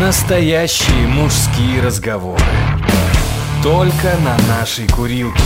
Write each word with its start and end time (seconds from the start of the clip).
Настоящие 0.00 1.06
мужские 1.06 1.82
разговоры. 1.82 2.42
Только 3.62 4.16
на 4.24 4.38
нашей 4.48 4.88
курилке. 4.88 5.38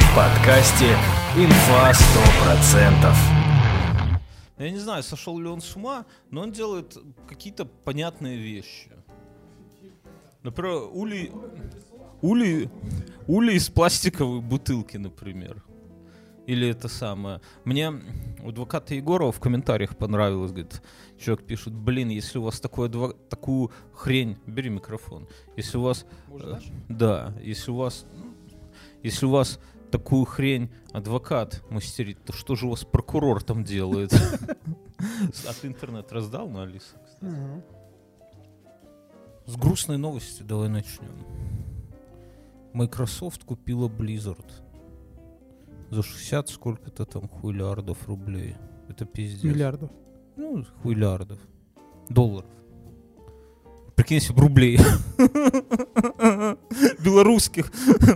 В 0.00 0.16
подкасте 0.16 0.96
«Инфа 1.36 1.92
100%». 1.92 3.14
Я 4.56 4.70
не 4.70 4.78
знаю, 4.78 5.02
сошел 5.02 5.38
ли 5.38 5.46
он 5.46 5.60
с 5.60 5.76
ума, 5.76 6.06
но 6.30 6.40
он 6.40 6.52
делает 6.52 6.96
какие-то 7.28 7.66
понятные 7.66 8.38
вещи. 8.38 8.90
Например, 10.42 10.88
ули, 10.90 11.30
ули, 12.22 12.70
ули 13.26 13.52
из 13.52 13.68
пластиковой 13.68 14.40
бутылки, 14.40 14.96
например. 14.96 15.62
Или 16.46 16.68
это 16.68 16.88
самое. 16.88 17.40
Мне 17.64 17.90
у 18.42 18.50
адвоката 18.50 18.94
Егорова 18.94 19.32
в 19.32 19.40
комментариях 19.40 19.96
понравилось, 19.96 20.50
говорит, 20.52 20.82
человек 21.18 21.46
пишет, 21.46 21.72
блин, 21.72 22.08
если 22.10 22.38
у 22.38 22.42
вас 22.42 22.60
такое, 22.60 22.90
адво- 22.90 23.16
такую 23.28 23.70
хрень, 23.94 24.36
бери 24.46 24.68
микрофон, 24.68 25.26
если 25.56 25.78
у 25.78 25.82
вас, 25.82 26.04
э, 26.28 26.58
да, 26.88 27.34
если 27.42 27.70
у 27.70 27.76
вас, 27.76 28.04
если 29.02 29.24
у 29.24 29.30
вас 29.30 29.58
такую 29.90 30.24
хрень 30.26 30.70
адвокат 30.92 31.62
мастерит, 31.70 32.22
то 32.24 32.32
что 32.34 32.56
же 32.56 32.66
у 32.66 32.70
вас 32.70 32.84
прокурор 32.84 33.42
там 33.42 33.64
делает? 33.64 34.12
А 35.46 35.52
ты 35.60 35.66
интернет 35.66 36.10
раздал 36.12 36.48
на 36.48 36.62
Алиса? 36.62 36.96
кстати? 37.04 37.32
С 39.46 39.56
грустной 39.56 39.98
новости 39.98 40.42
давай 40.42 40.68
начнем. 40.68 41.10
Microsoft 42.72 43.44
купила 43.44 43.88
Blizzard 43.88 44.46
за 45.90 46.02
60 46.02 46.48
сколько-то 46.48 47.04
там 47.04 47.28
хуйлярдов 47.28 48.06
рублей. 48.06 48.56
Это 48.88 49.04
пиздец. 49.04 49.44
Миллиардов. 49.44 49.90
Ну, 50.36 50.64
хуйлярдов. 50.82 51.38
Долларов. 52.08 52.50
Прикинь, 53.94 54.16
если 54.16 54.32
бы 54.32 54.40
рублей. 54.42 54.78
Белорусских. 56.98 57.70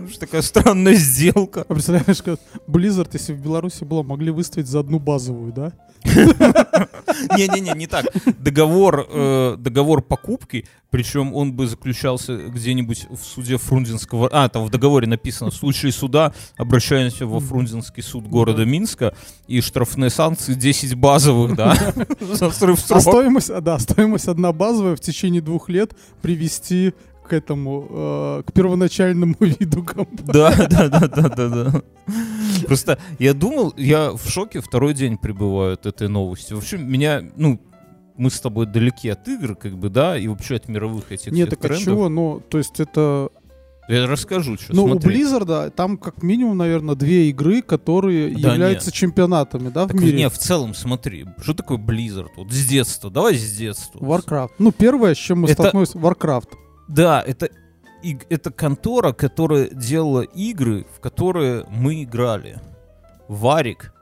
Что 0.09 0.19
такая 0.19 0.41
странная 0.41 0.95
сделка. 0.95 1.61
А 1.67 1.73
представляешь, 1.73 2.21
как 2.21 2.39
Blizzard, 2.67 3.09
если 3.13 3.33
в 3.33 3.41
Беларуси 3.41 3.85
было, 3.85 4.03
могли 4.03 4.31
выставить 4.31 4.67
за 4.67 4.81
одну 4.81 4.99
базовую, 4.99 5.53
да? 5.53 5.71
Не-не-не, 7.37 7.73
не 7.75 7.87
так. 7.87 8.05
Договор, 8.39 9.07
э, 9.09 9.55
договор 9.57 10.01
покупки, 10.01 10.65
причем 10.89 11.35
он 11.35 11.53
бы 11.53 11.67
заключался 11.67 12.37
где-нибудь 12.37 13.07
в 13.09 13.23
суде 13.23 13.57
Фрунзенского... 13.57 14.29
А, 14.31 14.49
там 14.49 14.65
в 14.65 14.69
договоре 14.69 15.07
написано, 15.07 15.51
в 15.51 15.55
случае 15.55 15.91
суда 15.91 16.33
обращаемся 16.57 17.25
во 17.25 17.39
Фрунзенский 17.39 18.01
суд 18.01 18.27
города 18.27 18.65
Минска, 18.65 19.13
и 19.47 19.61
штрафные 19.61 20.09
санкции 20.09 20.53
10 20.53 20.95
базовых, 20.95 21.55
да, 21.55 21.75
за 22.19 22.49
срыв 22.51 22.79
А 22.89 22.99
стоимость, 23.01 23.49
а, 23.49 23.61
да, 23.61 23.77
стоимость 23.79 24.27
одна 24.27 24.51
базовая 24.51 24.95
в 24.95 24.99
течение 24.99 25.41
двух 25.41 25.69
лет 25.69 25.95
привести 26.21 26.93
к 27.29 27.33
этому, 27.33 27.87
э, 27.89 28.43
к 28.47 28.53
первоначальному 28.53 29.35
виду 29.39 29.83
компании. 29.83 30.31
Да, 30.33 30.67
да, 30.69 30.87
да, 30.89 31.07
да, 31.07 31.29
да, 31.29 31.47
да. 31.49 31.81
Просто 32.65 32.97
я 33.19 33.33
думал, 33.33 33.73
я 33.77 34.11
в 34.11 34.27
шоке 34.29 34.59
второй 34.61 34.93
день 34.93 35.17
пребываю 35.17 35.73
от 35.73 35.85
этой 35.85 36.07
новости. 36.09 36.53
В 36.53 36.57
общем, 36.57 36.89
меня, 36.91 37.21
ну, 37.37 37.59
мы 38.17 38.29
с 38.29 38.39
тобой 38.41 38.65
далеки 38.65 39.09
от 39.09 39.27
игр, 39.27 39.55
как 39.55 39.77
бы, 39.77 39.89
да, 39.89 40.17
и 40.17 40.27
вообще 40.27 40.55
от 40.55 40.67
мировых 40.67 41.11
этих 41.11 41.31
Нет, 41.31 41.51
так 41.51 41.59
а 41.59 41.61
трендов. 41.69 41.83
чего? 41.85 42.09
Ну, 42.09 42.41
то 42.49 42.57
есть 42.57 42.79
это... 42.79 43.29
Я 43.87 44.05
расскажу, 44.05 44.55
что 44.57 44.75
Ну, 44.75 44.83
у. 44.85 44.93
Blizzard 44.99 45.71
там 45.71 45.97
как 45.97 46.21
минимум, 46.21 46.57
наверное, 46.57 46.93
две 46.93 47.29
игры, 47.29 47.63
которые 47.63 48.35
Да 48.35 48.51
являются 48.51 48.91
чемпионатами, 48.91 49.69
да, 49.69 49.85
в 49.85 49.87
Так 49.87 49.99
мире. 49.99 50.15
не, 50.17 50.29
в 50.29 50.37
целом, 50.37 50.75
смотри, 50.75 51.25
что 51.41 51.53
такое 51.55 51.77
Blizzard? 51.79 52.27
Вот 52.37 52.51
с 52.51 52.65
детства, 52.67 53.09
давай 53.09 53.35
с 53.35 53.51
детства. 53.57 53.97
Warcraft. 53.99 54.49
Ну, 54.59 54.71
первое, 54.71 55.15
с 55.15 55.17
чем 55.17 55.39
мы 55.39 55.45
Это- 55.47 55.53
столкнулись, 55.63 55.95
Warcraft. 55.95 56.49
Да, 56.89 57.21
это, 57.25 57.49
иг- 58.03 58.25
это 58.29 58.51
контора, 58.51 59.13
которая 59.13 59.69
делала 59.69 60.21
игры, 60.21 60.85
в 60.95 60.99
которые 60.99 61.65
мы 61.69 62.03
играли. 62.03 62.57
Варик, 63.27 63.93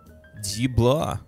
Дибла, 0.41 1.19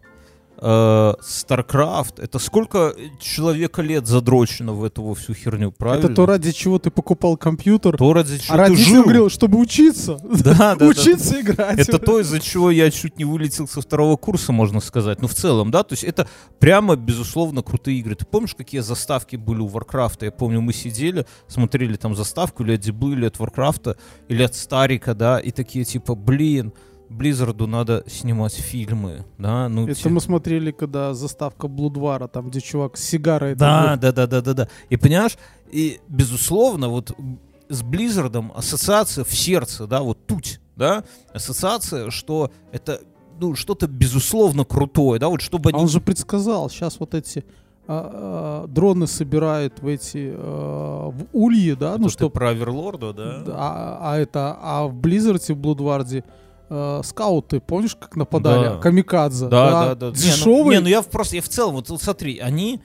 StarCraft. 0.61 2.21
Это 2.21 2.39
сколько 2.39 2.93
человека 3.19 3.81
лет 3.81 4.07
задрочено 4.07 4.73
в 4.73 4.83
эту 4.83 5.13
всю 5.13 5.33
херню, 5.33 5.71
правильно? 5.71 6.05
Это 6.05 6.15
то, 6.15 6.25
ради 6.25 6.51
чего 6.51 6.79
ты 6.79 6.91
покупал 6.91 7.37
компьютер. 7.37 7.97
То, 7.97 8.13
ради 8.13 8.37
чего 8.37 8.55
а 8.55 8.57
ты 8.57 8.63
родителям 8.63 8.95
жил. 8.95 9.03
говорил, 9.03 9.29
чтобы 9.29 9.57
учиться. 9.59 10.19
Да, 10.39 10.53
да, 10.53 10.75
да, 10.75 10.87
учиться 10.87 11.41
играть. 11.41 11.79
Это 11.79 11.99
то, 11.99 12.19
из-за 12.21 12.39
чего 12.39 12.71
я 12.71 12.89
чуть 12.91 13.17
не 13.17 13.25
вылетел 13.25 13.67
со 13.67 13.81
второго 13.81 14.15
курса, 14.15 14.51
можно 14.51 14.79
сказать. 14.79 15.21
Ну, 15.21 15.27
в 15.27 15.33
целом, 15.33 15.69
да, 15.69 15.83
то 15.83 15.93
есть 15.93 16.03
это 16.03 16.27
прямо, 16.59 16.95
безусловно, 16.95 17.61
крутые 17.61 17.99
игры. 17.99 18.15
Ты 18.15 18.25
помнишь, 18.25 18.55
какие 18.55 18.81
заставки 18.81 19.35
были 19.35 19.59
у 19.59 19.67
Варкрафта? 19.67 20.25
Я 20.25 20.31
помню, 20.31 20.61
мы 20.61 20.73
сидели, 20.73 21.25
смотрели 21.47 21.95
там 21.97 22.15
заставку 22.15 22.63
или 22.63 22.73
от 22.73 22.79
Диаблы, 22.79 23.13
или 23.13 23.25
от 23.25 23.37
Варкрафта, 23.39 23.97
или 24.27 24.43
от 24.43 24.55
Старика, 24.55 25.13
да, 25.13 25.39
и 25.39 25.51
такие 25.51 25.85
типа, 25.85 26.15
блин, 26.15 26.73
Близзарду 27.09 27.67
надо 27.67 28.03
снимать 28.07 28.53
фильмы, 28.53 29.25
да, 29.37 29.67
ну... 29.69 29.87
Это 29.87 29.95
те- 29.95 30.09
мы 30.09 30.21
смотрели, 30.21 30.71
когда 30.71 31.13
заставка 31.13 31.67
Брудвара, 31.67 32.27
там, 32.27 32.49
где 32.49 32.61
чувак 32.61 32.97
с 32.97 33.03
сигарой. 33.03 33.55
Да, 33.55 33.95
да, 33.95 34.11
да, 34.11 34.27
да, 34.27 34.41
да, 34.41 34.53
да. 34.53 34.67
И 34.89 34.97
понимаешь, 34.97 35.37
и 35.71 35.99
безусловно, 36.07 36.89
вот 36.89 37.11
с 37.69 37.81
Близзардом 37.81 38.51
ассоциация 38.55 39.23
в 39.23 39.33
сердце, 39.33 39.87
да, 39.87 40.01
вот 40.01 40.25
тут, 40.27 40.59
да, 40.75 41.03
ассоциация, 41.33 42.09
что 42.09 42.51
это 42.71 43.01
ну, 43.39 43.55
что-то 43.55 43.87
безусловно 43.87 44.65
крутое, 44.65 45.19
да, 45.19 45.29
вот 45.29 45.41
чтобы 45.41 45.69
А 45.69 45.73
они... 45.73 45.83
он 45.83 45.87
же 45.89 46.01
предсказал, 46.01 46.69
сейчас 46.69 46.99
вот 46.99 47.13
эти 47.13 47.45
а, 47.87 48.65
а, 48.65 48.67
дроны 48.67 49.07
собирают 49.07 49.79
в 49.81 49.87
эти 49.87 50.31
а, 50.35 51.09
в 51.09 51.25
ульи, 51.33 51.73
да, 51.73 51.93
Это 51.93 52.01
ну 52.01 52.09
что, 52.09 52.29
про 52.29 52.49
Оверлорда, 52.49 53.13
да? 53.13 53.43
а, 53.47 53.99
а 54.01 54.17
это, 54.17 54.57
а 54.61 54.87
в 54.87 54.93
Близзарде, 54.93 55.53
в 55.53 55.57
Брудваре 55.57 56.23
а, 56.69 57.01
скауты, 57.03 57.59
помнишь, 57.59 57.95
как 57.95 58.15
нападали? 58.15 58.69
Да. 58.69 58.77
Камикадзе. 58.77 59.47
Да, 59.47 59.71
да, 59.71 59.95
да. 59.95 60.05
Не, 60.07 60.11
ну- 60.11 60.17
Дешевый. 60.17 60.75
Не, 60.75 60.81
ну, 60.81 60.87
я 60.87 61.01
просто, 61.01 61.35
я 61.35 61.41
в 61.41 61.49
целом, 61.49 61.75
вот, 61.75 61.89
вот 61.89 62.01
смотри, 62.01 62.37
они, 62.39 62.79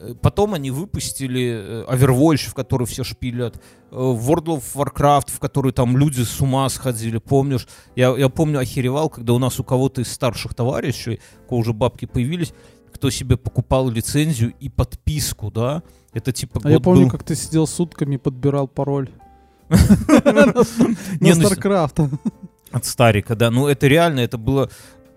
э, 0.00 0.14
потом 0.20 0.54
они 0.54 0.70
выпустили 0.72 1.84
э, 1.86 1.86
Overwatch, 1.88 2.48
в 2.50 2.54
который 2.54 2.86
все 2.86 3.04
шпилят, 3.04 3.56
э, 3.90 3.94
World 3.94 4.46
of 4.46 4.62
Warcraft, 4.74 5.30
в 5.30 5.38
который 5.38 5.72
там 5.72 5.96
люди 5.96 6.22
с 6.22 6.40
ума 6.40 6.68
сходили, 6.68 7.18
помнишь? 7.18 7.68
Я, 7.94 8.10
я 8.16 8.28
помню, 8.28 8.58
охеревал, 8.58 9.08
когда 9.08 9.34
у 9.34 9.38
нас 9.38 9.60
у 9.60 9.64
кого-то 9.64 10.00
из 10.00 10.10
старших 10.12 10.54
товарищей, 10.54 11.20
у 11.44 11.48
кого 11.48 11.60
уже 11.60 11.72
бабки 11.72 12.06
появились, 12.06 12.52
кто 12.92 13.10
себе 13.10 13.36
покупал 13.36 13.88
лицензию 13.88 14.52
и 14.58 14.68
подписку, 14.68 15.52
да? 15.52 15.84
Это 16.12 16.32
типа 16.32 16.60
А 16.64 16.70
я 16.70 16.80
помню, 16.80 17.04
был- 17.04 17.10
как 17.10 17.22
ты 17.22 17.36
сидел 17.36 17.68
сутками, 17.68 18.16
подбирал 18.16 18.66
пароль. 18.66 19.10
На 19.68 20.54
ну, 20.54 20.62
StarCraft. 21.20 22.10
От 22.70 22.84
Старика, 22.84 23.34
да. 23.34 23.50
Ну, 23.50 23.66
это 23.66 23.86
реально, 23.86 24.20
это 24.20 24.38
было, 24.38 24.70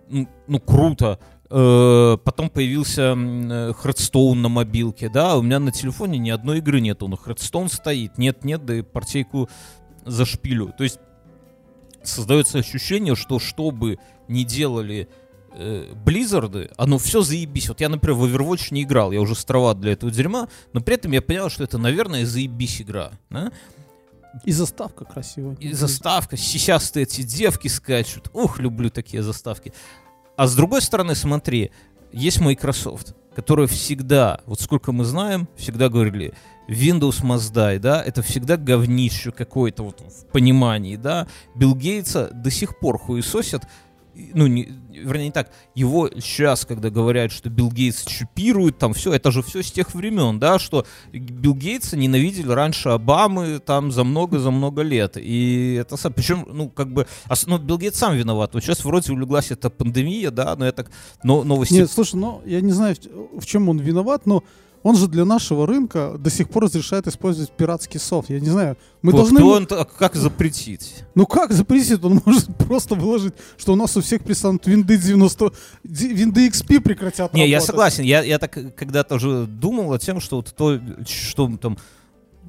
ну, 0.09 0.27
ну, 0.47 0.59
круто. 0.59 1.19
Э, 1.49 2.17
Потом 2.23 2.49
появился 2.49 3.01
э, 3.01 3.71
Hearthstone 3.71 4.35
на 4.35 4.49
мобилке, 4.49 5.09
да, 5.09 5.37
у 5.37 5.41
меня 5.41 5.59
на 5.59 5.71
телефоне 5.71 6.17
ни 6.17 6.29
одной 6.29 6.59
игры 6.59 6.79
нету, 6.79 7.07
но 7.07 7.17
Hearthstone 7.17 7.67
стоит, 7.67 8.17
нет-нет, 8.17 8.65
да 8.65 8.75
и 8.75 8.81
партейку 8.81 9.49
зашпилю. 10.05 10.73
То 10.77 10.83
есть 10.83 10.99
создается 12.03 12.59
ощущение, 12.59 13.15
что 13.15 13.39
что 13.39 13.71
бы 13.71 13.99
ни 14.27 14.43
делали 14.43 15.09
э, 15.53 15.93
Близзарды, 16.05 16.69
оно 16.77 16.97
все 16.97 17.21
заебись. 17.21 17.67
Вот 17.67 17.81
я, 17.81 17.89
например, 17.89 18.15
в 18.15 18.23
Overwatch 18.25 18.67
не 18.71 18.83
играл, 18.83 19.11
я 19.11 19.21
уже 19.21 19.35
строват 19.35 19.79
для 19.79 19.91
этого 19.91 20.11
дерьма, 20.11 20.47
но 20.73 20.81
при 20.81 20.95
этом 20.95 21.11
я 21.11 21.21
понял, 21.21 21.49
что 21.49 21.63
это, 21.63 21.77
наверное, 21.77 22.25
заебись 22.25 22.81
игра. 22.81 23.11
Да? 23.29 23.51
И 24.45 24.51
заставка 24.51 25.05
красивая. 25.05 25.55
И 25.55 25.73
заставка, 25.73 26.37
сисястые 26.37 27.03
эти 27.03 27.21
девки 27.21 27.67
скачут. 27.67 28.29
Ух, 28.33 28.59
люблю 28.59 28.89
такие 28.89 29.23
заставки. 29.23 29.73
А 30.37 30.47
с 30.47 30.55
другой 30.55 30.81
стороны, 30.81 31.15
смотри, 31.15 31.71
есть 32.11 32.39
Microsoft, 32.39 33.15
которая 33.35 33.67
всегда, 33.67 34.41
вот 34.45 34.59
сколько 34.59 34.91
мы 34.91 35.05
знаем, 35.05 35.47
всегда 35.55 35.89
говорили, 35.89 36.33
Windows 36.67 37.21
must 37.23 37.53
die, 37.53 37.79
да, 37.79 38.01
это 38.01 38.21
всегда 38.21 38.57
говнище 38.57 39.31
какое-то 39.31 39.83
вот 39.83 40.01
в 40.01 40.25
понимании, 40.31 40.95
да. 40.95 41.27
Билл 41.55 41.75
Гейтса 41.75 42.29
до 42.33 42.49
сих 42.49 42.79
пор 42.79 42.97
хуесосят, 42.97 43.63
ну, 44.33 44.47
не, 44.47 44.69
вернее, 44.89 45.25
не 45.25 45.31
так, 45.31 45.51
его 45.75 46.09
сейчас, 46.09 46.65
когда 46.65 46.89
говорят, 46.89 47.31
что 47.31 47.49
Билл 47.49 47.71
Гейтс 47.71 48.03
чипирует, 48.05 48.77
там 48.77 48.93
все, 48.93 49.13
это 49.13 49.31
же 49.31 49.41
все 49.41 49.63
с 49.63 49.71
тех 49.71 49.93
времен, 49.93 50.39
да, 50.39 50.59
что 50.59 50.85
Билл 51.11 51.55
Гейтса 51.55 51.97
ненавидели 51.97 52.51
раньше 52.51 52.89
Обамы 52.89 53.59
там 53.59 53.91
за 53.91 54.03
много-за 54.03 54.51
много 54.51 54.81
лет. 54.81 55.17
И 55.17 55.73
это 55.79 55.97
причем, 56.11 56.45
ну, 56.51 56.69
как 56.69 56.91
бы, 56.91 57.07
ну, 57.47 57.57
Билл 57.57 57.77
Гейтс 57.77 57.97
сам 57.97 58.15
виноват. 58.15 58.53
Вот 58.53 58.63
сейчас 58.63 58.83
вроде 58.83 59.11
улеглась 59.13 59.51
эта 59.51 59.69
пандемия, 59.69 60.31
да, 60.31 60.55
но 60.55 60.65
я 60.65 60.71
так, 60.71 60.91
но 61.23 61.43
новости... 61.43 61.73
Нет, 61.73 61.91
слушай, 61.91 62.15
ну, 62.15 62.41
я 62.45 62.61
не 62.61 62.71
знаю, 62.71 62.95
в 63.37 63.45
чем 63.45 63.69
он 63.69 63.79
виноват, 63.79 64.25
но 64.25 64.43
он 64.83 64.95
же 64.95 65.07
для 65.07 65.25
нашего 65.25 65.67
рынка 65.67 66.15
до 66.17 66.29
сих 66.29 66.49
пор 66.49 66.63
разрешает 66.63 67.07
использовать 67.07 67.51
пиратский 67.51 67.99
софт. 67.99 68.29
Я 68.29 68.39
не 68.39 68.49
знаю, 68.49 68.77
мы 69.01 69.11
Вот 69.11 69.19
должны... 69.19 69.37
кто 69.37 69.49
он 69.49 69.67
как 69.97 70.15
запретить? 70.15 71.03
Ну 71.15 71.25
как 71.25 71.51
запретить? 71.51 72.03
Он 72.03 72.21
может 72.25 72.55
просто 72.57 72.95
выложить, 72.95 73.33
что 73.57 73.73
у 73.73 73.75
нас 73.75 73.95
у 73.97 74.01
всех 74.01 74.23
пристанут 74.23 74.65
винды 74.67 74.97
90... 74.97 75.51
ди- 75.83 76.13
Винды 76.13 76.47
XP 76.47 76.79
прекратят 76.81 77.33
Не, 77.33 77.47
я 77.47 77.57
работать. 77.57 77.65
согласен. 77.67 78.03
Я, 78.03 78.23
я 78.23 78.39
так 78.39 78.57
когда-то 78.75 79.15
уже 79.15 79.45
думал 79.45 79.93
о 79.93 79.99
тем, 79.99 80.19
что 80.19 80.37
вот 80.37 80.53
то, 80.55 80.79
что 81.07 81.47
там 81.57 81.77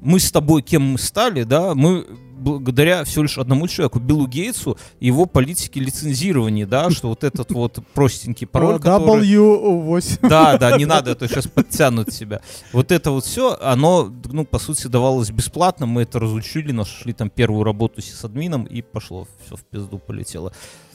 мы 0.03 0.19
с 0.19 0.31
тобой 0.31 0.61
кем 0.61 0.93
мы 0.93 0.97
стали, 0.97 1.43
да, 1.43 1.73
мы 1.73 2.05
благодаря 2.43 3.03
всего 3.05 3.23
лишь 3.23 3.37
одному 3.37 3.67
человеку, 3.67 3.99
Биллу 3.99 4.27
Гейтсу, 4.27 4.77
его 4.99 5.25
политике 5.25 5.79
лицензирования, 5.79 6.67
да, 6.67 6.89
что 6.89 7.07
вот 7.09 7.23
этот 7.23 7.51
вот 7.51 7.79
простенький 7.93 8.45
пароль, 8.45 8.79
который... 8.79 9.25
W8. 9.27 10.27
Да, 10.27 10.57
да, 10.57 10.77
не 10.77 10.85
надо, 10.85 11.11
это 11.11 11.27
сейчас 11.27 11.47
подтянут 11.47 12.13
себя. 12.13 12.41
Вот 12.73 12.91
это 12.91 13.11
вот 13.11 13.25
все, 13.25 13.57
оно, 13.61 14.13
ну, 14.25 14.45
по 14.45 14.59
сути, 14.59 14.87
давалось 14.87 15.31
бесплатно, 15.31 15.85
мы 15.85 16.01
это 16.01 16.19
разучили, 16.19 16.71
нашли 16.71 17.13
там 17.13 17.29
первую 17.29 17.63
работу 17.63 18.01
с 18.01 18.23
админом, 18.25 18.65
и 18.65 18.81
пошло, 18.81 19.27
все 19.45 19.55
в 19.55 19.63
пизду 19.63 19.97
полетело. 19.97 20.53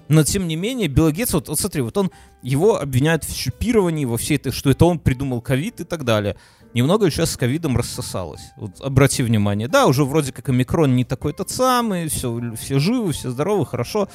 Но, 0.09 0.25
тем 0.25 0.49
не 0.49 0.57
менее, 0.57 0.89
Билл 0.89 1.11
Гейтс, 1.11 1.35
вот, 1.35 1.49
вот 1.49 1.61
смотри, 1.61 1.83
вот 1.83 1.97
он, 1.97 2.11
его 2.43 2.81
обвиняют 2.81 3.25
в 3.25 3.37
чипировании, 3.37 4.07
во 4.07 4.17
всей 4.17 4.37
этой, 4.37 4.53
что 4.53 4.71
это 4.71 4.87
он 4.87 4.99
придумал 4.99 5.43
ковид 5.43 5.81
и 5.81 5.85
так 5.85 6.05
далее. 6.05 6.37
Немного 6.75 7.11
сейчас 7.11 7.31
с 7.31 7.37
ковидом 7.37 7.77
рассосалось. 7.77 8.53
Вот 8.57 8.81
обрати 8.81 9.23
внимание. 9.23 9.69
Да, 9.69 9.87
уже 9.87 10.05
вроде 10.05 10.33
как 10.33 10.49
омикрон 10.49 10.97
не 10.97 11.05
такой 11.05 11.33
тот 11.33 11.51
самый, 11.51 12.09
все, 12.09 12.55
все 12.57 12.79
живы, 12.79 13.13
все 13.13 13.31
здоровы, 13.31 13.65
хорошо. 13.65 14.09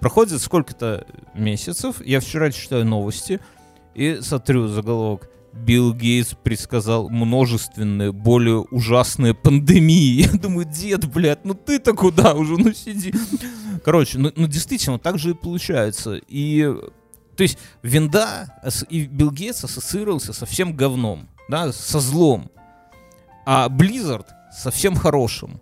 Проходит 0.00 0.40
сколько-то 0.40 1.06
месяцев, 1.34 2.04
я 2.04 2.20
вчера 2.20 2.50
читаю 2.50 2.84
новости, 2.84 3.40
и 3.94 4.18
смотрю 4.22 4.66
заголовок. 4.68 5.28
Билл 5.52 5.92
Гейтс 5.92 6.34
предсказал 6.42 7.08
множественные, 7.08 8.12
более 8.12 8.60
ужасные 8.60 9.34
пандемии. 9.34 10.22
Я 10.32 10.32
думаю, 10.32 10.64
дед, 10.64 11.06
блядь, 11.06 11.44
ну 11.44 11.54
ты-то 11.54 11.92
куда 11.92 12.34
уже, 12.34 12.56
ну 12.56 12.72
сиди. 12.72 13.12
Короче, 13.84 14.18
ну, 14.18 14.30
ну 14.36 14.46
действительно, 14.46 14.98
так 14.98 15.18
же 15.18 15.30
и 15.30 15.34
получается. 15.34 16.20
И, 16.28 16.72
то 17.36 17.42
есть, 17.42 17.58
винда 17.82 18.60
и 18.88 19.06
Билл 19.06 19.32
Гейтс 19.32 19.64
ассоциировался 19.64 20.32
со 20.32 20.46
всем 20.46 20.76
говном, 20.76 21.28
да, 21.50 21.72
со 21.72 22.00
злом. 22.00 22.50
А 23.44 23.68
Blizzard 23.68 24.26
со 24.52 24.70
всем 24.70 24.94
хорошим. 24.94 25.60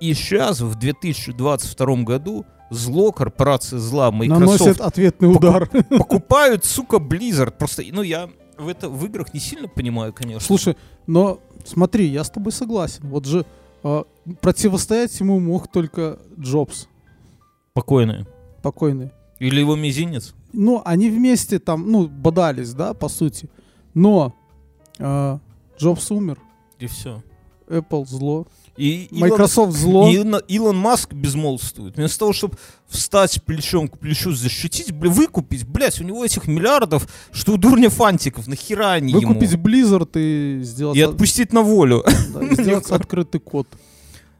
И 0.00 0.14
сейчас, 0.14 0.60
в 0.60 0.74
2022 0.74 1.96
году, 2.02 2.46
зло, 2.70 3.12
корпорация 3.12 3.78
зла, 3.78 4.10
Microsoft 4.10 4.60
Наносит 4.60 4.80
ответный 4.80 5.30
удар. 5.30 5.68
покупают, 5.88 6.64
сука, 6.64 6.96
Blizzard. 6.96 7.52
Просто, 7.58 7.82
ну, 7.90 8.02
я 8.02 8.28
в 8.56 8.68
это 8.68 8.88
в 8.88 9.04
играх 9.06 9.34
не 9.34 9.40
сильно 9.40 9.68
понимаю, 9.68 10.12
конечно. 10.12 10.40
Слушай, 10.40 10.76
но 11.06 11.40
смотри, 11.64 12.06
я 12.06 12.22
с 12.24 12.30
тобой 12.30 12.52
согласен. 12.52 13.08
Вот 13.08 13.24
же 13.24 13.44
а, 13.82 14.04
противостоять 14.40 15.18
ему 15.20 15.40
мог 15.40 15.68
только 15.68 16.18
Джобс, 16.38 16.88
Спокойные. 17.72 18.26
покойный. 18.62 19.10
Или 19.40 19.60
его 19.60 19.74
мизинец. 19.74 20.34
Ну, 20.52 20.80
они 20.84 21.10
вместе 21.10 21.58
там, 21.58 21.90
ну, 21.90 22.06
бодались, 22.06 22.72
да, 22.72 22.94
по 22.94 23.08
сути. 23.08 23.48
Но 23.92 24.34
а, 24.98 25.38
Джобс 25.78 26.10
умер, 26.10 26.38
И 26.78 26.86
все. 26.86 27.22
Apple 27.68 28.06
зло, 28.06 28.46
И 28.76 29.06
Илон- 29.10 29.20
Microsoft 29.30 29.72
зло. 29.76 30.08
И 30.10 30.14
Илон, 30.16 30.42
Илон 30.48 30.76
Маск 30.76 31.14
безмолвствует. 31.14 31.96
Вместо 31.96 32.18
того, 32.18 32.32
чтобы 32.34 32.56
встать 32.86 33.42
плечом 33.44 33.88
к 33.88 33.98
плечу, 33.98 34.32
защитить, 34.32 34.92
бля, 34.92 35.10
выкупить, 35.10 35.66
блядь, 35.66 35.98
у 36.00 36.04
него 36.04 36.24
этих 36.24 36.46
миллиардов, 36.46 37.08
что 37.32 37.52
у 37.54 37.56
дурня 37.56 37.88
фантиков, 37.88 38.46
нахера 38.48 38.92
они 38.92 39.14
Выкупить 39.14 39.52
ему? 39.52 39.62
Blizzard 39.64 40.10
и 40.14 40.62
сделать, 40.62 40.96
И 40.98 41.00
от- 41.00 41.12
отпустить 41.12 41.52
на 41.54 41.62
волю. 41.62 42.04
да, 42.34 42.54
сделать 42.62 42.90
открытый 42.90 43.40
код. 43.40 43.66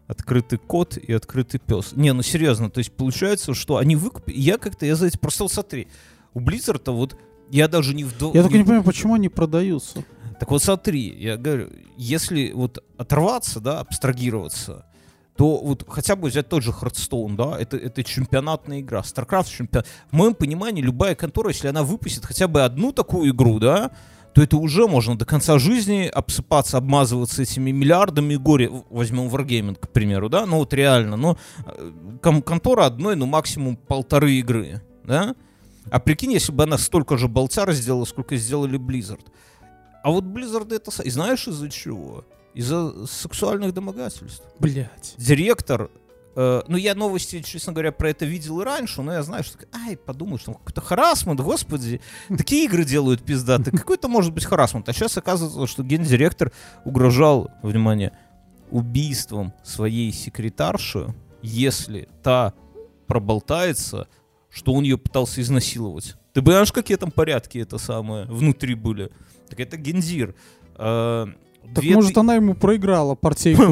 Открытый 0.07 0.59
кот 0.59 0.99
и 0.99 1.13
открытый 1.15 1.59
пес. 1.61 1.93
Не, 1.93 2.13
ну 2.13 2.21
серьезно, 2.23 2.69
то 2.69 2.79
есть 2.79 2.93
получается, 2.93 3.55
что 3.55 3.79
они 3.79 3.97
выкупили. 3.97 4.39
Я 4.39 4.59
как-то, 4.59 4.85
я 4.85 4.97
за 4.97 5.07
эти 5.07 5.17
просто 5.17 5.49
смотри, 5.49 5.89
у 6.35 6.41
Blizzard 6.41 6.91
вот 6.93 7.17
я 7.51 7.69
даже 7.69 7.95
не 7.95 8.05
вдо... 8.05 8.31
Я 8.35 8.43
только 8.43 8.59
не 8.59 8.65
понимаю, 8.65 8.85
почему 8.85 9.15
они 9.15 9.31
продаются. 9.31 10.05
Так 10.45 10.51
вот 10.51 10.63
смотри, 10.63 11.09
я 11.19 11.39
говорю, 11.39 11.71
если 11.97 12.53
вот 12.53 12.85
оторваться, 12.99 13.61
да, 13.61 13.81
абстрагироваться, 13.81 14.85
то 15.39 15.57
вот 15.57 15.87
хотя 15.89 16.17
бы 16.17 16.29
взять 16.29 16.51
тот 16.51 16.63
же 16.63 16.71
Hearthstone, 16.71 17.35
да, 17.35 17.59
это, 17.59 17.79
это 17.79 18.05
чемпионатная 18.05 18.81
игра, 18.81 19.01
StarCraft 19.01 19.49
чемпионат. 19.49 19.87
В 20.11 20.13
моем 20.13 20.35
понимании, 20.35 20.83
любая 20.83 21.15
контора, 21.15 21.49
если 21.49 21.69
она 21.69 21.83
выпустит 21.83 22.27
хотя 22.27 22.47
бы 22.47 22.63
одну 22.63 22.93
такую 22.93 23.31
игру, 23.31 23.59
да, 23.59 23.93
то 24.35 24.43
это 24.43 24.59
уже 24.59 24.87
можно 24.87 25.17
до 25.17 25.25
конца 25.25 25.59
жизни 25.59 26.11
обсыпаться, 26.13 26.77
обмазываться 26.77 27.41
этими 27.41 27.71
миллиардами 27.71 28.37
горе. 28.37 28.71
Возьмем 28.91 29.29
Wargaming, 29.29 29.77
к 29.81 29.89
примеру, 29.89 30.29
да, 30.29 30.45
ну 30.45 30.59
вот 30.59 30.75
реально, 30.75 31.17
ну, 31.17 31.39
э, 31.65 31.93
кон- 32.21 32.43
контора 32.43 32.85
одной, 32.85 33.17
ну, 33.17 33.25
максимум 33.25 33.79
полторы 33.79 34.33
игры, 34.33 34.83
да, 35.05 35.37
а 35.91 36.01
прикинь, 36.01 36.33
если 36.33 36.53
бы 36.53 36.65
она 36.65 36.77
столько 36.77 37.17
же 37.17 37.29
болтяра 37.29 37.73
сделала, 37.73 38.05
сколько 38.05 38.37
сделали 38.37 38.79
Blizzard. 38.79 39.25
А 40.05 40.11
вот 40.11 40.25
Blizzard 40.25 40.73
это... 40.75 41.03
И 41.03 41.09
знаешь 41.09 41.49
из-за 41.49 41.71
чего? 41.71 42.27
Из-за 42.53 43.07
сексуальных 43.07 43.73
домогательств. 43.73 44.45
Блять. 44.59 45.15
Директор... 45.17 45.91
э, 46.37 46.63
ну, 46.69 46.77
я 46.77 46.95
новости, 46.95 47.41
честно 47.41 47.73
говоря, 47.73 47.91
про 47.91 48.11
это 48.11 48.27
видел 48.27 48.61
и 48.61 48.65
раньше, 48.65 49.01
но 49.01 49.15
я 49.15 49.23
знаю, 49.23 49.45
что... 49.45 49.59
Ай, 49.73 49.97
подумаешь, 49.97 50.43
там 50.43 50.57
какой-то 50.57 50.83
харасмент, 50.83 51.41
господи. 51.41 52.03
Такие 52.29 52.67
игры 52.67 52.85
делают 52.85 53.25
пиздаты. 53.25 53.71
Какой-то 53.79 54.09
может 54.09 54.35
быть 54.35 54.45
харасмент. 54.45 54.87
А 54.91 54.93
сейчас 54.93 55.17
оказывается, 55.17 55.67
что 55.67 55.83
гендиректор 55.83 56.53
угрожал, 56.85 57.51
внимание, 57.63 58.13
убийством 58.71 59.55
своей 59.63 60.13
секретарши, 60.13 61.15
если 61.41 62.11
та 62.23 62.53
проболтается, 63.07 64.07
что 64.51 64.75
он 64.75 64.85
ее 64.85 64.99
пытался 64.99 65.41
изнасиловать. 65.41 66.17
Ты 66.35 66.43
понимаешь, 66.43 66.73
какие 66.73 66.99
там 66.99 67.11
порядки 67.11 67.57
это 67.57 67.79
самое 67.79 68.27
внутри 68.27 68.75
были? 68.75 69.11
Так 69.55 69.69
это 69.69 69.77
гендир. 69.77 70.35
Э, 70.77 71.27
Так 71.75 71.85
две 71.85 71.95
может 71.95 72.19
она 72.19 72.35
ему 72.35 72.55
проиграла 72.55 73.15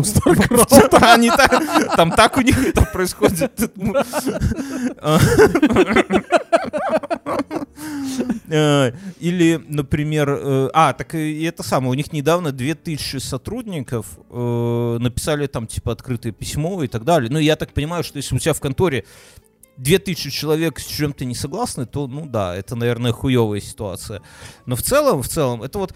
StarCraft? 0.02 0.96
Они 1.12 1.29
Там 1.96 2.12
так 2.12 2.37
у 2.37 2.40
них 2.40 2.56
это 2.64 2.82
происходит. 2.82 3.52
Э, 8.49 8.93
Или, 9.19 9.61
например, 9.67 10.29
э, 10.31 10.70
а, 10.73 10.93
так 10.93 11.14
и 11.17 11.43
это 11.43 11.64
самое, 11.64 11.90
у 11.90 11.94
них 11.94 12.12
недавно 12.12 12.52
2000 12.52 13.17
сотрудников 13.19 14.06
э, 14.31 14.99
написали 15.00 15.46
там 15.49 15.67
типа 15.67 15.90
открытое 15.93 16.32
письмо 16.32 16.84
и 16.84 16.87
так 16.87 17.05
далее. 17.05 17.29
Ну, 17.29 17.38
я 17.40 17.56
так 17.56 17.73
понимаю, 17.73 18.05
что 18.05 18.19
если 18.19 18.37
у 18.37 18.38
тебя 18.38 18.52
в 18.52 18.61
конторе 18.61 19.05
2000 19.82 20.31
человек 20.31 20.79
с 20.79 20.87
чем-то 20.87 21.25
не 21.25 21.34
согласны, 21.34 21.87
то, 21.87 22.06
ну 22.06 22.26
да, 22.26 22.55
это, 22.55 22.76
наверное, 22.76 23.12
хуевая 23.12 23.61
ситуация. 23.61 24.23
Но 24.67 24.76
в 24.76 24.82
целом, 24.82 25.23
в 25.23 25.29
целом, 25.29 25.62
это 25.62 25.79
вот 25.79 25.94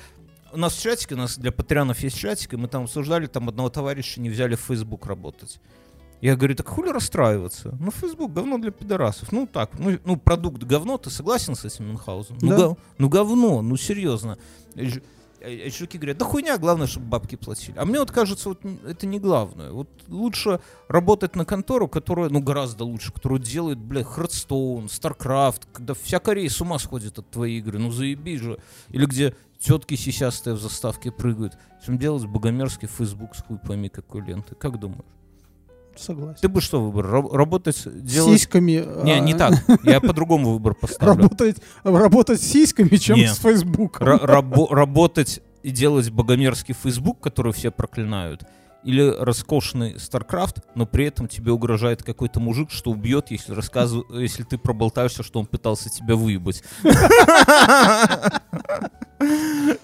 у 0.53 0.59
нас 0.59 0.75
в 0.75 0.83
чатике, 0.83 1.15
у 1.15 1.19
нас 1.19 1.39
для 1.39 1.53
патреонов 1.53 2.01
есть 2.01 2.19
чатик, 2.19 2.55
и 2.55 2.57
мы 2.57 2.69
там 2.69 2.85
обсуждали, 2.85 3.27
там 3.27 3.49
одного 3.49 3.69
товарища 3.69 4.21
не 4.21 4.31
взяли 4.31 4.57
в 4.57 4.61
Facebook 4.61 5.07
работать. 5.07 5.61
Я 6.23 6.35
говорю, 6.35 6.55
так 6.55 6.69
хули 6.69 6.89
расстраиваться? 6.91 7.77
Ну, 7.79 7.91
Facebook 7.91 8.33
говно 8.33 8.59
для 8.59 8.71
пидорасов. 8.71 9.33
Ну, 9.33 9.47
так, 9.47 9.79
ну, 9.79 9.99
ну 10.05 10.17
продукт 10.17 10.63
говно, 10.63 10.97
ты 10.97 11.11
согласен 11.11 11.55
с 11.55 11.65
этим 11.65 11.89
Мюнхгаузом? 11.89 12.39
Ну, 12.41 12.49
Да. 12.51 12.57
гов- 12.57 12.79
ну, 12.99 13.09
говно, 13.09 13.63
ну, 13.63 13.77
серьезно. 13.77 14.39
Ж- 15.47 15.67
э, 15.67 15.71
чуваки 15.71 15.99
говорят, 15.99 16.19
да 16.19 16.25
хуйня, 16.25 16.59
главное, 16.59 16.87
чтобы 16.87 17.07
бабки 17.07 17.37
платили. 17.37 17.77
А 17.79 17.85
мне 17.85 17.99
вот 17.99 18.11
кажется, 18.11 18.49
вот 18.51 18.61
это 18.87 19.07
не 19.07 19.19
главное. 19.19 19.71
Вот 19.73 19.89
лучше 20.09 20.61
работать 20.89 21.37
на 21.37 21.45
контору, 21.45 21.89
которая, 21.89 22.29
ну, 22.31 22.41
гораздо 22.41 22.85
лучше, 22.85 23.13
которая 23.13 23.39
делает, 23.39 23.79
бля, 23.79 24.03
Hearthstone, 24.03 24.87
StarCraft, 24.87 25.63
когда 25.73 25.95
вся 25.95 26.19
Корея 26.19 26.49
с 26.49 26.61
ума 26.61 26.79
сходит 26.79 27.19
от 27.19 27.31
твоей 27.31 27.59
игры, 27.59 27.79
ну, 27.79 27.91
заебись 27.91 28.41
же. 28.41 28.59
Или 28.89 29.07
где 29.07 29.35
тетки 29.59 29.95
сисястые 29.95 30.55
в 30.55 30.61
заставке 30.61 31.11
прыгают. 31.11 31.57
Чем 31.85 31.99
делать 31.99 32.27
богомерзкий 32.27 32.89
Facebook 32.89 33.35
с 33.35 33.43
хуй 33.43 33.59
пойми 33.59 33.89
какой 33.89 34.23
ленты. 34.23 34.55
Как 34.55 34.79
думаешь? 34.79 35.05
Согласен. 35.97 36.39
Ты 36.41 36.49
бы 36.49 36.61
что 36.61 36.81
выбрал? 36.83 37.11
Раб- 37.11 37.33
Работать, 37.33 37.83
делать... 38.05 38.41
Сиськами. 38.41 38.85
Не, 39.05 39.13
а, 39.15 39.21
не 39.21 39.35
так. 39.35 39.55
Я 39.83 40.01
по-другому 40.01 40.53
выбор 40.53 40.75
поставлю. 40.75 41.23
Работать, 41.23 41.57
работать 41.85 42.43
сиськами, 42.43 42.97
чем 42.97 43.17
Не. 43.17 43.29
с 43.29 43.39
Фейсбуком. 43.39 44.07
Ра- 44.07 44.25
рабо- 44.25 44.69
работать 44.73 45.41
и 45.63 45.71
делать 45.71 46.11
богомерзкий 46.11 46.75
Facebook, 46.81 47.21
который 47.21 47.53
все 47.53 47.71
проклинают, 47.71 48.43
или 48.85 49.03
роскошный 49.19 49.95
StarCraft, 49.95 50.63
но 50.77 50.87
при 50.87 51.07
этом 51.07 51.27
тебе 51.27 51.51
угрожает 51.51 52.03
какой-то 52.05 52.39
мужик, 52.39 52.71
что 52.71 52.91
убьет, 52.93 53.31
если 53.33 53.53
рассказыв... 53.53 54.05
если 54.11 54.45
ты 54.45 54.59
проболтаешься, 54.59 55.23
что 55.25 55.41
он 55.41 55.47
пытался 55.47 55.91
тебя 55.91 56.15
выебать. 56.15 56.63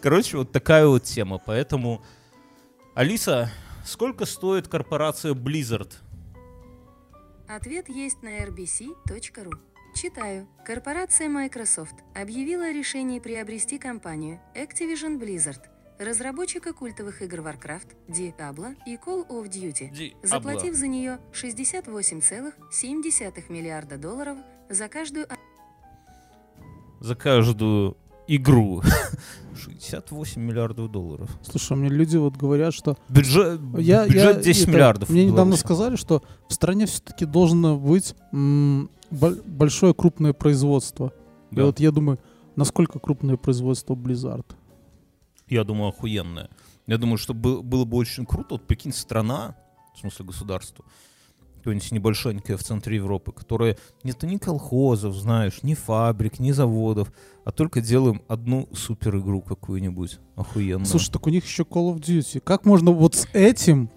Короче, 0.00 0.37
вот 0.38 0.52
такая 0.52 0.87
вот 0.87 1.02
тема. 1.04 1.38
Поэтому, 1.45 2.02
Алиса, 2.95 3.50
сколько 3.85 4.25
стоит 4.27 4.69
корпорация 4.69 5.35
Blizzard? 5.35 5.93
Ответ 7.49 7.89
есть 7.89 8.23
на 8.23 8.39
rbc.ru. 8.45 9.51
Читаю. 9.95 10.47
Корпорация 10.65 11.29
Microsoft 11.29 11.95
объявила 12.15 12.65
о 12.67 12.73
решении 12.73 13.19
приобрести 13.19 13.79
компанию 13.79 14.41
Activision 14.55 15.19
Blizzard. 15.21 15.61
разработчика 15.99 16.73
культовых 16.73 17.21
игр 17.23 17.41
Warcraft, 17.41 17.95
Diablo 18.09 18.75
и 18.87 18.97
Call 18.97 19.27
of 19.29 19.49
Duty, 19.51 19.91
Ди- 19.91 20.17
заплатив 20.23 20.75
за 20.75 20.87
нее 20.89 21.19
68,7 21.33 23.53
миллиарда 23.53 23.99
долларов 23.99 24.39
за 24.71 24.89
каждую 24.89 25.27
за 27.01 27.15
каждую 27.15 27.97
игру 28.26 28.83
68 29.55 30.41
миллиардов 30.43 30.91
долларов. 30.91 31.31
Слушай, 31.43 31.76
мне 31.76 31.88
люди 31.88 32.17
вот 32.17 32.37
говорят, 32.37 32.75
что 32.75 32.97
Бюджет, 33.09 33.61
я, 33.79 34.07
бюджет 34.07 34.37
я 34.38 34.43
10 34.43 34.62
это, 34.62 34.71
миллиардов. 34.71 35.09
Мне 35.11 35.26
недавно 35.26 35.57
сказали, 35.57 35.97
что 35.97 36.23
в 36.49 36.52
стране 36.55 36.87
все-таки 36.87 37.25
должно 37.26 37.76
быть 37.79 38.14
м, 38.33 38.91
боль- 39.11 39.41
большое 39.47 39.95
крупное 39.95 40.33
производство. 40.33 41.12
И 41.50 41.57
Да. 41.57 41.67
вот 41.67 41.81
я 41.81 41.91
думаю, 41.91 42.19
насколько 42.57 42.99
крупное 42.99 43.37
производство 43.37 43.95
Blizzard? 43.95 44.47
Я 45.49 45.64
думаю, 45.64 45.88
охуенная. 45.91 46.49
Я 46.87 46.99
думаю, 46.99 47.19
что 47.19 47.35
бы- 47.35 47.62
было 47.62 47.85
бы 47.85 47.97
очень 47.99 48.26
круто, 48.26 48.55
вот 48.55 48.62
прикинь, 48.67 48.93
страна, 48.93 49.55
в 49.95 49.99
смысле 50.00 50.25
государство, 50.26 50.85
какое-нибудь 51.62 51.92
небольшонькое 51.92 52.59
в 52.59 52.64
центре 52.64 52.97
Европы, 52.97 53.31
которое 53.31 53.78
нету 54.02 54.26
ни 54.26 54.37
колхозов, 54.37 55.14
знаешь, 55.14 55.62
ни 55.62 55.75
фабрик, 55.75 56.40
ни 56.40 56.50
заводов, 56.50 57.12
а 57.45 57.52
только 57.52 57.81
делаем 57.81 58.21
одну 58.26 58.69
супер 58.75 59.16
игру 59.19 59.40
какую-нибудь 59.42 60.19
охуенную. 60.35 60.87
Слушай, 60.87 61.12
так 61.12 61.26
у 61.26 61.31
них 61.31 61.45
еще 61.47 61.62
Call 61.62 61.95
of 61.95 62.00
Duty. 62.00 62.40
Как 62.40 62.64
можно 62.64 62.90
вот 62.90 63.14
с 63.14 63.28
этим 63.33 63.90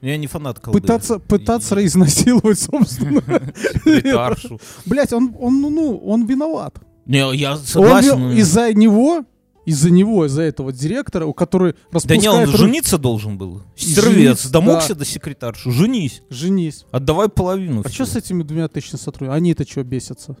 я 0.00 0.16
не 0.16 0.26
фанат 0.26 0.58
колды. 0.58 0.80
пытаться, 0.80 1.20
пытаться 1.20 1.78
И- 1.78 1.86
изнасиловать, 1.86 2.58
собственно? 2.58 3.22
Блять, 4.86 5.12
он, 5.12 5.34
он, 5.38 5.60
ну, 5.62 5.70
ну, 5.70 5.96
он 5.98 6.26
виноват. 6.26 6.74
Не, 7.06 7.34
я 7.36 7.56
согласен. 7.56 8.18
но- 8.18 8.32
из-за 8.32 8.72
него, 8.74 9.24
из-за 9.64 9.90
него, 9.90 10.26
из-за 10.26 10.42
этого 10.42 10.72
директора, 10.72 11.26
у 11.26 11.32
которого 11.32 11.74
Да 12.04 12.16
не, 12.16 12.28
он 12.28 12.40
распускает 12.40 12.48
руки- 12.48 12.56
жениться 12.58 12.98
должен 12.98 13.38
был. 13.38 13.62
Стервец, 13.76 14.14
Жениться, 14.14 14.52
домогся 14.52 14.88
да. 14.94 15.00
до 15.00 15.04
секретарши. 15.04 15.70
Женись. 15.70 16.22
Женись. 16.30 16.84
Отдавай 16.90 17.28
половину. 17.28 17.80
А 17.84 17.88
всего. 17.88 18.04
что 18.06 18.14
с 18.14 18.16
этими 18.16 18.42
двумя 18.42 18.68
тысячами 18.68 18.98
сотрудников? 18.98 19.36
Они-то 19.36 19.68
что 19.68 19.84
бесятся? 19.84 20.36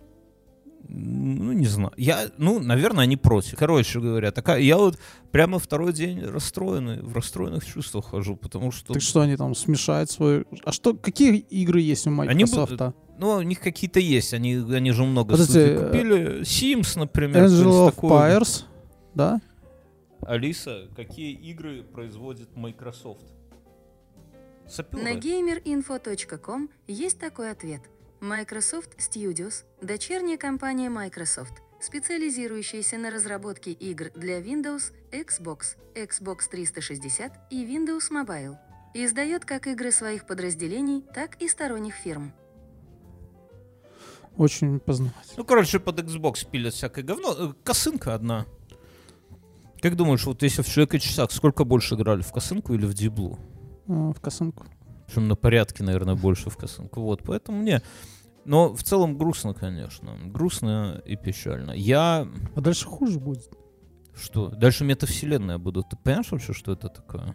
Ну, 0.88 1.52
не 1.52 1.66
знаю. 1.66 1.92
Я, 1.96 2.26
ну, 2.38 2.58
наверное, 2.58 3.04
они 3.04 3.16
против. 3.16 3.56
Короче 3.56 4.00
говоря, 4.00 4.30
такая, 4.32 4.60
я 4.60 4.76
вот 4.76 4.98
прямо 5.30 5.58
второй 5.58 5.92
день 5.92 6.20
расстроенный, 6.20 7.00
в 7.00 7.14
расстроенных 7.14 7.64
чувствах 7.64 8.06
хожу, 8.10 8.36
потому 8.36 8.72
что, 8.72 8.92
Так 8.92 9.00
что 9.02 9.20
они 9.20 9.36
там 9.36 9.54
смешают 9.54 10.10
свою... 10.10 10.44
А 10.64 10.72
что, 10.72 10.92
какие 10.94 11.36
игры 11.38 11.80
есть 11.80 12.06
у 12.06 12.10
Они 12.10 12.44
Microsoft? 12.44 12.80
а? 12.80 12.94
ну, 13.18 13.30
у 13.36 13.42
них 13.42 13.60
какие-то 13.60 14.00
есть, 14.00 14.34
они, 14.34 14.56
они 14.56 14.90
же 14.90 15.04
много 15.04 15.32
Подожди, 15.32 15.76
купили. 15.76 16.40
Sims, 16.42 16.98
например. 16.98 17.44
Angel 17.44 17.86
of 17.86 17.90
такое. 17.92 18.10
Pyres, 18.10 18.64
да? 19.14 19.40
Алиса, 20.22 20.88
какие 20.94 21.32
игры 21.32 21.82
производит 21.82 22.54
Microsoft? 22.56 23.26
Саперы. 24.68 25.02
На 25.02 25.16
gamerinfo.com 25.16 26.70
есть 26.86 27.18
такой 27.18 27.50
ответ. 27.50 27.82
Microsoft 28.20 28.96
Studios– 28.98 29.64
дочерняя 29.82 30.38
компания 30.38 30.88
Microsoft, 30.88 31.54
специализирующаяся 31.80 32.96
на 32.96 33.10
разработке 33.10 33.72
игр 33.72 34.12
для 34.14 34.40
Windows, 34.40 34.92
Xbox, 35.10 35.76
Xbox 35.96 36.48
360 36.48 37.32
и 37.50 37.64
Windows 37.66 38.12
Mobile. 38.12 38.56
Издает 38.94 39.44
как 39.44 39.66
игры 39.66 39.90
своих 39.90 40.26
подразделений, 40.26 41.02
так 41.14 41.42
и 41.42 41.48
сторонних 41.48 41.94
фирм. 41.94 42.32
Очень 44.36 44.78
познавательно. 44.78 45.34
Ну, 45.36 45.44
короче, 45.44 45.80
под 45.80 45.98
Xbox 46.00 46.48
пилят 46.48 46.74
всякое 46.74 47.02
говно. 47.02 47.34
Э, 47.36 47.52
Косынка 47.64 48.14
одна. 48.14 48.46
Как 49.82 49.96
думаешь, 49.96 50.24
вот 50.24 50.42
если 50.42 50.62
в 50.62 50.68
человека 50.68 50.98
часах, 51.00 51.32
сколько 51.32 51.64
больше 51.64 51.96
играли, 51.96 52.22
в 52.22 52.30
косынку 52.32 52.72
или 52.72 52.86
в 52.86 52.94
диблу? 52.94 53.38
А, 53.88 54.12
в 54.12 54.20
косынку. 54.20 54.64
Причем 55.06 55.26
на 55.28 55.34
порядке, 55.34 55.82
наверное, 55.82 56.14
больше 56.14 56.48
в 56.50 56.56
косынку. 56.56 57.00
Вот, 57.02 57.22
поэтому 57.24 57.58
мне... 57.58 57.82
Но 58.44 58.74
в 58.74 58.82
целом 58.82 59.18
грустно, 59.18 59.54
конечно. 59.54 60.16
Грустно 60.26 61.02
и 61.04 61.16
печально. 61.16 61.72
Я... 61.72 62.26
А 62.54 62.60
дальше 62.60 62.86
хуже 62.86 63.18
будет. 63.20 63.50
Что? 64.14 64.48
Дальше 64.48 64.84
метавселенная 64.84 65.58
будут. 65.58 65.88
Ты 65.90 65.96
понимаешь 65.96 66.30
вообще, 66.30 66.52
что 66.52 66.72
это 66.72 66.88
такое? 66.88 67.34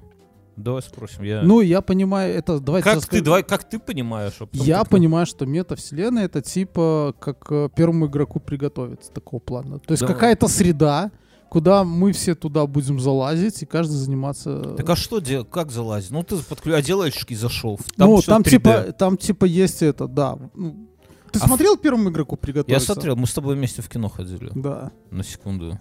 Давай 0.56 0.82
спросим. 0.82 1.24
Я... 1.24 1.44
Ну, 1.44 1.62
я 1.62 1.82
понимаю, 1.82 2.34
это... 2.34 2.60
Давайте 2.60 2.84
как 2.86 2.96
расскажу. 2.98 3.20
ты, 3.22 3.26
давай, 3.26 3.44
как 3.44 3.70
ты 3.70 3.78
понимаешь? 3.80 4.34
а 4.42 4.48
Я 4.52 4.80
как- 4.80 4.90
понимаю, 4.90 5.26
что 5.26 5.46
метавселенная 5.46 6.26
это 6.26 6.42
типа 6.42 7.14
как 7.20 7.46
э, 7.52 7.70
первому 7.76 8.08
игроку 8.08 8.40
приготовиться 8.40 9.12
такого 9.12 9.40
плана. 9.40 9.80
То 9.80 9.92
есть 9.92 10.02
Да. 10.02 10.08
какая-то 10.08 10.48
среда, 10.48 11.12
куда 11.50 11.84
мы 11.84 12.12
все 12.12 12.36
туда 12.36 12.66
будем 12.68 13.00
залазить 13.00 13.64
и 13.64 13.66
каждый 13.66 13.94
заниматься. 13.94 14.76
Так 14.76 14.90
а 14.90 14.96
что 14.96 15.20
делать? 15.20 15.50
Как 15.50 15.72
залазить? 15.72 16.12
Ну, 16.12 16.24
ты 16.24 16.38
подключ... 16.38 16.76
а 16.76 16.82
делаечки 16.82 17.34
зашел. 17.34 17.80
Там 17.96 18.10
ну, 18.10 18.22
там 18.22 18.42
3D. 18.42 18.50
типа, 18.50 18.82
там 18.98 19.18
типа 19.18 19.46
есть 19.46 19.82
это, 19.82 20.08
да. 20.08 20.38
Ну, 20.56 20.88
Ты 21.32 21.40
А 21.40 21.48
смотрел 21.48 21.78
первому 21.78 22.10
игроку 22.10 22.36
Я 22.36 22.38
приготовиться? 22.38 22.94
смотрел, 22.94 23.16
мы 23.16 23.28
с 23.28 23.34
тобой 23.34 23.56
вместе 23.56 23.82
в 23.82 23.90
кино 23.90 24.10
ходили. 24.10 24.52
Да. 24.56 24.92
На 25.12 25.24
секунду. 25.24 25.80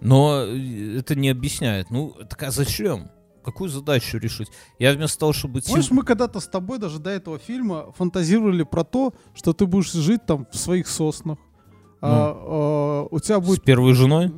Но 0.00 0.42
э, 0.42 0.98
это 0.98 1.14
не 1.14 1.28
объясняет. 1.30 1.90
Ну, 1.90 2.14
так 2.28 2.42
а 2.42 2.50
зачем? 2.50 3.10
Какую 3.44 3.70
задачу 3.70 4.18
решить? 4.18 4.48
Я 4.80 4.92
вместо 4.92 5.20
того, 5.20 5.32
чтобы... 5.32 5.60
Помнишь, 5.60 5.92
мы 5.92 6.02
когда-то 6.02 6.40
с 6.40 6.48
тобой 6.48 6.78
даже 6.78 6.98
до 6.98 7.10
этого 7.10 7.38
фильма 7.38 7.92
фантазировали 7.96 8.64
про 8.64 8.82
то, 8.82 9.14
что 9.34 9.52
ты 9.52 9.66
будешь 9.66 9.92
жить 9.92 10.26
там 10.26 10.48
в 10.50 10.56
своих 10.56 10.88
соснах. 10.88 11.38
А, 12.00 12.36
а, 12.36 13.06
у 13.08 13.20
тебя 13.20 13.40
С 13.40 13.44
будет... 13.44 13.62
первой 13.62 13.94
женой? 13.94 14.32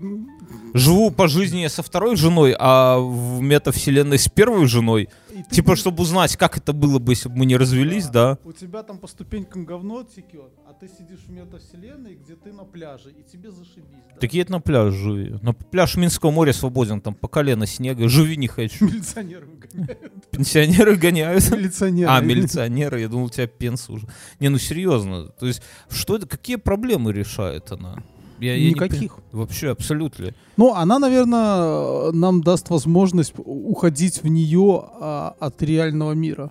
Живу 0.75 1.11
по 1.11 1.29
жизни 1.29 1.59
я 1.61 1.69
со 1.69 1.83
второй 1.83 2.17
женой, 2.17 2.55
а 2.59 2.99
в 2.99 3.41
метавселенной 3.41 4.19
с 4.19 4.29
первой 4.29 4.67
женой. 4.67 5.09
и 5.31 5.43
ты 5.43 5.57
Типа, 5.57 5.69
будешь- 5.69 5.81
чтобы 5.81 6.03
узнать, 6.03 6.37
как 6.37 6.57
это 6.59 6.73
было 6.73 6.99
бы, 6.99 7.13
если 7.13 7.29
бы 7.29 7.37
мы 7.37 7.47
не 7.47 7.57
развелись, 7.57 8.07
да? 8.07 8.39
У 8.45 8.53
тебя 8.53 8.83
там 8.83 8.99
по 8.99 9.07
ступенькам 9.07 9.65
говно 9.65 10.03
текет, 10.03 10.51
а 10.69 10.73
ты 10.75 10.89
сидишь 10.89 11.21
в 11.27 11.31
метавселенной, 11.31 12.15
где 12.17 12.35
ты 12.35 12.53
на 12.53 12.65
пляже, 12.65 13.11
и 13.11 13.23
тебе 13.33 13.51
зашибись. 13.51 13.87
Да? 14.15 14.21
Так 14.21 14.33
едь 14.35 14.51
на 14.51 14.61
пляж 14.61 14.93
живи. 14.95 15.37
На 15.43 15.53
пляж 15.55 15.97
Минского 15.97 16.31
моря 16.31 16.53
свободен, 16.53 17.01
там 17.01 17.15
по 17.15 17.29
колено 17.29 17.67
снега. 17.67 18.09
Живи 18.09 18.37
не 18.37 18.49
хочу. 18.49 18.85
Милиционеры 18.85 19.47
выгоняют. 19.47 20.31
Пенсионеры 20.31 20.97
гоняют. 20.97 21.51
Милиционеры. 21.51 22.11
А, 22.11 22.21
милиционеры, 22.21 23.01
я 23.01 23.09
думал, 23.09 23.27
у 23.27 23.31
тебя 23.31 23.47
пенс 23.47 23.89
уже. 23.89 24.07
Не, 24.41 24.49
ну 24.51 24.59
серьезно. 24.59 25.29
То 25.29 25.47
есть, 25.47 25.63
что 25.89 26.17
это, 26.17 26.27
какие 26.27 26.57
проблемы 26.57 27.13
решает 27.13 27.73
она? 27.73 28.03
Я, 28.41 28.55
я 28.55 28.61
не 28.65 28.71
Никаких. 28.71 29.13
пон- 29.13 29.23
вообще, 29.33 29.71
абсолютно. 29.71 30.33
Ну, 30.57 30.75
она, 30.75 30.99
наверное, 30.99 32.13
нам 32.13 32.43
даст 32.43 32.71
возможность 32.71 33.33
уходить 33.37 34.23
в 34.23 34.29
нее 34.29 34.85
а, 35.01 35.35
от 35.41 35.63
реального 35.63 36.13
мира. 36.13 36.51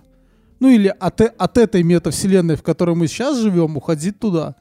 Ну 0.60 0.68
или 0.68 0.88
от, 0.88 1.20
э- 1.20 1.32
от 1.38 1.56
этой 1.58 1.82
метавселенной, 1.82 2.56
в 2.56 2.62
которой 2.62 2.94
мы 2.96 3.06
сейчас 3.06 3.38
живем, 3.38 3.76
уходить 3.76 4.18
туда. 4.18 4.54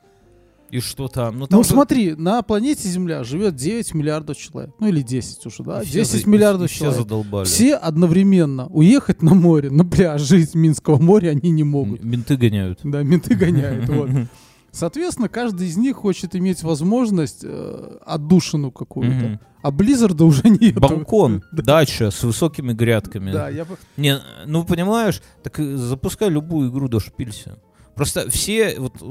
И 0.70 0.80
что 0.82 1.08
там? 1.08 1.40
Ну, 1.40 1.48
там 1.48 1.60
Ну 1.60 1.64
же 1.64 1.70
смотри, 1.70 2.14
на 2.16 2.42
планете 2.42 2.90
Земля 2.90 3.24
живет 3.24 3.56
9 3.56 3.94
миллиардов 3.94 4.36
человек. 4.38 4.76
Ну 4.80 4.88
или 4.88 5.02
10 5.02 5.46
уже, 5.46 5.64
да? 5.64 5.82
все 5.82 5.92
10 6.02 6.24
за- 6.24 6.30
миллиардов 6.30 6.70
все 6.70 6.80
человек. 6.80 7.00
задолбали. 7.00 7.46
Все 7.46 7.76
одновременно 7.76 8.68
уехать 8.68 9.22
на 9.22 9.34
море, 9.34 9.70
на 9.72 9.86
пляж, 9.86 10.22
жить 10.22 10.56
Минского 10.56 11.02
моря 11.02 11.30
они 11.30 11.52
не 11.52 11.64
могут. 11.64 12.04
Менты 12.04 12.36
гоняют. 12.36 12.80
Да, 12.84 13.02
менты 13.02 13.34
гоняют. 13.36 13.88
вот. 13.90 14.10
Соответственно, 14.78 15.28
каждый 15.28 15.70
из 15.70 15.76
них 15.76 15.96
хочет 15.96 16.36
иметь 16.36 16.62
возможность 16.62 17.40
э, 17.42 17.98
отдушину 18.06 18.72
какую-то. 18.72 19.26
Мгм. 19.26 19.40
А 19.64 19.72
Близзарда 19.72 20.24
уже 20.24 20.44
нет. 20.50 20.76
Балкон, 20.76 21.44
дача 21.52 22.12
с 22.12 22.22
высокими 22.24 22.74
грядками. 22.74 23.32
Да, 23.32 23.50
я. 23.50 23.66
Не, 23.98 24.20
ну 24.46 24.64
понимаешь, 24.64 25.24
так 25.42 25.60
и 25.60 25.74
запускай 25.78 26.30
любую 26.30 26.70
игру 26.70 26.88
до 26.90 27.00
шпилься. 27.00 27.58
Просто 27.96 28.30
все, 28.30 28.80
вот 28.80 29.02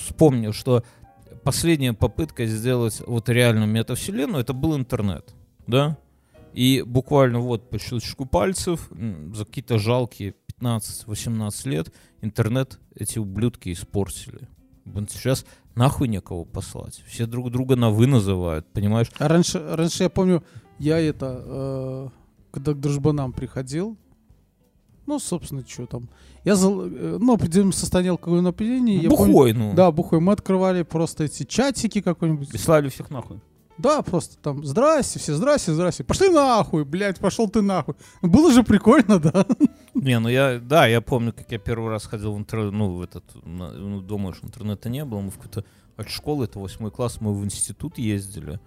вспомню, 0.00 0.52
что 0.52 0.84
последняя 1.42 1.92
попытка 1.92 2.46
сделать 2.46 3.02
вот 3.04 3.28
реальную 3.28 3.66
метавселенную, 3.66 4.42
это 4.42 4.52
был 4.52 4.76
интернет, 4.76 5.34
да? 5.66 5.98
И 6.52 6.84
буквально 6.86 7.40
вот 7.40 7.68
по 7.68 7.80
щелчку 7.80 8.26
пальцев 8.26 8.88
за 9.34 9.44
какие-то 9.44 9.80
жалкие 9.80 10.34
15-18 10.60 11.68
лет 11.68 11.92
интернет 12.22 12.78
эти 12.94 13.18
ублюдки 13.18 13.72
испортили. 13.72 14.48
Сейчас 15.10 15.44
нахуй 15.74 16.08
некого 16.08 16.44
послать. 16.44 17.02
Все 17.06 17.26
друг 17.26 17.50
друга 17.50 17.76
на 17.76 17.90
«вы» 17.90 18.06
называют, 18.06 18.66
понимаешь? 18.72 19.10
А 19.18 19.28
раньше, 19.28 19.58
раньше 19.76 20.04
я 20.04 20.10
помню, 20.10 20.42
я 20.78 20.98
это, 20.98 21.42
э, 21.44 22.08
когда 22.50 22.72
к 22.72 22.80
дружбанам 22.80 23.32
приходил, 23.32 23.96
ну, 25.06 25.18
собственно, 25.18 25.64
что 25.66 25.86
там, 25.86 26.08
я, 26.44 26.54
э, 26.54 27.18
ну, 27.20 27.34
определенном 27.34 27.72
состоянии 27.72 28.10
алкогольного 28.10 28.50
опьянения, 28.50 29.02
я 29.02 29.10
помню- 29.10 29.32
Бухой, 29.32 29.52
ну. 29.52 29.74
да, 29.74 29.90
бухой, 29.92 30.20
мы 30.20 30.32
открывали 30.32 30.82
просто 30.82 31.24
эти 31.24 31.44
чатики 31.44 32.00
какой-нибудь. 32.00 32.52
И 32.54 32.58
слали 32.58 32.88
всех 32.88 33.10
нахуй. 33.10 33.40
Да, 33.78 34.02
просто 34.02 34.36
там, 34.38 34.64
здрасте, 34.64 35.18
все, 35.18 35.34
здрасте, 35.34 35.72
здрасте. 35.72 36.04
Пошли 36.04 36.28
нахуй, 36.28 36.84
блядь, 36.84 37.18
пошел 37.18 37.48
ты 37.48 37.60
нахуй. 37.60 37.94
Было 38.22 38.50
же 38.52 38.62
прикольно, 38.62 39.18
да? 39.18 39.46
Не, 39.94 40.18
ну 40.18 40.28
я, 40.28 40.58
да, 40.58 40.86
я 40.86 41.00
помню, 41.00 41.32
как 41.32 41.50
я 41.52 41.58
первый 41.58 41.90
раз 41.90 42.06
ходил 42.06 42.34
в 42.34 42.38
интернет, 42.38 42.72
ну, 42.72 42.94
в 42.94 43.02
этот, 43.02 43.24
ну, 43.44 44.00
думаешь, 44.00 44.38
интернета 44.42 44.88
не 44.88 45.04
было, 45.04 45.20
мы 45.20 45.30
в 45.30 45.36
какой-то, 45.36 45.64
от 45.96 46.08
школы, 46.10 46.44
это 46.44 46.58
восьмой 46.58 46.90
класс, 46.90 47.20
мы 47.20 47.34
в 47.34 47.44
институт 47.44 47.98
ездили. 47.98 48.60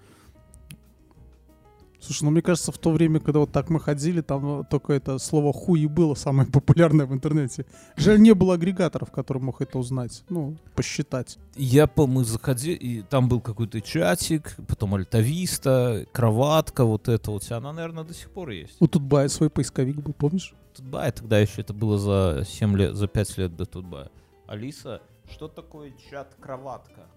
Слушай, 2.01 2.23
ну 2.23 2.31
мне 2.31 2.41
кажется, 2.41 2.71
в 2.71 2.77
то 2.77 2.91
время, 2.91 3.19
когда 3.19 3.39
вот 3.39 3.51
так 3.51 3.69
мы 3.69 3.79
ходили, 3.79 4.21
там 4.21 4.61
э, 4.61 4.63
только 4.69 4.93
это 4.93 5.17
слово 5.17 5.51
хуй 5.51 5.85
было 5.85 6.15
самое 6.15 6.47
популярное 6.51 7.05
в 7.05 7.13
интернете. 7.13 7.65
Жаль, 7.97 8.21
не 8.21 8.33
было 8.33 8.53
агрегаторов, 8.53 9.11
который 9.11 9.41
мог 9.41 9.61
это 9.61 9.77
узнать, 9.77 10.23
ну, 10.29 10.57
посчитать. 10.75 11.37
Я, 11.55 11.87
по-моему, 11.87 12.23
заходил, 12.23 12.75
и 12.75 13.01
там 13.01 13.27
был 13.27 13.41
какой-то 13.41 13.81
чатик, 13.81 14.55
потом 14.67 14.95
альтависта, 14.95 16.05
кроватка, 16.13 16.85
вот 16.85 17.09
это. 17.09 17.31
У 17.31 17.39
тебя 17.39 17.57
она, 17.57 17.73
наверное, 17.73 18.03
до 18.05 18.13
сих 18.13 18.29
пор 18.31 18.49
есть. 18.49 18.77
У 18.79 18.87
Тутбая 18.87 19.27
свой 19.27 19.49
поисковик 19.49 19.97
был, 19.97 20.13
помнишь? 20.13 20.53
Тутбай 20.73 21.11
тогда 21.11 21.39
еще 21.39 21.61
это 21.61 21.73
было 21.73 21.97
за 21.97 22.45
7 22.47 22.77
лет, 22.77 22.95
за 22.95 23.07
5 23.07 23.37
лет 23.37 23.55
до 23.57 23.65
Тутбая. 23.65 24.09
Алиса, 24.47 25.01
что 25.29 25.47
такое 25.47 25.93
чат 26.09 26.35
кроватка? 26.39 27.07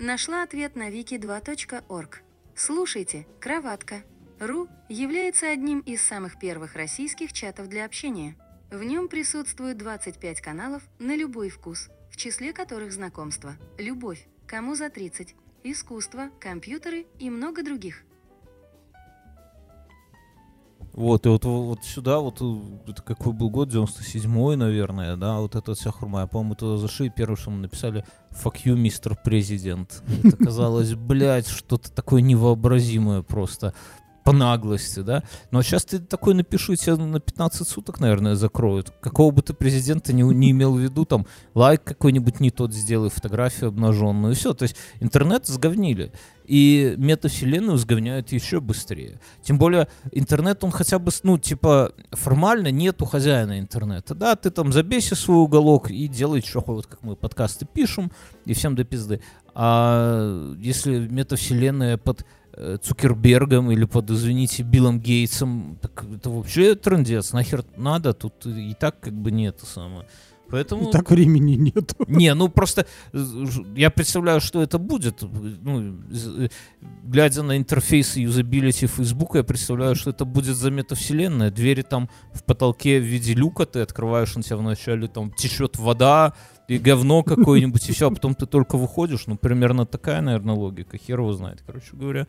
Нашла 0.00 0.44
ответ 0.44 0.76
на 0.76 0.90
wiki2.org. 0.90 2.22
Слушайте, 2.60 3.24
кроватка. 3.38 4.02
РУ 4.40 4.68
является 4.88 5.48
одним 5.48 5.78
из 5.78 6.02
самых 6.02 6.40
первых 6.40 6.74
российских 6.74 7.32
чатов 7.32 7.68
для 7.68 7.84
общения. 7.84 8.36
В 8.72 8.82
нем 8.82 9.06
присутствует 9.06 9.78
25 9.78 10.40
каналов 10.40 10.82
на 10.98 11.14
любой 11.14 11.50
вкус, 11.50 11.88
в 12.10 12.16
числе 12.16 12.52
которых 12.52 12.90
знакомство, 12.90 13.54
любовь, 13.78 14.26
кому 14.48 14.74
за 14.74 14.90
30, 14.90 15.36
искусство, 15.62 16.30
компьютеры 16.40 17.06
и 17.20 17.30
много 17.30 17.62
других. 17.62 18.02
Вот, 20.98 21.26
и 21.26 21.28
вот, 21.28 21.44
вот 21.44 21.84
сюда, 21.84 22.18
вот, 22.18 22.38
э, 22.40 22.90
это 22.90 23.02
какой 23.02 23.32
был 23.32 23.50
год, 23.50 23.68
97-й, 23.72 24.56
наверное, 24.56 25.16
да, 25.16 25.38
вот 25.38 25.54
эта 25.54 25.76
вся 25.76 25.92
хурма. 25.92 26.22
Я, 26.22 26.26
по-моему, 26.26 26.56
туда 26.56 26.76
зашли, 26.76 27.08
первое, 27.08 27.36
что 27.36 27.52
мы 27.52 27.58
написали, 27.58 28.04
fuck 28.32 28.56
you, 28.64 28.74
мистер 28.74 29.16
президент. 29.22 30.02
Это 30.24 30.36
казалось, 30.36 30.94
блядь, 30.96 31.46
что-то 31.46 31.92
такое 31.92 32.20
невообразимое 32.20 33.22
просто 33.22 33.74
по 34.28 34.34
наглости, 34.34 35.00
да. 35.00 35.22
Но 35.50 35.62
сейчас 35.62 35.86
ты 35.86 35.98
такой 35.98 36.34
напишу, 36.34 36.76
тебя 36.76 36.96
на 36.96 37.18
15 37.18 37.66
суток, 37.66 37.98
наверное, 37.98 38.34
закроют. 38.34 38.92
Какого 39.00 39.30
бы 39.30 39.40
ты 39.40 39.54
президента 39.54 40.12
не, 40.12 40.22
не 40.22 40.50
имел 40.50 40.74
в 40.74 40.78
виду, 40.78 41.06
там, 41.06 41.26
лайк 41.54 41.82
какой-нибудь 41.82 42.38
не 42.38 42.50
тот 42.50 42.74
сделай, 42.74 43.08
фотографию 43.08 43.68
обнаженную, 43.68 44.32
и 44.32 44.36
все. 44.36 44.52
То 44.52 44.64
есть 44.64 44.76
интернет 45.00 45.46
сговнили. 45.46 46.12
И 46.44 46.94
метавселенную 46.98 47.78
сговняют 47.78 48.32
еще 48.32 48.60
быстрее. 48.60 49.18
Тем 49.42 49.58
более 49.58 49.88
интернет, 50.12 50.62
он 50.62 50.72
хотя 50.72 50.98
бы, 50.98 51.10
ну, 51.22 51.38
типа, 51.38 51.92
формально 52.12 52.70
нет 52.70 53.00
у 53.00 53.06
хозяина 53.06 53.58
интернета. 53.58 54.14
Да, 54.14 54.36
ты 54.36 54.50
там 54.50 54.72
забейся 54.72 55.14
свой 55.14 55.38
уголок 55.38 55.90
и 55.90 56.06
делай, 56.06 56.42
что 56.42 56.62
вот 56.66 56.86
как 56.86 57.02
мы 57.02 57.16
подкасты 57.16 57.66
пишем, 57.66 58.12
и 58.44 58.52
всем 58.52 58.74
до 58.74 58.84
пизды. 58.84 59.22
А 59.54 60.54
если 60.58 61.06
метавселенная 61.08 61.96
под 61.96 62.24
Цукербергом 62.82 63.70
или 63.70 63.84
под, 63.84 64.10
извините, 64.10 64.62
Биллом 64.62 65.00
Гейтсом, 65.00 65.78
так 65.80 66.04
это 66.16 66.30
вообще 66.30 66.74
трендец, 66.74 67.32
нахер 67.32 67.64
надо, 67.76 68.12
тут 68.12 68.46
и 68.46 68.74
так 68.74 69.00
как 69.00 69.14
бы 69.14 69.30
нет 69.30 69.60
самое. 69.62 70.06
Поэтому... 70.50 70.88
И 70.88 70.92
так 70.92 71.10
времени 71.10 71.56
нету. 71.56 71.94
Не, 72.08 72.34
ну 72.34 72.48
просто 72.48 72.86
э, 73.12 73.24
я 73.76 73.90
представляю, 73.90 74.40
что 74.40 74.62
это 74.62 74.78
будет. 74.78 75.22
Ну, 75.22 75.98
э, 76.10 76.48
глядя 77.04 77.42
на 77.42 77.56
интерфейс 77.56 78.16
и 78.16 78.22
юзабилити 78.22 78.86
Facebook, 78.86 79.36
я 79.36 79.44
представляю, 79.44 79.94
что 79.94 80.10
это 80.10 80.24
будет 80.24 80.56
за 80.56 80.70
метавселенная. 80.70 81.50
Двери 81.50 81.82
там 81.82 82.08
в 82.32 82.42
потолке 82.44 82.98
в 82.98 83.04
виде 83.04 83.34
люка 83.34 83.66
ты 83.66 83.80
открываешь, 83.80 84.36
на 84.36 84.42
тебя 84.42 84.56
вначале 84.56 85.06
там 85.08 85.32
течет 85.32 85.76
вода 85.76 86.32
и 86.68 86.78
говно 86.78 87.22
какое-нибудь, 87.22 87.88
и 87.88 87.92
все, 87.92 88.08
а 88.08 88.10
потом 88.10 88.34
ты 88.34 88.46
только 88.46 88.76
выходишь. 88.76 89.26
Ну, 89.26 89.36
примерно 89.36 89.86
такая, 89.86 90.20
наверное, 90.20 90.54
логика. 90.54 90.98
Хер 90.98 91.20
его 91.20 91.32
знает, 91.32 91.62
короче 91.66 91.96
говоря. 91.96 92.26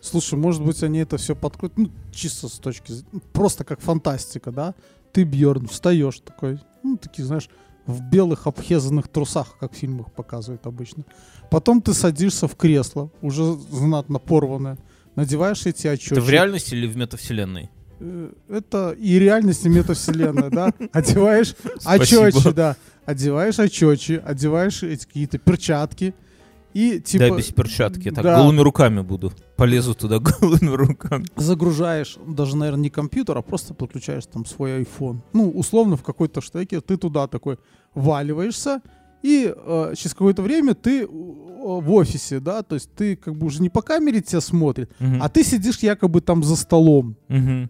Слушай, 0.00 0.36
может 0.36 0.64
быть, 0.64 0.82
они 0.82 0.98
это 0.98 1.16
все 1.16 1.36
подкрутят, 1.36 1.78
ну, 1.78 1.90
чисто 2.12 2.48
с 2.48 2.58
точки 2.58 2.90
зрения, 2.90 3.22
просто 3.32 3.62
как 3.62 3.80
фантастика, 3.80 4.50
да? 4.50 4.74
Ты, 5.12 5.22
Бьерн, 5.22 5.68
встаешь 5.68 6.18
такой, 6.18 6.58
ну, 6.82 6.96
такие, 6.96 7.24
знаешь, 7.24 7.48
в 7.86 8.00
белых 8.00 8.48
обхезанных 8.48 9.06
трусах, 9.06 9.56
как 9.60 9.72
в 9.72 9.76
фильмах 9.76 10.12
показывают 10.12 10.66
обычно. 10.66 11.04
Потом 11.50 11.80
ты 11.80 11.94
садишься 11.94 12.48
в 12.48 12.56
кресло, 12.56 13.10
уже 13.20 13.54
знатно 13.70 14.18
порванное, 14.18 14.76
надеваешь 15.14 15.66
эти 15.66 15.86
очки. 15.86 16.14
Это 16.14 16.20
в 16.20 16.30
реальности 16.30 16.74
или 16.74 16.88
в 16.88 16.96
метавселенной? 16.96 17.70
Э, 18.00 18.32
Это 18.48 18.96
и 18.98 19.18
реальность, 19.20 19.64
и 19.66 19.68
метавселенная, 19.68 20.50
да? 20.50 20.72
Одеваешь 20.92 21.54
очечи, 21.84 22.50
да. 22.50 22.76
Одеваешь 23.04 23.58
очечи, 23.58 24.22
одеваешь 24.24 24.82
эти 24.82 25.06
какие-то 25.06 25.38
перчатки. 25.38 26.14
И 26.74 27.00
типа 27.00 27.28
да, 27.28 27.36
без 27.36 27.46
перчатки. 27.52 28.06
Я 28.06 28.12
так 28.12 28.24
да. 28.24 28.36
голыми 28.38 28.60
руками 28.60 29.02
буду. 29.02 29.32
Полезу 29.56 29.94
туда 29.94 30.18
голыми 30.20 30.74
руками. 30.74 31.26
загружаешь 31.36 32.16
даже, 32.26 32.56
наверное, 32.56 32.84
не 32.84 32.90
компьютер, 32.90 33.36
а 33.36 33.42
просто 33.42 33.74
подключаешь 33.74 34.24
там 34.26 34.46
свой 34.46 34.82
iPhone. 34.82 35.18
Ну, 35.34 35.50
условно, 35.50 35.96
в 35.96 36.02
какой-то 36.02 36.40
штеке 36.40 36.80
ты 36.80 36.96
туда 36.96 37.26
такой 37.26 37.58
валиваешься, 37.94 38.80
и 39.22 39.52
э, 39.54 39.94
через 39.96 40.14
какое-то 40.14 40.40
время 40.42 40.74
ты 40.74 41.02
э, 41.02 41.06
в 41.06 41.92
офисе, 41.92 42.40
да, 42.40 42.62
то 42.62 42.74
есть 42.74 42.90
ты 42.94 43.16
как 43.16 43.36
бы 43.36 43.46
уже 43.46 43.60
не 43.60 43.68
по 43.68 43.82
камере 43.82 44.20
тебя 44.22 44.40
смотрит, 44.40 44.90
Мгм. 44.98 45.22
а 45.22 45.28
ты 45.28 45.44
сидишь 45.44 45.78
якобы 45.80 46.22
там 46.22 46.42
за 46.42 46.56
столом. 46.56 47.16
Мгм. 47.28 47.68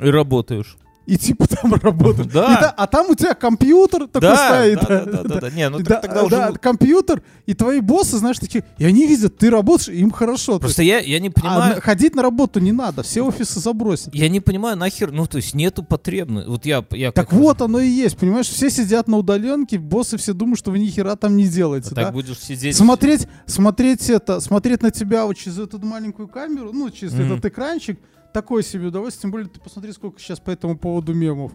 И 0.00 0.06
работаешь. 0.10 0.76
И 1.08 1.16
типа 1.16 1.46
там 1.48 1.72
работаешь. 1.74 2.30
Да. 2.30 2.56
Та- 2.60 2.74
а 2.76 2.86
там 2.86 3.08
у 3.10 3.14
тебя 3.14 3.32
компьютер 3.32 4.06
такой 4.08 4.28
Да, 4.28 4.36
стоит. 4.36 4.78
да, 4.80 5.04
да, 5.06 5.22
да, 5.22 5.40
да. 5.40 5.50
Не, 5.50 5.70
ну 5.70 5.78
да, 5.80 6.00
тогда 6.00 6.22
уже... 6.22 6.36
да, 6.36 6.52
компьютер, 6.52 7.22
и 7.46 7.54
твои 7.54 7.80
боссы, 7.80 8.18
знаешь, 8.18 8.38
такие, 8.38 8.62
и 8.76 8.84
они 8.84 9.06
видят, 9.06 9.38
ты 9.38 9.48
работаешь, 9.48 9.88
им 9.88 10.10
хорошо. 10.10 10.54
То 10.54 10.60
Просто 10.60 10.82
я, 10.82 10.98
я 10.98 11.18
не 11.18 11.28
а 11.28 11.32
понимаю... 11.32 11.74
на- 11.76 11.80
ходить 11.80 12.14
на 12.14 12.22
работу 12.22 12.60
не 12.60 12.72
надо, 12.72 13.02
все 13.02 13.22
офисы 13.22 13.58
забросят. 13.58 14.14
Я 14.14 14.28
не 14.28 14.40
понимаю, 14.40 14.76
нахер, 14.76 15.10
ну, 15.10 15.26
то 15.26 15.38
есть 15.38 15.54
нету 15.54 15.82
потребности. 15.82 16.48
Вот 16.50 16.66
я, 16.66 16.84
я 16.90 17.10
Так 17.10 17.32
вот 17.32 17.62
оно 17.62 17.80
и 17.80 17.88
есть, 17.88 18.18
понимаешь, 18.18 18.46
все 18.48 18.68
сидят 18.68 19.08
на 19.08 19.16
удаленке, 19.16 19.78
боссы 19.78 20.18
все 20.18 20.34
думают, 20.34 20.58
что 20.58 20.70
вы 20.72 20.78
ни 20.78 20.88
хера 20.88 21.16
там 21.16 21.38
не 21.38 21.48
делаете, 21.48 21.88
А 21.92 21.94
да? 21.94 22.04
так 22.04 22.12
будешь 22.12 22.38
сидеть... 22.38 22.76
Смотреть, 22.76 23.26
смотреть 23.46 24.10
это, 24.10 24.40
смотреть 24.40 24.82
на 24.82 24.90
тебя 24.90 25.24
вот 25.24 25.38
через 25.38 25.58
эту 25.58 25.78
маленькую 25.78 26.28
камеру, 26.28 26.70
ну, 26.74 26.90
через 26.90 27.14
Мгм. 27.14 27.32
этот 27.32 27.46
экранчик, 27.46 27.98
такое 28.40 28.62
себе 28.62 28.86
удовольствие, 28.86 29.22
тем 29.22 29.30
более 29.32 29.48
ты 29.48 29.58
посмотри, 29.58 29.92
сколько 29.92 30.20
сейчас 30.20 30.38
по 30.38 30.50
этому 30.50 30.78
поводу 30.78 31.12
мемов. 31.12 31.52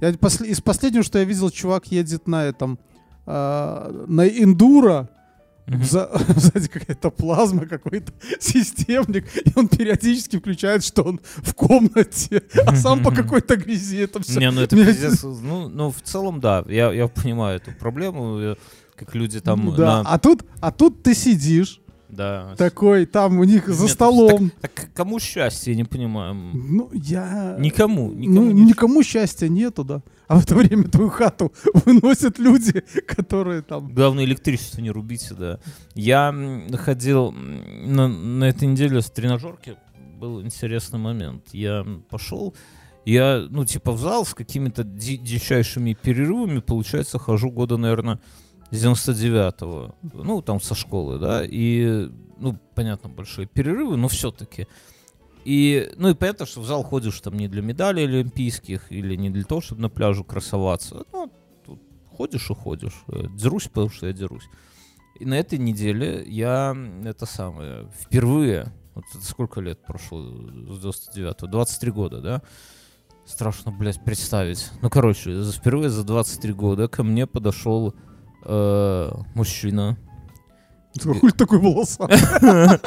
Я 0.00 0.10
из 0.10 0.60
последнего, 0.60 1.02
что 1.02 1.18
я 1.18 1.24
видел, 1.24 1.50
чувак 1.50 1.86
едет 1.86 2.28
на 2.28 2.44
этом, 2.44 2.78
а, 3.26 4.04
на 4.06 4.28
эндуро. 4.28 5.08
За- 5.66 6.10
сзади 6.36 6.68
какая-то 6.68 7.10
плазма, 7.10 7.64
какой-то 7.64 8.12
системник, 8.40 9.24
и 9.36 9.52
он 9.54 9.68
периодически 9.68 10.38
включает, 10.38 10.84
что 10.84 11.04
он 11.04 11.20
в 11.36 11.54
комнате, 11.54 12.42
а 12.66 12.74
сам 12.74 13.04
по 13.04 13.12
какой-то 13.12 13.56
грязи 13.56 13.98
это 13.98 14.20
все. 14.20 14.40
Не, 14.40 14.50
ну 14.50 14.62
это 14.62 14.74
пиздец. 14.74 15.22
Ну, 15.22 15.68
ну, 15.68 15.92
в 15.92 16.02
целом, 16.02 16.40
да, 16.40 16.64
я, 16.66 16.92
я 16.92 17.06
понимаю 17.06 17.58
эту 17.58 17.70
проблему, 17.72 18.38
э, 18.40 18.56
как 18.96 19.14
люди 19.14 19.40
там 19.40 19.74
да, 19.76 20.02
на... 20.02 20.10
а 20.10 20.18
тут, 20.18 20.44
а 20.60 20.72
тут 20.72 21.04
ты 21.04 21.14
сидишь 21.14 21.79
Да. 22.10 22.54
такой, 22.56 23.06
там 23.06 23.38
у 23.38 23.44
них 23.44 23.68
за 23.68 23.84
Нет, 23.84 23.92
столом. 23.92 24.50
Так, 24.60 24.72
так 24.72 24.92
кому 24.92 25.18
счастье, 25.18 25.74
не 25.74 25.84
понимаю. 25.84 26.34
Ну, 26.34 26.90
я... 26.92 27.56
Никому, 27.58 28.12
никому 28.12 28.46
ну, 28.46 28.50
не 28.50 28.64
никому 28.64 29.02
счастья 29.02 29.48
нету, 29.48 29.84
да. 29.84 30.02
А 30.28 30.38
в 30.38 30.44
это 30.44 30.54
время 30.54 30.84
твою 30.84 31.10
хату 31.10 31.52
выносят 31.84 32.38
люди, 32.38 32.84
которые 33.06 33.62
там... 33.62 33.92
Главное, 33.92 34.24
электричество 34.24 34.80
не 34.80 34.90
рубите, 34.90 35.34
да. 35.34 35.58
Я 35.94 36.34
ходил 36.74 37.32
на, 37.32 38.08
на 38.08 38.44
этой 38.44 38.68
неделе 38.68 39.00
с 39.00 39.10
тренажерки. 39.10 39.76
Был 40.18 40.42
интересный 40.42 40.98
момент. 40.98 41.46
Я 41.52 41.86
пошел, 42.10 42.54
я, 43.04 43.46
ну, 43.48 43.64
типа, 43.64 43.92
в 43.92 43.98
зал 43.98 44.24
с 44.26 44.34
какими-то 44.34 44.84
ди- 44.84 45.16
дичайшими 45.16 45.94
перерывами, 45.94 46.60
получается, 46.60 47.18
хожу 47.18 47.50
года, 47.50 47.76
наверное, 47.76 48.20
с 48.70 48.84
99-го. 48.84 49.94
Ну, 50.12 50.42
там, 50.42 50.60
со 50.60 50.74
школы, 50.74 51.18
да. 51.18 51.44
И, 51.44 52.08
ну, 52.38 52.58
понятно, 52.74 53.08
большие 53.08 53.46
перерывы, 53.46 53.96
но 53.96 54.08
все-таки. 54.08 54.66
И, 55.44 55.90
ну 55.96 56.10
и 56.10 56.14
понятно, 56.14 56.46
что 56.46 56.60
в 56.60 56.66
зал 56.66 56.82
ходишь 56.82 57.20
там 57.20 57.36
не 57.36 57.48
для 57.48 57.62
медалей 57.62 58.04
олимпийских 58.04 58.92
или 58.92 59.16
не 59.16 59.30
для 59.30 59.44
того, 59.44 59.60
чтобы 59.60 59.80
на 59.82 59.88
пляжу 59.88 60.22
красоваться. 60.22 61.04
Ну, 61.12 61.32
тут 61.64 61.80
ходишь 62.10 62.50
и 62.50 62.54
ходишь. 62.54 63.04
Э, 63.08 63.26
Дерусь, 63.30 63.68
потому 63.68 63.88
что 63.88 64.06
я 64.06 64.12
дерусь. 64.12 64.48
И 65.18 65.24
на 65.24 65.34
этой 65.38 65.58
неделе 65.58 66.24
я 66.26 66.76
это 67.04 67.26
самое, 67.26 67.90
впервые, 68.00 68.72
вот 68.94 69.04
это 69.14 69.24
сколько 69.24 69.60
лет 69.60 69.84
прошло 69.84 70.20
с 70.22 70.84
99-го? 70.84 71.46
23 71.46 71.90
года, 71.90 72.20
да? 72.20 72.42
Страшно, 73.26 73.70
блядь, 73.70 74.02
представить. 74.04 74.70
Ну, 74.82 74.90
короче, 74.90 75.42
впервые 75.52 75.90
за 75.90 76.04
23 76.04 76.52
года 76.52 76.88
ко 76.88 77.02
мне 77.02 77.26
подошел 77.26 77.90
э, 77.90 78.09
мужчина 79.34 79.96
Хуй 81.20 81.30
такой 81.30 81.58
волоса. 81.58 82.08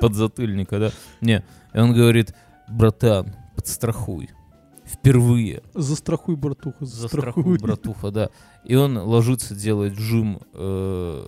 подзатыльника, 0.00 0.78
да? 0.78 0.90
Не, 1.20 1.44
и 1.74 1.78
он 1.78 1.92
говорит, 1.92 2.34
братан, 2.68 3.34
подстрахуй. 3.56 4.30
Впервые. 4.86 5.62
Застрахуй, 5.74 6.34
братуха, 6.34 6.84
Застрахуй, 6.84 7.42
застрахуй. 7.44 7.58
братуха, 7.58 8.10
да. 8.10 8.30
И 8.64 8.74
он 8.74 8.98
ложится 8.98 9.54
делать 9.54 9.94
жим 9.96 10.40
э, 10.52 11.24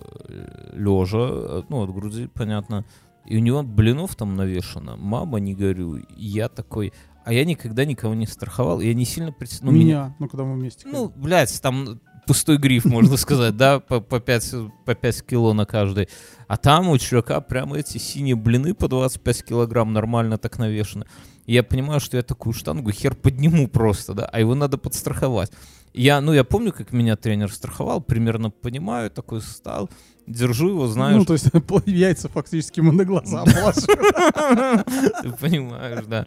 лежа, 0.73 1.63
ну, 1.69 1.83
от 1.83 1.93
груди, 1.93 2.27
понятно. 2.27 2.83
и 3.25 3.37
у 3.37 3.39
него 3.39 3.63
блинов 3.63 4.15
там 4.15 4.35
навешано. 4.35 4.97
Мама, 4.97 5.39
не 5.39 5.53
горю. 5.55 5.95
И 5.97 6.25
я 6.25 6.49
такой... 6.49 6.91
А 7.23 7.31
я 7.31 7.45
никогда 7.45 7.85
никого 7.85 8.13
не 8.15 8.27
страховал. 8.27 8.81
Я 8.81 8.93
не 8.93 9.05
сильно... 9.05 9.31
пред- 9.31 9.59
Ну, 9.61 9.71
меня, 9.71 10.13
ну 10.19 10.27
когда 10.27 10.43
мы 10.43 10.55
вместе. 10.55 10.85
ну, 10.89 11.07
блядь, 11.15 11.61
там 11.61 12.01
пустой 12.25 12.57
гриф, 12.57 12.85
можно 12.85 13.17
сказать, 13.17 13.57
да, 13.57 13.79
по, 13.79 13.99
по, 13.99 14.19
5, 14.19 14.55
по 14.85 14.95
5 14.95 15.25
кило 15.25 15.53
на 15.53 15.65
каждый. 15.65 16.09
А 16.47 16.57
там 16.57 16.89
у 16.89 16.97
чувака 16.97 17.41
прямо 17.41 17.77
эти 17.77 17.97
синие 17.97 18.35
блины 18.35 18.73
по 18.73 18.87
25 18.87 19.45
килограмм 19.45 19.93
нормально 19.93 20.37
так 20.37 20.59
навешаны. 20.59 21.05
И 21.45 21.53
я 21.53 21.63
понимаю, 21.63 21.99
что 21.99 22.17
я 22.17 22.23
такую 22.23 22.53
штангу 22.53 22.91
хер 22.91 23.15
подниму 23.15 23.67
просто, 23.67 24.13
да, 24.13 24.25
а 24.25 24.39
его 24.39 24.55
надо 24.55 24.77
подстраховать. 24.77 25.51
Я, 25.93 26.21
ну, 26.21 26.33
я 26.33 26.43
помню, 26.43 26.73
как 26.73 26.91
меня 26.91 27.15
тренер 27.15 27.51
страховал, 27.51 28.01
примерно 28.01 28.49
понимаю, 28.49 29.11
такой 29.11 29.41
стал, 29.41 29.89
держу 30.25 30.69
его, 30.69 30.87
знаешь, 30.87 31.17
Ну, 31.17 31.25
то 31.25 31.33
есть 31.33 31.45
яйца 31.85 32.29
фактически 32.29 32.79
ему 32.79 32.91
на 32.91 33.05
глаза. 33.05 33.43
Ты 35.21 35.31
понимаешь, 35.39 36.05
да. 36.07 36.25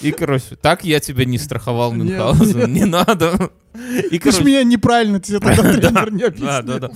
И, 0.00 0.10
короче, 0.12 0.56
так 0.60 0.84
я 0.84 0.98
тебя 1.00 1.24
не 1.24 1.38
страховал, 1.38 1.92
Мюнхгаузен, 1.92 2.72
не 2.72 2.84
надо. 2.86 3.50
И, 3.74 4.18
Ты 4.18 4.18
ж 4.18 4.20
короче, 4.20 4.44
меня 4.44 4.64
неправильно 4.64 5.20
тебе 5.20 5.40
тогда 5.40 5.62
тренер 5.62 6.12
не 6.12 6.20
да, 6.20 6.26
объяснил. 6.26 6.80
да, 6.80 6.88
да. 6.88 6.90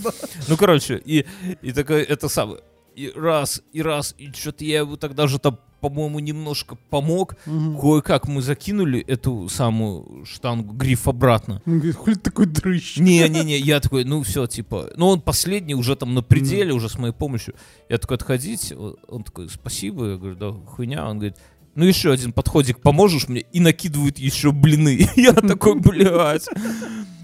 Ну, 0.49 0.57
короче, 0.57 1.01
и, 1.05 1.25
и 1.63 1.73
такое, 1.73 2.03
это 2.03 2.29
самое, 2.29 2.61
и 2.97 3.13
раз, 3.15 3.63
и 3.73 3.81
раз, 3.83 4.15
и 4.19 4.33
что-то 4.33 4.65
я 4.65 4.79
его 4.79 4.97
тогда 4.97 5.27
же 5.29 5.39
там, 5.39 5.59
по-моему, 5.81 6.19
немножко 6.19 6.77
помог. 6.91 7.37
Мгм. 7.47 7.79
Кое-как 7.79 8.29
мы 8.29 8.43
закинули 8.43 9.01
эту 9.01 9.49
самую 9.49 10.25
штангу, 10.25 10.75
гриф 10.75 11.09
обратно. 11.09 11.62
Он 11.67 11.79
говорит, 11.79 11.97
хули 11.97 12.14
такой 12.14 12.47
дрыщ? 12.47 12.97
Не-не-не, 12.99 13.59
я 13.59 13.81
такой, 13.81 14.05
ну 14.05 14.23
все, 14.23 14.47
типа, 14.47 14.91
ну 14.97 15.09
он 15.09 15.21
последний 15.21 15.75
уже 15.75 15.97
там 15.97 16.14
на 16.14 16.23
пределе, 16.23 16.73
уже 16.73 16.88
с 16.88 16.99
моей 16.99 17.14
помощью. 17.14 17.55
Я 17.88 17.99
такой, 17.99 18.17
отходить, 18.17 18.73
он 19.09 19.23
такой, 19.25 19.49
спасибо, 19.49 20.11
я 20.11 20.17
говорю, 20.17 20.37
да 20.37 20.53
хуйня, 20.53 21.09
он 21.09 21.19
говорит, 21.19 21.37
ну 21.79 21.85
еще 21.85 22.12
один 22.12 22.33
подходик, 22.33 22.81
поможешь 22.81 23.29
мне? 23.29 23.43
И 23.53 23.61
накидывает 23.61 24.19
еще 24.19 24.51
блины. 24.51 25.09
Я 25.17 25.33
такой, 25.33 25.79
блядь. 25.79 26.49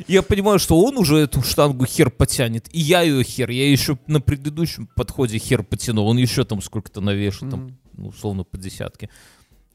Я 0.06 0.22
понимаю, 0.22 0.60
что 0.60 0.80
он 0.80 0.96
уже 0.96 1.16
эту 1.16 1.42
штангу 1.42 1.86
хер 1.86 2.10
потянет, 2.10 2.68
и 2.70 2.78
я 2.78 3.02
ее 3.02 3.24
хер. 3.24 3.50
Я 3.50 3.68
еще 3.68 3.98
на 4.06 4.20
предыдущем 4.20 4.88
подходе 4.94 5.38
хер 5.38 5.64
потянул, 5.64 6.06
он 6.06 6.18
еще 6.18 6.44
там 6.44 6.60
сколько-то 6.60 7.00
навешал, 7.00 7.50
там, 7.50 7.78
условно, 7.98 8.44
по 8.44 8.56
десятке. 8.56 9.08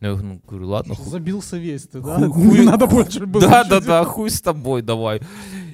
Я 0.01 0.15
ну, 0.15 0.41
говорю, 0.47 0.69
ладно, 0.69 0.95
хуй 0.95 1.09
Забился 1.09 1.57
весь 1.57 1.83
ты, 1.83 1.99
да? 1.99 2.15
Хуй- 2.17 2.31
хуй- 2.31 2.63
надо 2.65 2.87
больше 2.87 3.25
было. 3.25 3.41
да, 3.41 3.63
да, 3.65 3.79
да, 3.81 4.03
хуй 4.05 4.29
с 4.29 4.41
тобой, 4.41 4.81
давай. 4.81 5.21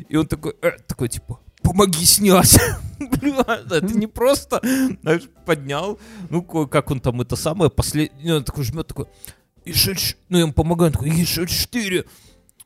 И 0.10 0.16
он 0.16 0.26
такой, 0.26 0.56
э, 0.62 0.72
такой, 0.88 1.10
типа, 1.10 1.40
помоги 1.62 2.04
снять. 2.06 2.58
Бля, 3.00 3.44
это 3.70 3.82
не 3.94 4.08
просто, 4.08 4.62
знаешь, 5.02 5.30
поднял, 5.46 6.00
ну, 6.30 6.42
как 6.44 6.90
он 6.92 7.00
там 7.02 7.22
это 7.22 7.36
самое, 7.36 7.70
последнее, 7.70 8.38
он 8.38 8.44
такой 8.44 8.64
жмет, 8.64 8.88
такой, 8.88 9.06
еще, 9.64 9.96
ну, 10.30 10.38
я 10.38 10.44
ему 10.44 10.54
помогаю, 10.54 10.88
он 10.88 10.94
такой, 10.94 11.10
еще 11.12 11.46
четыре. 11.46 12.06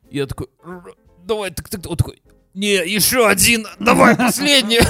Я 0.09 0.27
такой, 0.27 0.47
«Р- 0.63 0.95
давай, 1.25 1.51
так, 1.51 1.67
так, 1.69 1.85
он 1.89 1.97
такой, 1.97 2.21
не, 2.53 2.73
еще 2.87 3.27
один, 3.27 3.67
давай, 3.79 4.15
последний. 4.17 4.79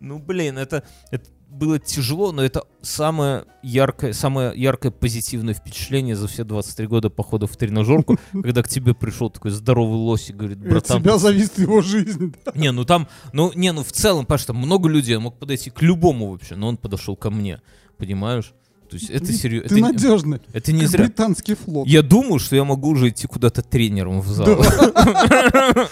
Ну, 0.00 0.18
блин, 0.18 0.56
это, 0.56 0.82
это 1.10 1.28
было 1.50 1.78
тяжело, 1.78 2.32
но 2.32 2.42
это 2.42 2.64
самое 2.80 3.44
яркое, 3.62 4.12
самое 4.12 4.52
яркое 4.54 4.92
позитивное 4.92 5.54
впечатление 5.54 6.16
за 6.16 6.28
все 6.28 6.44
23 6.44 6.86
года 6.86 7.10
похода 7.10 7.46
в 7.46 7.56
тренажерку, 7.56 8.18
когда 8.32 8.62
к 8.62 8.68
тебе 8.68 8.94
пришел 8.94 9.30
такой 9.30 9.50
здоровый 9.50 9.98
лось 9.98 10.30
и 10.30 10.32
говорит, 10.32 10.58
От 10.58 10.68
братан, 10.68 11.02
тебя 11.02 11.18
зависит 11.18 11.58
его 11.58 11.82
жизнь. 11.82 12.34
да. 12.44 12.52
не, 12.54 12.72
ну 12.72 12.84
там, 12.84 13.08
ну, 13.32 13.52
не, 13.54 13.72
ну 13.72 13.82
в 13.82 13.92
целом, 13.92 14.24
потому 14.24 14.38
что 14.38 14.54
много 14.54 14.88
людей, 14.88 15.16
мог 15.18 15.38
подойти 15.38 15.70
к 15.70 15.82
любому 15.82 16.30
вообще, 16.30 16.56
но 16.56 16.68
он 16.68 16.76
подошел 16.76 17.16
ко 17.16 17.30
мне, 17.30 17.60
понимаешь? 17.98 18.52
То 18.90 18.96
есть 18.96 19.08
это 19.08 19.32
серьезно, 19.32 19.68
Ты 19.68 19.80
надежный. 19.80 20.40
это 20.52 20.72
не 20.72 20.84
зря. 20.86 21.04
британский 21.04 21.54
флот. 21.54 21.86
Я 21.86 22.02
думаю, 22.02 22.40
что 22.40 22.56
я 22.56 22.64
могу 22.64 22.88
уже 22.88 23.10
идти 23.10 23.28
куда-то 23.28 23.62
тренером 23.62 24.20
в 24.20 24.26
зал. 24.26 24.46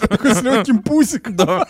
Такой 0.09 0.35
с 0.35 0.41
легким 0.41 0.79
пусиком. 0.79 1.37
Да. 1.37 1.65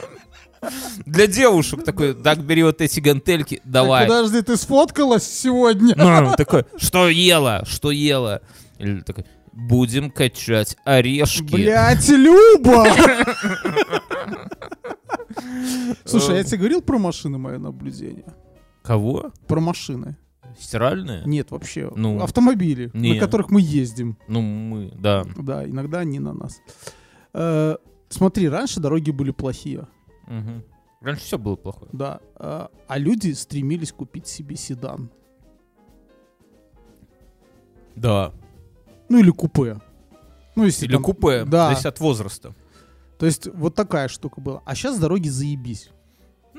Для 1.06 1.28
девушек 1.28 1.84
такой, 1.84 2.13
так, 2.13 2.39
бери 2.43 2.63
вот 2.63 2.82
эти 2.82 3.00
гантельки, 3.00 3.58
Так, 3.58 3.72
давай. 3.72 4.08
Подожди, 4.08 4.41
ты 4.41 4.58
сфоткалась 4.58 5.24
сегодня? 5.24 5.95
Ну, 5.95 6.34
такой, 6.38 6.65
что 6.78 7.08
ела, 7.10 7.63
что 7.65 7.91
ела? 7.91 8.41
Или 8.78 9.02
такой, 9.02 9.26
будем 9.54 10.12
качать 10.12 10.78
орешки. 10.86 11.54
Блять, 11.54 12.08
Люба! 12.10 12.86
Слушай, 16.06 16.38
я 16.38 16.43
тебе 16.43 16.58
говорил 16.58 16.82
про 16.82 16.98
машины, 16.98 17.38
мое 17.38 17.58
наблюдение? 17.60 18.34
Кого? 18.84 19.32
Про 19.48 19.60
машины. 19.60 20.17
Стиральные? 20.60 21.24
Нет, 21.26 21.52
вообще. 21.52 21.91
Ну. 21.95 22.22
Автомобили, 22.22 22.89
Не. 22.93 23.13
на 23.13 23.19
которых 23.19 23.50
мы 23.50 23.62
ездим. 23.62 24.17
Ну, 24.28 24.41
мы, 24.41 24.91
да. 24.95 25.24
Да, 25.38 25.65
иногда 25.65 26.00
они 26.00 26.19
на 26.19 26.34
нас. 26.34 26.58
Э, 27.34 27.76
Смотри, 28.10 28.50
раньше 28.50 28.80
дороги 28.80 29.12
были 29.12 29.30
плохие, 29.30 29.88
Мгм. 30.30 30.63
Раньше 31.02 31.24
все 31.24 31.38
было 31.38 31.56
плохое. 31.58 31.89
да, 31.94 32.20
э, 32.38 32.68
а 32.88 32.98
люди 32.98 33.32
стремились 33.34 33.92
купить 33.92 34.28
себе 34.28 34.56
седан. 34.56 35.10
Да. 37.96 38.32
Ну 39.10 39.18
или 39.20 39.32
купе. 39.32 39.80
Ну, 40.56 40.65
если 40.65 40.86
Или 40.86 40.94
там- 40.94 41.04
купе, 41.04 41.46
Да. 41.46 41.68
зависит 41.68 41.86
от 41.86 42.00
возраста. 42.00 42.54
То 43.18 43.26
есть 43.26 43.48
вот 43.54 43.76
такая 43.76 44.08
штука 44.08 44.39
была. 44.42 44.62
А 44.65 44.76
сейчас 44.76 44.98
дороги 45.00 45.28
заебись. 45.30 45.89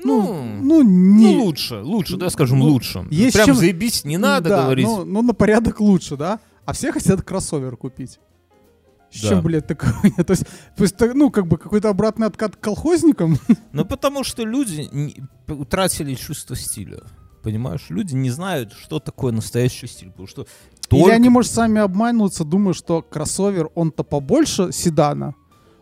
Ну, 0.03 0.43
ну, 0.61 0.81
не... 0.81 1.35
ну, 1.35 1.43
лучше, 1.43 1.81
лучше, 1.81 2.17
да, 2.17 2.29
скажем, 2.29 2.59
Ну, 2.59 2.65
лучше. 2.65 3.05
есть 3.11 3.33
Прям 3.35 3.45
чем- 3.47 3.55
заебись 3.55 4.03
не 4.03 4.17
надо 4.17 4.49
Да, 4.49 4.63
говорить. 4.63 4.85
Ну, 4.85 5.05
ну, 5.05 5.21
на 5.21 5.33
порядок 5.33 5.79
лучше, 5.79 6.17
да? 6.17 6.39
А 6.65 6.73
все 6.73 6.91
хотят 6.91 7.21
кроссовер 7.21 7.77
купить. 7.77 8.19
С 9.11 9.21
Да. 9.21 9.29
чем, 9.29 9.41
блядь, 9.43 9.67
такое? 9.67 9.93
То 10.25 10.31
есть, 10.31 10.45
то 10.77 10.83
есть, 10.83 10.95
ну, 11.15 11.29
как 11.31 11.45
бы 11.47 11.57
какой-то 11.57 11.89
обратный 11.89 12.27
откат 12.27 12.55
к 12.55 12.59
колхозникам. 12.59 13.37
Ну, 13.73 13.85
потому 13.85 14.23
что 14.23 14.43
люди 14.45 14.87
не- 14.91 15.15
утратили 15.47 16.15
чувство 16.15 16.55
стиля. 16.55 16.99
Понимаешь? 17.43 17.85
Люди 17.89 18.13
не 18.15 18.29
знают, 18.29 18.71
что 18.73 18.99
такое 18.99 19.31
настоящий 19.33 19.87
стиль. 19.87 20.09
Потому 20.11 20.27
что 20.27 20.41
Или 20.91 21.01
только- 21.01 21.13
они, 21.15 21.29
может, 21.29 21.51
сами 21.51 21.81
обманываются, 21.81 22.43
думая, 22.43 22.73
что 22.73 23.01
кроссовер, 23.01 23.69
он-то 23.75 24.03
побольше 24.03 24.71
седана. 24.71 25.33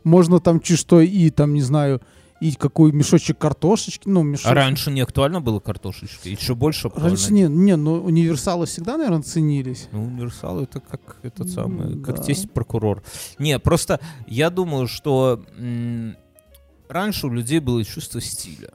Можно 0.04 0.40
там 0.40 0.60
чуть 0.62 0.80
что 0.80 1.02
и, 1.02 1.30
там, 1.30 1.54
не 1.54 1.62
знаю, 1.62 2.02
и 2.40 2.54
какой 2.54 2.92
мешочек 2.92 3.38
картошечки, 3.38 4.08
ну, 4.08 4.24
мешочек. 4.24 4.52
А 4.52 4.54
раньше 4.54 4.92
не 4.92 5.02
актуально 5.02 5.42
было 5.42 5.60
картошечка? 5.60 6.30
Еще 6.30 6.56
больше 6.56 6.88
актуально? 6.88 7.10
Раньше 7.10 7.34
не, 7.34 7.44
не, 7.44 7.76
ну, 7.76 8.02
универсалы 8.02 8.66
всегда, 8.66 8.98
наверное, 8.98 9.22
ценились. 9.22 9.90
Ну, 9.92 10.06
универсал 10.06 10.62
это 10.62 10.80
как 10.80 11.18
этот 11.22 11.50
самый, 11.50 12.02
как 12.02 12.18
да. 12.18 12.24
тесть 12.24 12.52
прокурор. 12.52 13.04
Не, 13.40 13.60
просто 13.60 14.00
я 14.28 14.50
думаю, 14.50 14.88
что 14.88 15.44
м, 15.58 16.16
раньше 16.88 17.28
у 17.28 17.30
людей 17.30 17.60
было 17.60 17.84
чувство 17.84 18.22
стиля. 18.22 18.72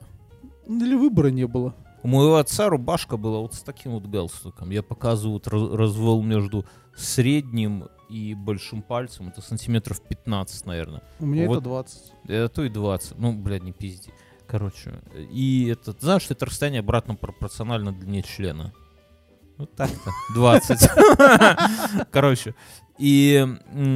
Ну, 0.67 0.85
Или 0.85 0.95
выбора 0.95 1.27
не 1.29 1.47
было. 1.47 1.73
У 2.03 2.07
моего 2.07 2.37
отца 2.37 2.69
рубашка 2.69 3.17
была 3.17 3.39
вот 3.39 3.55
с 3.55 3.61
таким 3.61 3.93
вот 3.93 4.05
галстуком. 4.05 4.69
Я 4.69 4.83
показываю 4.83 5.33
вот 5.33 5.47
раз- 5.47 5.71
развел 5.73 6.21
между 6.21 6.65
средним 6.95 7.85
и 8.09 8.33
большим 8.33 8.81
пальцем. 8.81 9.27
Это 9.29 9.41
сантиметров 9.41 10.01
15, 10.01 10.65
наверное. 10.65 11.01
У 11.19 11.25
меня 11.25 11.47
Вот. 11.47 11.55
это 11.55 11.63
20. 11.63 12.13
А 12.29 12.47
то 12.49 12.63
и 12.63 12.69
20. 12.69 13.17
Ну, 13.17 13.33
блядь, 13.33 13.63
не 13.63 13.71
пизди. 13.71 14.11
Короче, 14.47 15.01
и 15.31 15.67
это, 15.71 15.93
ты 15.93 16.01
знаешь, 16.05 16.21
что 16.21 16.33
это 16.33 16.45
расстояние 16.45 16.81
обратно 16.81 17.15
пропорционально 17.15 17.91
длине 17.91 18.21
члена. 18.21 18.73
Вот 19.57 19.73
так-то. 19.75 20.11
20. 20.35 20.89
Короче, 22.11 22.53
и 22.97 23.47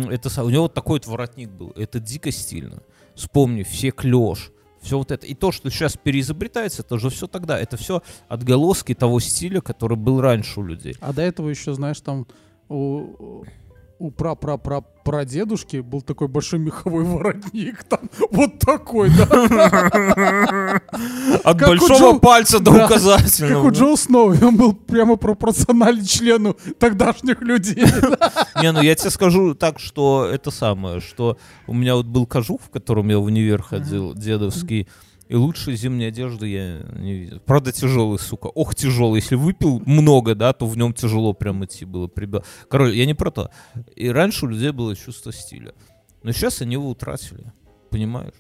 это 0.09 0.43
у 0.43 0.49
него 0.49 0.63
вот 0.63 0.73
такой 0.73 0.99
вот 0.99 1.07
воротник 1.07 1.49
был. 1.49 1.71
Это 1.75 1.99
дико 1.99 2.31
стильно. 2.31 2.81
Вспомни, 3.15 3.63
все 3.63 3.91
клеш, 3.91 4.51
все 4.81 4.97
вот 4.97 5.11
это. 5.11 5.27
И 5.27 5.33
то, 5.35 5.51
что 5.51 5.69
сейчас 5.69 5.97
переизобретается, 5.97 6.81
это 6.81 6.97
же 6.97 7.09
все 7.09 7.27
тогда. 7.27 7.59
Это 7.59 7.77
все 7.77 8.01
отголоски 8.27 8.93
того 8.95 9.19
стиля, 9.19 9.61
который 9.61 9.97
был 9.97 10.21
раньше 10.21 10.61
у 10.61 10.63
людей. 10.63 10.95
А 11.01 11.13
до 11.13 11.21
этого 11.21 11.49
еще, 11.49 11.73
знаешь, 11.73 11.99
там 12.01 12.25
у, 12.69 13.43
у 13.99 14.11
пра 14.11 14.35
пра 14.35 14.57
пра 14.57 14.81
прадедушки 15.03 15.77
был 15.77 16.01
такой 16.01 16.27
большой 16.27 16.59
меховой 16.59 17.03
воротник, 17.03 17.83
там 17.83 17.99
вот 18.31 18.59
такой, 18.59 19.09
да, 19.09 19.23
От 21.43 21.59
Как 21.59 21.67
большого 21.67 22.15
Джо- 22.15 22.19
пальца 22.19 22.59
до 22.59 22.71
Да, 22.71 22.85
указательного. 22.85 23.63
как 23.63 23.71
у 23.71 23.75
Джо 23.75 23.95
Сноу, 23.95 24.35
он 24.41 24.55
был 24.55 24.73
прямо 24.73 25.15
пропорционален 25.15 26.05
члену 26.05 26.55
тогдашних 26.77 27.41
людей. 27.41 27.83
Не, 28.61 28.71
ну 28.71 28.81
я 28.81 28.95
тебе 28.95 29.09
скажу 29.09 29.55
так, 29.55 29.79
что 29.79 30.25
это 30.31 30.51
самое, 30.51 30.99
что 31.01 31.37
у 31.67 31.73
меня 31.73 31.95
вот 31.95 32.05
был 32.05 32.25
кожух, 32.25 32.61
в 32.61 32.69
котором 32.69 33.09
я 33.09 33.17
в 33.19 33.23
универ 33.23 33.61
ходил, 33.63 34.13
дедовский, 34.13 34.87
и 35.29 35.35
лучшей 35.35 35.75
зимней 35.75 36.07
одежды 36.07 36.47
я 36.47 36.79
не 36.97 37.13
видел. 37.13 37.39
Правда, 37.39 37.71
тяжелый, 37.71 38.17
сука. 38.17 38.47
Ох, 38.47 38.73
тяжелый. 38.73 39.19
Если 39.21 39.35
выпил 39.35 39.79
много, 39.85 40.33
да, 40.33 40.53
то 40.53 40.65
в 40.65 40.75
нем 40.75 40.91
тяжело 40.91 41.33
прям 41.33 41.63
идти 41.63 41.85
было. 41.85 42.07
Прибел. 42.07 42.43
Короче, 42.67 42.97
я 42.97 43.05
не 43.05 43.13
про 43.13 43.29
то. 43.29 43.51
И 43.95 44.09
раньше 44.09 44.45
у 44.45 44.49
людей 44.49 44.71
было 44.71 44.95
чувство 44.95 45.31
стиля. 45.31 45.75
Но 46.23 46.31
сейчас 46.31 46.61
они 46.61 46.73
его 46.73 46.89
утратили. 46.89 47.53
Понимаешь? 47.91 48.33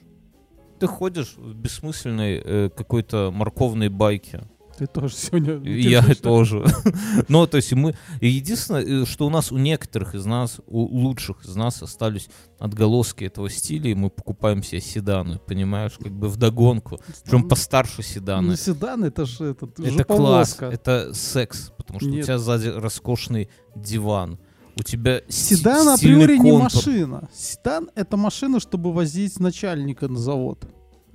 Ты 0.79 0.87
ходишь 0.87 1.35
в 1.37 1.53
бессмысленной 1.53 2.41
э, 2.43 2.69
какой-то 2.75 3.29
морковной 3.31 3.89
байке. 3.89 4.41
Ты 4.79 4.87
тоже 4.87 5.13
сегодня... 5.13 5.59
Я 5.69 5.99
утешишь, 5.99 6.17
да? 6.21 6.23
тоже. 6.23 6.65
Ну, 7.27 7.45
то 7.47 7.57
есть 7.57 7.73
мы... 7.73 7.95
Единственное, 8.21 9.03
э, 9.03 9.05
что 9.05 9.27
у 9.27 9.29
нас 9.29 9.51
у 9.51 9.57
некоторых 9.57 10.15
из 10.15 10.25
нас, 10.25 10.61
у 10.67 10.79
лучших 10.79 11.43
из 11.43 11.53
нас 11.57 11.83
остались 11.83 12.29
отголоски 12.59 13.25
этого 13.25 13.49
стиля, 13.49 13.91
и 13.91 13.93
мы 13.93 14.09
покупаем 14.09 14.63
себе 14.63 14.79
седаны, 14.79 15.37
понимаешь, 15.37 15.97
как 16.01 16.13
бы 16.13 16.29
вдогонку. 16.29 17.01
Причем 17.25 17.49
постарше 17.49 18.03
седаны. 18.03 18.51
Ну, 18.51 18.55
седан, 18.55 19.03
это 19.03 19.25
же 19.25 19.47
это, 19.47 19.67
Это 19.83 20.03
класс, 20.05 20.57
это 20.61 21.13
секс, 21.13 21.73
потому 21.75 21.99
что 21.99 22.07
у 22.07 22.13
Нет. 22.13 22.25
тебя 22.25 22.37
сзади 22.37 22.69
роскошный 22.69 23.49
диван. 23.75 24.39
У 24.77 24.83
тебя 24.83 25.21
Седан 25.27 25.89
априори 25.89 26.37
не 26.37 26.51
контур. 26.51 26.63
машина. 26.73 27.29
Седан 27.33 27.89
это 27.95 28.15
машина, 28.15 28.61
чтобы 28.61 28.93
возить 28.93 29.37
начальника 29.37 30.07
на 30.07 30.17
завод. 30.17 30.65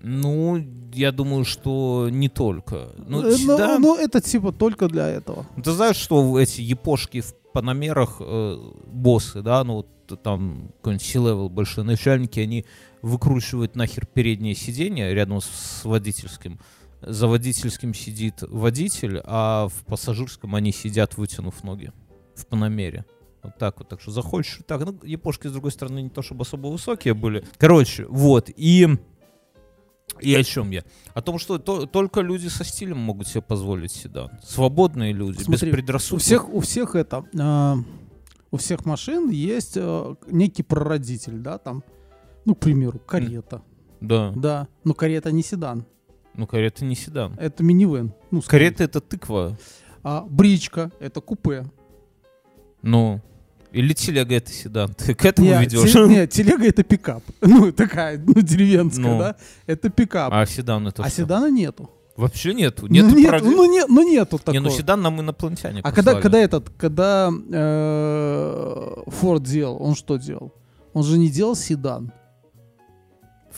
Ну, 0.06 0.62
я 0.92 1.12
думаю, 1.12 1.44
что 1.44 2.08
не 2.10 2.28
только. 2.28 2.90
Ну, 2.98 3.20
Э, 3.22 3.30
ну, 3.30 3.56
седан- 3.56 3.78
ну, 3.80 3.96
это 3.96 4.20
типа 4.20 4.52
только 4.52 4.88
для 4.88 5.08
этого. 5.08 5.46
Ты 5.62 5.72
знаешь, 5.72 5.96
что 5.96 6.38
эти 6.38 6.60
япошки 6.60 7.22
в 7.22 7.34
панамерах, 7.54 8.16
э, 8.20 8.56
боссы, 8.86 9.40
да, 9.40 9.64
ну 9.64 9.74
вот 9.76 9.88
там 10.22 10.72
какой-нибудь 10.76 11.06
C-level 11.06 11.48
большие 11.48 11.84
начальники, 11.84 12.38
они 12.38 12.66
выкручивают 13.00 13.76
нахер 13.76 14.04
переднее 14.06 14.54
сиденье 14.54 15.14
рядом 15.14 15.40
с, 15.40 15.46
с 15.46 15.84
водительским. 15.84 16.58
За 17.00 17.26
водительским 17.26 17.94
сидит 17.94 18.42
водитель, 18.42 19.20
а 19.24 19.68
в 19.68 19.84
пассажирском 19.86 20.54
они 20.54 20.72
сидят, 20.72 21.16
вытянув 21.16 21.64
ноги 21.64 21.92
в 22.34 22.46
панамере. 22.46 23.04
Вот 23.42 23.56
так 23.58 23.78
вот. 23.78 23.88
Так 23.88 24.00
что 24.00 24.10
захочешь, 24.10 24.60
так. 24.66 24.84
Ну, 24.84 24.98
япошки, 25.02 25.48
с 25.48 25.52
другой 25.52 25.70
стороны, 25.70 26.00
не 26.02 26.08
то 26.10 26.22
чтобы 26.22 26.42
особо 26.42 26.68
высокие 26.68 27.14
были. 27.14 27.44
Короче, 27.58 28.06
вот. 28.06 28.50
И... 28.56 28.88
И 30.20 30.34
о 30.34 30.44
чем 30.44 30.70
я? 30.70 30.84
О 31.14 31.22
том, 31.22 31.38
что 31.38 31.58
то- 31.58 31.86
только 31.86 32.20
люди 32.20 32.48
со 32.48 32.64
стилем 32.64 32.98
могут 32.98 33.26
себе 33.26 33.42
позволить 33.42 33.90
седан. 33.92 34.30
Свободные 34.42 35.12
люди, 35.12 35.42
Смотри, 35.42 35.70
без 35.70 35.74
предрассудков. 35.76 36.16
У 36.16 36.24
всех, 36.24 36.48
у 36.54 36.60
всех 36.60 36.94
это, 36.94 37.24
а, 37.38 37.76
у 38.50 38.56
всех 38.56 38.84
машин 38.84 39.28
есть 39.30 39.76
а, 39.76 40.16
некий 40.28 40.62
прародитель, 40.62 41.38
да, 41.38 41.58
там, 41.58 41.82
ну, 42.44 42.54
к 42.54 42.60
примеру, 42.60 43.00
карета, 43.00 43.62
Да. 44.00 44.32
да, 44.36 44.68
но 44.84 44.94
карета 44.94 45.32
не 45.32 45.42
седан, 45.42 45.84
Ну, 46.34 46.46
карета 46.46 46.84
не 46.84 46.94
седан. 46.94 47.34
это 47.38 47.62
минивэн, 47.64 48.12
ну. 48.30 48.40
Карета 48.46 48.84
это 48.84 49.00
тыква. 49.00 49.58
а 50.04 50.20
бричка 50.28 50.92
это 51.00 51.20
купе. 51.22 51.64
Ну. 52.82 53.20
Или 53.74 53.92
телега 53.92 54.34
это 54.36 54.50
седан. 54.52 54.94
Ты 54.94 55.14
к 55.14 55.24
этому 55.24 55.48
Не, 55.48 55.60
ведешь? 55.60 55.92
те- 55.92 56.06
не, 56.06 56.26
телега 56.28 56.66
это 56.66 56.82
пикап, 56.84 57.22
ну, 57.40 57.72
такая, 57.72 58.18
ну, 58.24 58.34
деревенская, 58.40 59.04
Ну. 59.12 59.18
да, 59.18 59.36
это 59.66 59.90
пикап, 59.90 60.32
а, 60.32 60.42
А 60.42 60.46
седан 60.46 60.86
это 60.88 61.02
что? 61.02 61.10
седана 61.10 61.50
нету. 61.50 61.90
Вообще 62.16 62.54
нету. 62.54 62.86
Ну, 62.86 62.94
Нету 62.94 63.16
нет, 63.16 63.30
проди- 63.34 63.44
ну, 63.56 63.64
нет, 63.72 63.86
ну, 63.88 64.08
нету 64.08 64.38
такого. 64.38 64.52
Не, 64.52 64.60
ну 64.60 64.70
седан 64.70 65.02
нам 65.02 65.20
инопланетяне 65.20 65.80
А 65.82 65.90
когда, 65.90 66.12
послали. 66.12 66.22
когда 66.22 66.38
этот, 66.38 66.70
когда 66.78 67.30
э, 67.52 69.02
Форд 69.08 69.42
делал, 69.42 69.82
он 69.82 69.96
что 69.96 70.16
делал? 70.16 70.52
Он 70.92 71.02
же 71.02 71.18
не 71.18 71.28
делал 71.28 71.56
седан. 71.56 72.12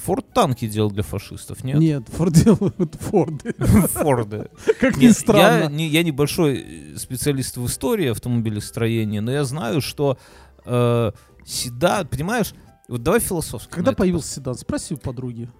Форд 0.07 0.33
танки 0.33 0.69
делал 0.69 0.93
для 0.93 1.03
фашистов, 1.03 1.65
нет? 1.65 1.81
Нет, 1.81 2.09
Форд 2.11 2.33
делал 2.33 2.73
вот 2.79 2.95
Форды. 2.95 3.53
Форды. 3.59 4.49
Как 4.81 4.97
ни 4.99 5.09
странно. 5.09 5.77
я 5.77 6.05
небольшой 6.05 6.93
э, 6.95 6.97
специалист 6.97 7.57
в 7.57 7.67
истории 7.67 8.07
автомобилестроения, 8.07 9.21
но 9.21 9.33
я 9.33 9.43
знаю, 9.43 9.81
что 9.81 10.17
э, 10.65 11.11
седан, 11.45 12.07
понимаешь, 12.07 12.55
вот 12.87 13.03
давай 13.03 13.19
философски. 13.19 13.69
Когда 13.69 13.91
появился 13.91 14.35
седан? 14.35 14.55
Спроси 14.55 14.95
у 14.95 14.97
подруги. 14.97 15.51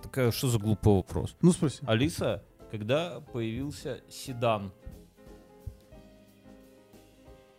Такая, 0.00 0.30
что 0.30 0.46
за 0.46 0.60
глупый 0.60 0.94
вопрос? 0.94 1.34
Ну, 1.42 1.50
спроси. 1.50 1.80
Алиса, 1.86 2.44
когда 2.70 3.18
появился 3.32 4.00
седан? 4.08 4.70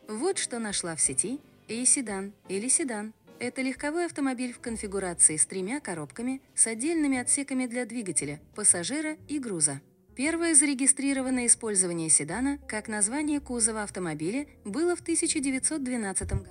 Вот 0.08 0.38
что 0.38 0.60
нашла 0.60 0.96
в 0.96 1.02
сети 1.02 1.42
E-седан 1.68 2.32
или 2.48 2.70
седан. 2.70 3.14
Это 3.38 3.62
легковой 3.62 4.06
автомобиль 4.06 4.54
в 4.54 4.60
конфигурации 4.60 5.36
с 5.36 5.46
тремя 5.46 5.82
коробками 5.82 6.42
с 6.54 6.68
отдельными 6.68 7.18
отсеками 7.18 7.66
для 7.68 7.86
двигателя, 7.86 8.40
пассажира 8.56 9.18
и 9.28 9.40
груза. 9.40 9.82
Первое 10.16 10.56
зарегистрированное 10.56 11.48
использование 11.48 12.10
седана 12.10 12.60
как 12.70 12.88
название 12.88 13.42
кузова 13.42 13.84
автомобиля 13.84 14.48
было 14.64 14.96
в 14.96 15.02
1912 15.02 16.30
году. 16.30 16.46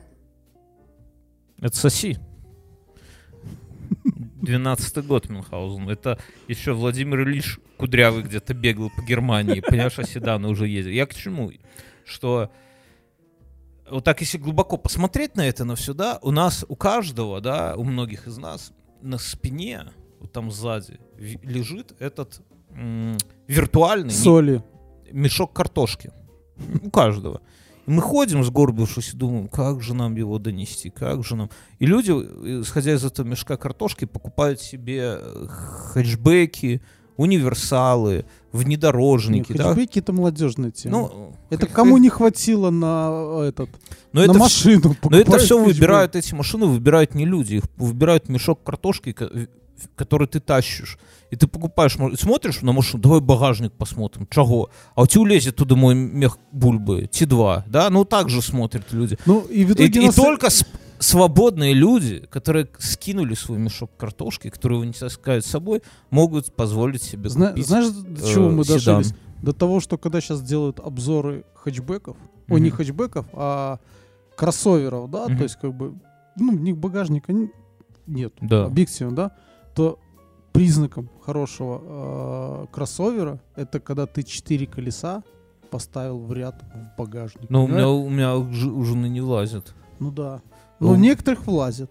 Это 1.59 1.75
соси. 1.75 2.19
12 4.43 5.07
год 5.07 5.31
Мюнхгаузен. 5.31 5.89
Это 5.89 6.19
еще 6.49 6.75
Владимир 6.75 7.23
Ильич 7.23 7.59
Кудрявый 7.79 8.23
где-то 8.23 8.53
бегал 8.53 8.91
по 8.95 9.01
Германии. 9.01 9.61
Понимаешь, 9.61 9.99
а 9.99 10.05
седаны 10.05 10.49
уже 10.49 10.69
ездил. 10.69 10.93
Я 10.93 11.07
к 11.07 11.15
чему? 11.15 11.51
Что 12.05 12.53
вот 13.91 14.05
так, 14.05 14.21
если 14.21 14.39
глубоко 14.39 14.77
посмотреть 14.77 15.37
на 15.37 15.47
это, 15.47 15.65
на 15.65 15.77
все, 15.77 15.95
да, 15.95 16.19
у 16.23 16.31
нас, 16.31 16.65
у 16.69 16.77
каждого, 16.77 17.41
да, 17.41 17.75
у 17.77 17.85
многих 17.85 18.27
из 18.27 18.39
нас 18.39 18.73
на 19.03 19.19
спине, 19.19 19.85
вот 20.21 20.33
там 20.33 20.51
сзади, 20.51 20.99
лежит 21.19 21.95
этот 21.99 22.41
м, 22.71 23.17
виртуальный, 23.47 24.11
Соли. 24.11 24.63
мешок 25.11 25.53
картошки. 25.53 26.13
У 26.83 26.91
каждого. 26.91 27.43
И 27.87 27.91
мы 27.91 28.01
ходим, 28.01 28.43
сгорбившись, 28.45 29.13
и 29.13 29.17
думаем, 29.17 29.49
как 29.49 29.83
же 29.83 29.95
нам 29.95 30.17
его 30.17 30.39
донести, 30.39 30.89
как 30.89 31.25
же 31.25 31.37
нам... 31.37 31.51
И 31.79 31.87
люди, 31.87 32.11
исходя 32.63 32.95
из 32.95 33.05
этого 33.05 33.27
мешка 33.27 33.57
картошки, 33.59 34.07
покупают 34.07 34.61
себе 34.61 35.19
э, 35.21 35.47
хэтчбеки, 35.49 36.81
универсалы, 37.17 38.25
внедорожники, 38.53 39.53
Не, 39.53 39.59
да? 39.59 39.75
это 39.99 40.13
молодежная 40.13 40.71
тема. 40.71 40.99
Ну, 40.99 41.33
это 41.51 41.67
кому 41.67 41.99
не 41.99 42.09
хватило 42.09 42.71
на 42.71 43.09
э, 43.43 43.49
этот, 43.49 43.69
но 44.13 44.21
на 44.21 44.25
это 44.25 44.35
машину. 44.39 44.97
но 45.03 45.17
это 45.19 45.39
все 45.39 45.57
хэтчбэк. 45.59 45.75
выбирают, 45.75 46.17
эти 46.17 46.35
машины 46.35 46.67
выбирают 46.67 47.15
не 47.15 47.25
люди, 47.25 47.57
их 47.57 47.65
выбирают 47.77 48.29
мешок 48.29 48.63
картошки, 48.63 49.15
который 49.97 50.27
ты 50.29 50.41
тащишь. 50.41 50.99
И 51.31 51.37
ты 51.37 51.49
покупаешь, 51.49 51.97
мо- 51.99 52.17
смотришь 52.17 52.63
на 52.63 52.73
машину, 52.73 53.03
давай 53.03 53.21
багажник 53.21 53.73
посмотрим, 53.73 54.29
чего? 54.31 54.71
А 54.95 55.03
у 55.03 55.07
тебя 55.07 55.23
улезет 55.23 55.57
туда 55.57 55.75
мой 55.75 55.95
мех 55.97 56.39
бульбы, 56.53 57.09
Т2, 57.11 57.65
да? 57.67 57.91
Ну 57.91 58.05
так 58.05 58.29
же 58.29 58.41
смотрят 58.41 58.93
люди. 58.93 59.19
Ну, 59.27 59.41
и 59.41 59.65
в 59.65 59.71
И, 59.71 59.73
итоге 59.73 60.01
и 60.03 60.07
нас- 60.07 60.15
только 60.15 60.51
с- 60.51 60.65
свободные 61.05 61.75
люди, 61.75 62.27
которые 62.31 62.69
скинули 62.79 63.35
свой 63.35 63.59
мешок 63.59 63.91
картошки, 63.97 64.49
которые 64.51 64.79
его 64.79 64.85
не 64.87 64.93
таскают 64.93 65.45
с 65.45 65.51
собой, 65.51 65.83
могут 66.11 66.55
позволить 66.55 67.03
себе 67.03 67.29
Зна- 67.29 67.49
купить. 67.51 67.67
знаешь, 67.67 67.89
до 67.91 68.27
чего 68.27 68.49
э, 68.49 68.51
мы 68.53 68.65
седан. 68.65 68.77
дожились? 69.03 69.15
До 69.43 69.53
того, 69.53 69.81
что 69.81 69.99
когда 69.99 70.21
сейчас 70.21 70.43
делают 70.43 70.81
обзоры 70.81 71.45
хэтчбеков, 71.55 72.17
ой, 72.49 72.61
не 72.61 72.69
Мгм. 72.69 72.77
хэтчбеков, 72.77 73.27
а 73.33 73.79
кроссоверов, 74.37 75.11
да, 75.11 75.27
Мгм. 75.29 75.37
то 75.37 75.43
есть 75.43 75.57
как 75.61 75.75
бы, 75.75 75.95
ну, 76.37 76.53
у 76.53 76.59
них 76.59 76.77
багажника 76.77 77.33
нет, 78.07 78.33
Да. 78.41 78.65
объективно, 78.67 79.15
да, 79.15 79.31
то 79.75 79.99
признаком 80.53 81.11
хорошего 81.25 81.83
э, 81.85 82.67
кроссовера 82.73 83.41
это 83.57 83.81
когда 83.81 84.07
ты 84.07 84.23
четыре 84.23 84.67
колеса 84.67 85.23
поставил 85.71 86.19
в 86.19 86.33
ряд 86.33 86.63
в 86.63 86.97
багажник. 86.99 87.51
Но 87.51 87.65
у 87.65 87.67
меня, 87.67 87.85
понимаешь? 87.85 88.07
у 88.07 88.11
меня 88.11 88.37
у 88.37 88.53
жи- 88.53 88.71
у 88.71 88.85
жены 88.85 89.09
не 89.09 89.21
влазит. 89.21 89.75
Ну 89.99 90.11
да. 90.13 90.41
Ну, 90.85 90.91
Но 90.91 90.95
в 90.97 90.99
некоторых 91.01 91.47
влазит. 91.47 91.91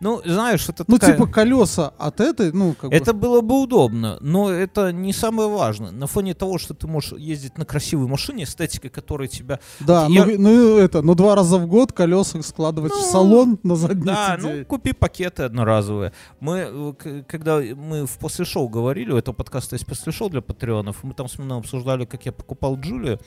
Ну, 0.00 0.20
знаешь, 0.24 0.68
это 0.68 0.84
Ну, 0.88 0.98
такая- 0.98 1.16
типа 1.16 1.26
колеса 1.28 1.94
от 1.98 2.20
этой, 2.20 2.52
ну, 2.52 2.74
как 2.78 2.90
бы. 2.90 2.96
Это 2.96 3.14
было 3.14 3.40
бы 3.40 3.62
удобно, 3.62 4.18
но 4.20 4.50
это 4.50 4.92
не 4.92 5.12
самое 5.14 5.48
важное. 5.48 5.92
На 5.92 6.06
фоне 6.06 6.34
того, 6.34 6.58
что 6.58 6.74
ты 6.74 6.86
можешь 6.86 7.12
ездить 7.12 7.56
на 7.56 7.64
красивой 7.64 8.06
машине, 8.08 8.42
эстетика 8.44 8.88
которой 8.90 9.28
тебя... 9.28 9.60
Да, 9.80 10.06
я- 10.10 10.26
ну, 10.26 10.36
ну 10.38 10.76
это, 10.78 11.00
ну 11.00 11.14
два 11.14 11.36
раза 11.36 11.56
в 11.58 11.66
год 11.68 11.92
колеса 11.92 12.42
складывать 12.42 12.92
в 12.92 12.96
Ну, 12.96 13.02
салон 13.12 13.58
на 13.62 13.76
заднее 13.76 14.04
Да, 14.06 14.36
сиденье. 14.36 14.56
ну 14.58 14.64
купи 14.66 14.92
пакеты 14.92 15.44
одноразовые. 15.44 16.12
Мы, 16.40 16.68
э, 17.04 17.22
когда 17.26 17.60
мы 17.60 18.04
в 18.06 18.18
после 18.18 18.44
шоу 18.44 18.68
говорили, 18.68 19.12
у 19.12 19.16
этого 19.16 19.34
подкаста 19.34 19.76
есть 19.76 19.86
после 19.86 20.12
шоу 20.12 20.28
для 20.28 20.42
патреонов, 20.42 20.96
мы 21.04 21.14
там 21.14 21.28
с 21.28 21.38
Мино 21.38 21.56
обсуждали, 21.56 22.04
как 22.04 22.26
я 22.26 22.32
покупал 22.32 22.76
Джулию, 22.78 23.20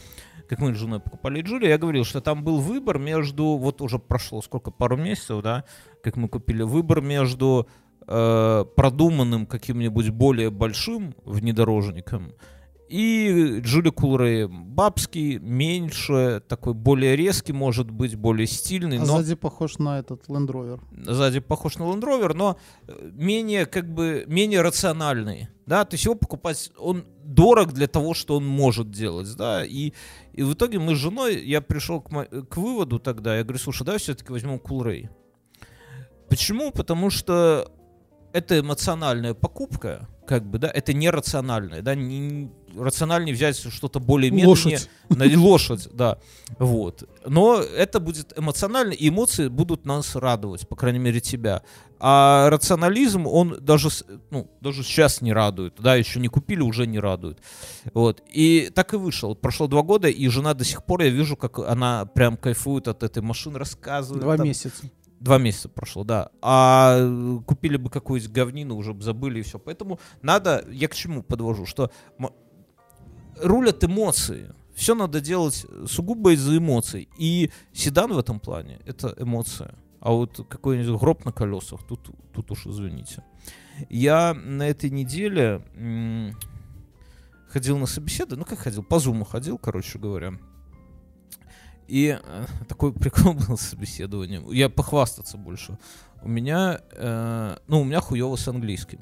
как 0.48 0.60
мы 0.60 0.74
с 0.74 0.78
женой 0.78 1.00
покупали 1.00 1.42
Джулию, 1.42 1.70
я 1.70 1.78
говорил, 1.78 2.04
что 2.04 2.22
там 2.22 2.44
был 2.44 2.60
выбор 2.60 3.00
между, 3.00 3.58
вот 3.58 3.82
уже 3.82 4.00
прошло 4.00 4.42
сколько, 4.42 4.72
пару 4.72 4.98
месяцев, 4.98 5.42
да, 5.44 5.66
как 6.04 6.16
мы 6.16 6.30
купили, 6.30 6.64
выбор 6.64 7.02
между 7.02 7.68
э, 8.08 8.66
продуманным 8.76 9.46
каким-нибудь 9.46 10.10
более 10.10 10.50
большим 10.50 11.14
внедорожником 11.26 12.34
и 12.90 13.60
Джули 13.60 13.90
Кулрей 13.90 14.48
бабский, 14.48 15.40
меньше, 15.40 16.42
такой 16.48 16.74
более 16.74 17.16
резкий, 17.16 17.54
может 17.54 17.92
быть, 17.92 18.16
более 18.16 18.48
стильный, 18.48 18.98
А 18.98 19.02
но 19.02 19.06
сзади 19.06 19.36
похож 19.36 19.78
на 19.78 20.00
этот 20.00 20.28
Land 20.28 20.48
Rover. 20.48 20.80
сзади 21.06 21.40
похож 21.40 21.78
на 21.78 21.84
Land 21.84 22.02
Rover, 22.02 22.34
но 22.34 22.58
э, 22.88 23.10
менее 23.14 23.66
как 23.66 23.94
бы 23.94 24.24
менее 24.28 24.62
рациональный, 24.62 25.50
да, 25.66 25.84
то 25.84 25.96
есть 25.96 26.06
его 26.06 26.16
покупать 26.16 26.72
он 26.78 27.06
дорог 27.24 27.74
для 27.74 27.88
того, 27.88 28.14
что 28.14 28.38
он 28.38 28.48
может 28.48 28.90
делать, 28.92 29.36
да, 29.36 29.66
и, 29.66 29.94
и 30.38 30.44
в 30.44 30.54
итоге 30.54 30.78
мы 30.78 30.96
с 30.96 31.00
женой, 31.00 31.44
я 31.44 31.62
пришел 31.62 32.00
к, 32.00 32.10
к 32.10 32.58
выводу 32.58 33.00
тогда, 33.00 33.36
я 33.36 33.44
говорю, 33.44 33.58
слушай, 33.58 33.84
давай 33.84 34.00
все-таки 34.00 34.32
возьмем 34.32 34.58
Coolray. 34.58 35.10
Почему? 36.30 36.72
Потому 36.72 37.10
что 37.10 37.72
это 38.34 38.60
эмоциональная 38.60 39.34
покупка, 39.34 40.08
как 40.28 40.46
бы, 40.46 40.60
да, 40.60 40.70
это 40.70 40.94
нерациональное, 40.94 41.82
да, 41.82 41.96
не, 41.96 42.52
рациональнее 42.78 43.34
взять 43.34 43.58
что-то 43.58 44.00
более 44.00 44.30
медленнее. 44.30 44.78
Лошадь. 44.78 44.90
На- 45.10 45.42
Лошадь, 45.42 45.90
да, 45.94 46.20
вот. 46.60 47.10
Но 47.26 47.56
это 47.60 48.00
будет 48.00 48.38
эмоционально, 48.38 48.92
и 48.92 49.08
эмоции 49.08 49.48
будут 49.48 49.86
нас 49.86 50.16
радовать, 50.16 50.68
по 50.68 50.76
крайней 50.76 51.00
мере, 51.00 51.22
тебя. 51.22 51.64
А 52.00 52.50
рационализм, 52.50 53.26
он 53.26 53.58
даже, 53.62 53.90
ну, 54.30 54.52
даже 54.62 54.84
сейчас 54.84 55.22
не 55.22 55.32
радует, 55.32 55.76
да, 55.80 55.96
еще 55.96 56.20
не 56.20 56.28
купили, 56.28 56.62
уже 56.62 56.86
не 56.86 57.00
радует. 57.00 57.40
Вот. 57.94 58.22
И 58.30 58.70
так 58.76 58.94
и 58.94 58.98
вышел. 58.98 59.34
Прошло 59.34 59.68
два 59.68 59.82
года, 59.82 60.10
и 60.10 60.28
жена 60.28 60.54
до 60.54 60.66
сих 60.66 60.84
пор, 60.84 61.02
я 61.04 61.10
вижу, 61.10 61.38
как 61.38 61.58
она 61.60 62.06
прям 62.06 62.36
кайфует 62.38 62.88
от 62.88 63.02
этой 63.02 63.24
машины, 63.24 63.58
рассказывает. 63.58 64.24
Два 64.24 64.38
там. 64.38 64.46
месяца. 64.46 64.84
Два 65.20 65.38
месяца 65.38 65.70
прошло, 65.70 66.04
да. 66.04 66.30
А 66.42 66.98
э, 67.00 67.40
купили 67.46 67.78
бы 67.78 67.90
какую-нибудь 67.90 68.32
говнину, 68.32 68.76
уже 68.76 68.94
бы 68.94 69.04
забыли 69.04 69.40
и 69.40 69.42
все. 69.42 69.58
Поэтому 69.58 70.00
надо, 70.22 70.66
я 70.70 70.88
к 70.88 70.96
чему 70.96 71.24
подвожу, 71.24 71.66
что 71.66 71.92
рулят 73.42 73.84
эмоции. 73.84 74.54
Все 74.76 74.94
надо 74.94 75.20
делать 75.22 75.66
сугубо 75.88 76.34
из-за 76.34 76.58
эмоций. 76.58 77.10
И 77.18 77.50
седан 77.74 78.14
в 78.14 78.20
этом 78.20 78.40
плане— 78.40 78.80
это 78.86 79.16
эмоция. 79.18 79.74
А 80.00 80.12
вот 80.12 80.46
какой-нибудь 80.48 81.00
гроб 81.00 81.26
на 81.26 81.32
колесах, 81.32 81.84
тут, 81.88 82.12
тут 82.32 82.52
уж 82.52 82.68
извините. 82.68 83.24
Я 83.90 84.36
на 84.36 84.68
этой 84.68 84.92
неделе 84.92 85.64
ходил 87.50 87.78
на 87.80 87.88
собеседование, 87.88 88.40
ну 88.40 88.46
как 88.46 88.60
ходил, 88.60 88.84
по 88.84 89.00
зуму 89.00 89.26
ходил, 89.26 89.58
короче 89.58 89.98
говоря. 89.98 90.34
И 91.88 92.20
э, 92.22 92.46
такой 92.68 92.94
прикол 92.94 93.34
был 93.34 93.58
с 93.58 93.62
собеседованием. 93.62 94.52
Я 94.52 94.70
похвастаться 94.70 95.38
больше. 95.38 95.78
У 96.22 96.28
меня, 96.30 96.82
э, 96.92 97.58
ну, 97.68 97.82
у 97.82 97.84
меня 97.84 98.02
хуево 98.02 98.36
с 98.36 98.48
английским. 98.48 99.00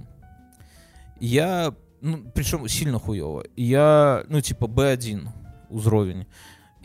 Я, 1.19 1.73
ну, 2.01 2.23
причем 2.33 2.67
сильно 2.67 2.99
хуево. 2.99 3.45
Я, 3.55 4.23
ну, 4.27 4.41
типа 4.41 4.65
B1 4.65 5.27
уровень. 5.69 6.27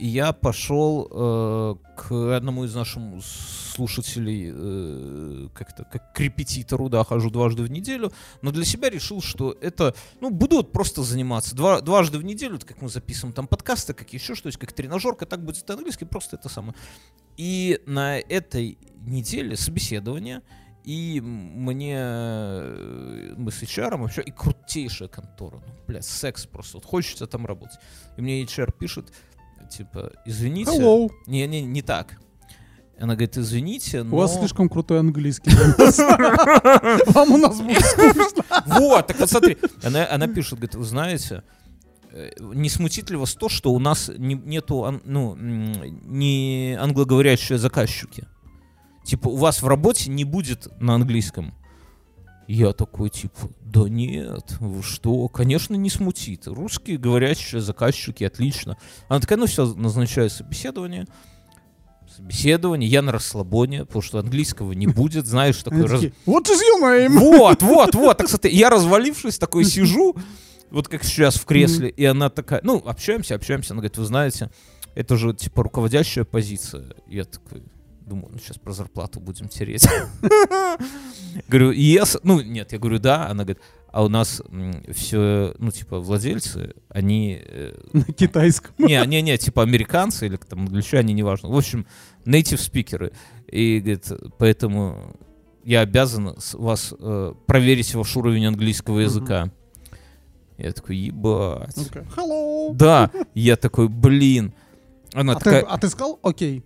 И 0.00 0.06
я 0.06 0.32
пошел 0.32 1.06
э, 1.10 1.74
к 1.94 2.34
одному 2.34 2.64
из 2.64 2.74
наших 2.74 3.02
слушателей, 3.22 4.50
э, 4.50 5.48
как-то, 5.52 5.84
как 5.84 6.14
к 6.14 6.20
репетитору, 6.20 6.88
да, 6.88 7.04
хожу 7.04 7.28
дважды 7.28 7.62
в 7.62 7.70
неделю, 7.70 8.10
но 8.40 8.50
для 8.50 8.64
себя 8.64 8.88
решил, 8.88 9.20
что 9.20 9.54
это, 9.60 9.94
ну, 10.22 10.30
буду 10.30 10.56
вот 10.56 10.72
просто 10.72 11.02
заниматься 11.02 11.54
два, 11.54 11.82
дважды 11.82 12.16
в 12.16 12.24
неделю, 12.24 12.52
вот 12.54 12.64
как 12.64 12.80
мы 12.80 12.88
записываем 12.88 13.34
там 13.34 13.46
подкасты, 13.46 13.92
как 13.92 14.10
еще 14.14 14.34
что-то, 14.34 14.58
как 14.58 14.72
тренажерка, 14.72 15.26
так 15.26 15.44
будет 15.44 15.68
английский, 15.68 16.06
просто 16.06 16.36
это 16.36 16.48
самое. 16.48 16.74
И 17.36 17.82
на 17.84 18.18
этой 18.18 18.78
неделе 19.02 19.54
собеседование, 19.54 20.40
и 20.82 21.20
мне, 21.20 21.96
э, 21.98 23.34
мы 23.36 23.52
с 23.52 23.62
HR 23.62 23.98
вообще, 23.98 24.22
и 24.22 24.30
крутейшая 24.30 25.08
контора, 25.08 25.62
ну, 25.66 25.74
блядь, 25.86 26.06
секс 26.06 26.46
просто, 26.46 26.78
вот 26.78 26.86
хочется 26.86 27.26
там 27.26 27.44
работать. 27.44 27.78
И 28.16 28.22
мне 28.22 28.42
HR 28.42 28.72
пишет, 28.78 29.12
типа, 29.70 30.12
извините. 30.26 30.70
Hello. 30.72 31.10
Не, 31.26 31.46
не, 31.46 31.62
не 31.62 31.82
так. 31.82 32.18
Она 33.00 33.14
говорит, 33.14 33.38
извините, 33.38 34.02
но... 34.02 34.14
У 34.14 34.18
вас 34.18 34.38
слишком 34.38 34.68
крутой 34.68 35.00
английский. 35.00 35.50
Вам 37.12 37.32
у 37.32 37.38
нас 37.38 37.58
будет 37.58 37.82
скучно. 37.82 38.44
Вот, 38.66 39.06
так 39.06 39.18
вот 39.18 39.30
смотри. 39.30 39.56
Она, 39.82 40.28
пишет, 40.28 40.58
говорит, 40.58 40.74
вы 40.74 40.84
знаете, 40.84 41.42
э, 42.12 42.30
не 42.38 42.68
смутит 42.68 43.08
ли 43.08 43.16
вас 43.16 43.34
то, 43.34 43.48
что 43.48 43.72
у 43.72 43.78
нас 43.78 44.10
не- 44.18 44.34
нету, 44.34 45.00
ну, 45.04 45.34
не 45.34 46.76
англоговорящие 46.78 47.56
заказчики? 47.56 48.24
Типа, 49.04 49.28
у 49.28 49.36
вас 49.36 49.62
в 49.62 49.66
работе 49.66 50.10
не 50.10 50.24
будет 50.24 50.68
на 50.78 50.94
английском. 50.94 51.54
Я 52.52 52.72
такой, 52.72 53.10
типа, 53.10 53.48
да 53.60 53.82
нет, 53.88 54.56
вы 54.58 54.82
что, 54.82 55.28
конечно, 55.28 55.76
не 55.76 55.88
смутит. 55.88 56.48
Русские 56.48 56.98
говорящие 56.98 57.60
заказчики, 57.60 58.24
отлично. 58.24 58.76
Она 59.08 59.20
такая, 59.20 59.38
ну 59.38 59.46
все, 59.46 59.72
назначаю 59.74 60.30
собеседование. 60.30 61.06
Собеседование, 62.16 62.90
я 62.90 63.02
на 63.02 63.12
расслабоне, 63.12 63.84
потому 63.84 64.02
что 64.02 64.18
английского 64.18 64.72
не 64.72 64.88
будет, 64.88 65.26
знаешь, 65.26 65.62
такой 65.62 65.82
раз- 65.86 66.00
What 66.26 66.44
is 66.46 66.58
your 66.58 66.82
name? 66.82 67.18
вот, 67.18 67.62
вот, 67.62 67.94
вот. 67.94 68.16
Так, 68.18 68.26
кстати, 68.26 68.48
я 68.48 68.68
развалившись 68.68 69.38
такой 69.38 69.64
сижу, 69.64 70.16
вот 70.72 70.88
как 70.88 71.04
сейчас 71.04 71.36
в 71.36 71.44
кресле, 71.44 71.88
и 71.88 72.04
она 72.04 72.30
такая, 72.30 72.60
ну, 72.64 72.82
общаемся, 72.84 73.36
общаемся. 73.36 73.74
Она 73.74 73.82
говорит, 73.82 73.96
вы 73.96 74.04
знаете, 74.06 74.50
это 74.96 75.16
же, 75.16 75.34
типа, 75.34 75.62
руководящая 75.62 76.24
позиция. 76.24 76.96
Я 77.06 77.22
такой, 77.24 77.62
думаю, 78.10 78.28
ну, 78.32 78.38
сейчас 78.38 78.58
про 78.58 78.72
зарплату 78.72 79.20
будем 79.20 79.48
тереть. 79.48 79.86
Говорю, 81.48 81.72
yes. 81.72 82.20
Ну, 82.22 82.40
нет, 82.40 82.72
я 82.72 82.78
говорю, 82.78 82.98
да. 82.98 83.28
Она 83.28 83.44
говорит, 83.44 83.62
а 83.92 84.04
у 84.04 84.08
нас 84.08 84.42
все, 84.92 85.54
ну, 85.58 85.70
типа, 85.70 86.00
владельцы, 86.00 86.74
они... 86.88 87.40
э, 87.44 87.74
На 87.92 88.02
китайском. 88.04 88.74
не, 88.78 89.02
не, 89.06 89.22
не, 89.22 89.38
типа 89.38 89.62
американцы 89.62 90.26
или 90.26 90.36
там 90.36 90.60
англичане, 90.60 91.14
неважно. 91.14 91.48
В 91.48 91.56
общем, 91.56 91.86
native 92.24 92.58
спикеры. 92.58 93.12
И 93.50 93.78
говорит, 93.80 94.12
поэтому 94.38 95.16
я 95.64 95.80
обязан 95.80 96.36
вас 96.54 96.94
э, 96.98 97.32
проверить 97.46 97.94
ваш 97.94 98.16
уровень 98.16 98.46
английского 98.46 99.00
языка. 99.00 99.50
Я 100.58 100.72
такой, 100.72 100.96
ебать. 100.96 101.74
Такой, 101.74 102.02
Hello. 102.16 102.74
Да, 102.74 103.10
я 103.34 103.56
такой, 103.56 103.88
блин. 103.88 104.52
Она 105.14 105.32
А 105.32 105.36
ты, 105.38 105.44
такая, 105.44 105.62
а 105.62 105.78
ты 105.78 105.88
сказал 105.88 106.18
окей? 106.22 106.62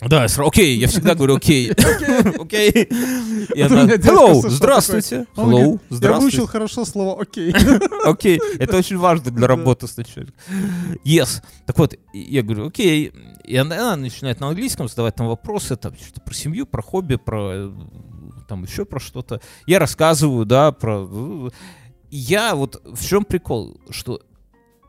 Да, 0.00 0.22
я 0.22 0.28
сразу, 0.28 0.48
окей, 0.48 0.78
я 0.78 0.86
всегда 0.86 1.14
говорю 1.16 1.36
окей. 1.36 1.72
Окей. 2.38 2.70
И 3.54 3.60
она, 3.60 3.84
hello, 3.86 4.48
здравствуйте. 4.48 5.26
Hello, 5.34 5.50
говорит, 5.50 5.80
Я 5.90 5.96
здравствуйте. 5.96 6.36
выучил 6.36 6.46
хорошо 6.46 6.84
слово 6.84 7.20
окей. 7.20 7.52
Окей, 8.04 8.40
это 8.58 8.76
очень 8.76 8.96
важно 8.96 9.30
для 9.32 9.46
работы 9.46 9.88
с 9.88 9.96
начальником. 9.96 10.34
Yes. 11.04 11.42
Так 11.66 11.78
вот, 11.78 11.94
я 12.12 12.42
говорю, 12.42 12.68
окей. 12.68 13.12
И 13.44 13.56
она, 13.56 13.96
начинает 13.96 14.40
на 14.40 14.48
английском 14.48 14.88
задавать 14.88 15.16
там 15.16 15.26
вопросы, 15.26 15.76
там 15.76 15.94
что-то 15.96 16.20
про 16.20 16.34
семью, 16.34 16.66
про 16.66 16.82
хобби, 16.82 17.16
про 17.16 17.72
там 18.48 18.64
еще 18.64 18.84
про 18.84 19.00
что-то. 19.00 19.40
Я 19.66 19.78
рассказываю, 19.78 20.46
да, 20.46 20.72
про... 20.72 21.50
я 22.10 22.54
вот 22.54 22.80
в 22.84 23.04
чем 23.04 23.24
прикол, 23.24 23.80
что 23.90 24.20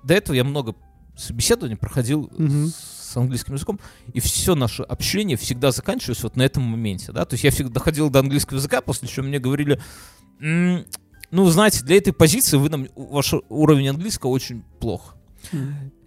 до 0.03 0.13
этого 0.13 0.35
я 0.35 0.43
много 0.43 0.75
собеседований 1.17 1.75
проходил 1.75 2.29
Мгм. 2.37 2.71
С 3.09 3.17
английским 3.17 3.53
языком, 3.55 3.79
и 4.13 4.19
все 4.19 4.55
наше 4.55 4.83
общение 4.83 5.37
всегда 5.37 5.71
заканчивалось 5.71 6.23
вот 6.23 6.35
на 6.35 6.43
этом 6.43 6.63
моменте, 6.63 7.11
да, 7.11 7.25
то 7.25 7.33
есть 7.33 7.43
я 7.43 7.51
всегда 7.51 7.71
доходил 7.71 8.09
до 8.09 8.19
английского 8.19 8.57
языка, 8.57 8.81
после 8.81 9.07
чего 9.07 9.25
мне 9.25 9.39
говорили, 9.39 9.79
«М, 10.39 10.85
ну, 11.31 11.45
знаете, 11.49 11.83
для 11.83 11.97
этой 11.97 12.13
позиции 12.13 12.57
вы 12.57 12.69
нам, 12.69 12.87
ваш 12.95 13.33
уровень 13.49 13.89
английского 13.89 14.31
очень 14.31 14.63
плох. 14.79 15.15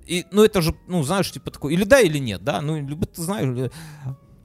И, 0.06 0.26
ну, 0.32 0.42
это 0.42 0.60
же, 0.62 0.74
ну, 0.88 1.02
знаешь, 1.04 1.30
типа 1.30 1.50
такой, 1.50 1.74
или 1.74 1.84
да, 1.84 2.00
или 2.00 2.18
нет, 2.18 2.42
да, 2.42 2.60
ну, 2.60 2.76
либо 2.76 3.06
ты 3.06 3.22
знаешь, 3.22 3.70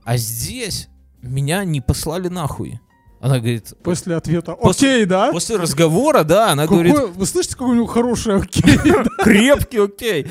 а 0.04 0.18
здесь 0.18 0.88
меня 1.22 1.66
не 1.66 1.82
послали 1.82 2.28
нахуй. 2.28 2.80
Она 3.20 3.40
говорит, 3.40 3.74
После 3.84 4.16
ответа 4.16 4.54
После- 4.54 4.90
окей, 4.96 5.06
да? 5.06 5.32
после 5.32 5.56
разговора, 5.58 6.24
да, 6.24 6.52
она 6.52 6.64
Какой- 6.64 6.90
говорит, 6.90 7.16
Вы 7.16 7.26
слышите, 7.26 7.56
какой 7.56 7.72
у 7.72 7.76
него 7.76 7.88
хороший 7.88 8.36
окей? 8.36 8.62
крепкий, 9.24 9.80
окей. 9.80 10.28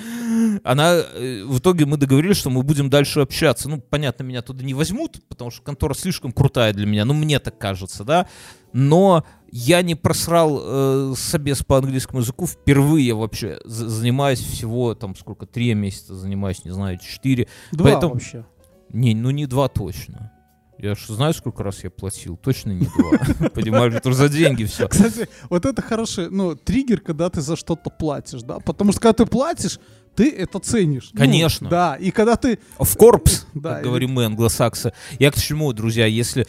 Она, 0.62 0.94
э, 1.14 1.42
в 1.44 1.59
итоге 1.59 1.85
мы 1.87 1.96
договорились, 1.96 2.37
что 2.37 2.49
мы 2.51 2.62
будем 2.62 2.88
дальше 2.88 3.20
общаться. 3.20 3.68
Ну, 3.68 3.81
понятно, 3.81 4.22
меня 4.22 4.40
туда 4.42 4.64
не 4.64 4.72
возьмут, 4.75 5.20
потому 5.29 5.51
что 5.51 5.62
контора 5.62 5.94
слишком 5.94 6.31
крутая 6.33 6.72
для 6.72 6.87
меня, 6.87 7.05
ну, 7.05 7.12
мне 7.14 7.38
так 7.40 7.59
кажется, 7.59 8.05
да. 8.05 8.27
Но 8.72 9.25
я 9.51 9.83
не 9.83 9.94
просрал 9.94 10.61
э, 10.62 11.14
собес 11.16 11.62
по 11.64 11.79
английскому 11.79 12.20
языку 12.20 12.46
впервые 12.46 13.14
вообще. 13.14 13.59
Занимаюсь 13.64 14.40
всего, 14.40 14.94
там, 14.94 15.16
сколько, 15.16 15.46
три 15.46 15.75
месяца 15.75 16.14
занимаюсь, 16.14 16.64
не 16.64 16.70
знаю, 16.70 16.99
четыре. 16.99 17.49
Два 17.72 17.90
Поэтому- 17.90 18.14
вообще. 18.14 18.44
Не, 18.92 19.14
ну 19.16 19.31
не 19.31 19.46
два 19.46 19.66
точно. 19.68 20.31
Я 20.79 20.95
же 20.95 21.12
знаю, 21.15 21.33
сколько 21.35 21.62
раз 21.62 21.83
я 21.85 21.91
платил. 21.91 22.37
Точно 22.37 22.71
не 22.73 22.87
два. 22.87 23.49
Понимаешь, 23.55 23.95
это 23.95 24.12
за 24.12 24.29
деньги 24.29 24.65
все. 24.65 24.89
Кстати, 24.89 25.29
вот 25.49 25.65
это 25.65 25.81
хороший, 25.83 26.29
ну, 26.31 26.55
триггер, 26.55 27.01
когда 27.01 27.31
ты 27.31 27.41
за 27.41 27.57
что-то 27.57 27.91
платишь, 27.91 28.43
да? 28.43 28.59
Потому 28.61 28.93
что 28.93 29.01
когда 29.01 29.25
ты 29.25 29.27
платишь, 29.27 29.79
ты 30.15 30.31
это 30.31 30.59
ценишь. 30.59 31.11
Ну, 31.12 31.21
Конечно. 31.21 31.69
да, 31.69 31.95
и 31.97 32.11
когда 32.11 32.37
ты... 32.37 32.59
В 32.79 32.97
корпус, 32.97 33.47
Да, 33.55 33.75
как 33.75 33.81
и- 33.83 33.85
говорим 33.85 34.11
мы, 34.12 34.25
англосаксы. 34.27 34.93
Я 35.19 35.31
к 35.31 35.37
чему, 35.37 35.73
друзья, 35.73 36.07
если... 36.07 36.47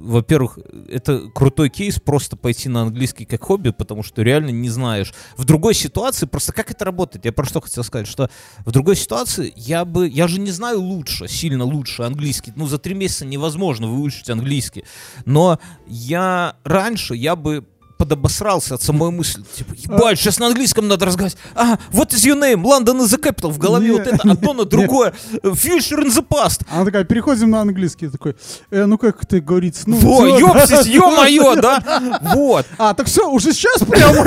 Во-первых, 0.00 0.58
это 0.88 1.28
крутой 1.34 1.68
кейс 1.68 2.00
просто 2.00 2.36
пойти 2.36 2.68
на 2.68 2.82
английский 2.82 3.26
как 3.26 3.42
хобби, 3.42 3.70
потому 3.70 4.02
что 4.02 4.22
реально 4.22 4.50
не 4.50 4.70
знаешь. 4.70 5.12
В 5.36 5.44
другой 5.44 5.74
ситуации, 5.74 6.26
просто 6.26 6.52
как 6.52 6.70
это 6.70 6.86
работает? 6.86 7.26
Я 7.26 7.32
про 7.32 7.44
что 7.44 7.60
хотел 7.60 7.84
сказать, 7.84 8.06
что 8.06 8.30
в 8.64 8.72
другой 8.72 8.96
ситуации 8.96 9.52
я 9.56 9.84
бы, 9.84 10.08
я 10.08 10.26
же 10.26 10.40
не 10.40 10.50
знаю 10.50 10.80
лучше, 10.80 11.28
сильно 11.28 11.64
лучше 11.64 12.02
английский. 12.02 12.52
Ну, 12.56 12.66
за 12.66 12.78
три 12.78 12.94
месяца 12.94 13.26
невозможно 13.26 13.88
выучить 13.88 14.30
английский. 14.30 14.84
Но 15.26 15.58
я 15.86 16.56
раньше, 16.64 17.14
я 17.14 17.36
бы 17.36 17.66
подобосрался 18.00 18.76
от 18.76 18.82
самой 18.82 19.10
мысли. 19.10 19.44
Типа, 19.54 19.74
ебать, 19.74 20.18
сейчас 20.18 20.38
на 20.38 20.46
английском 20.46 20.88
надо 20.88 21.04
разговаривать. 21.04 21.38
А, 21.54 21.78
what 21.92 22.08
is 22.12 22.24
your 22.24 22.40
name? 22.40 22.62
London 22.62 22.98
is 23.02 23.14
the 23.14 23.20
capital. 23.20 23.50
В 23.50 23.58
голове 23.58 23.88
Не, 23.88 23.92
вот 23.92 24.06
это 24.06 24.30
одно 24.30 24.54
на 24.54 24.64
другое. 24.74 25.12
Future 25.42 26.02
in 26.02 26.08
the 26.08 26.26
past. 26.26 26.62
Она 26.70 26.86
такая, 26.86 27.04
переходим 27.04 27.50
на 27.50 27.60
английский. 27.60 28.08
Такой, 28.08 28.36
«Э, 28.70 28.86
ну 28.86 28.96
как 28.96 29.22
это 29.22 29.38
говорится? 29.40 29.82
Ну, 29.84 29.96
Во, 29.96 30.26
ёпсись, 30.26 30.70
да, 30.70 30.80
ё-моё, 30.86 31.56
да? 31.56 32.20
Вот. 32.22 32.64
А, 32.78 32.94
так 32.94 33.06
все, 33.06 33.28
уже 33.30 33.52
сейчас 33.52 33.82
прямо? 33.82 34.24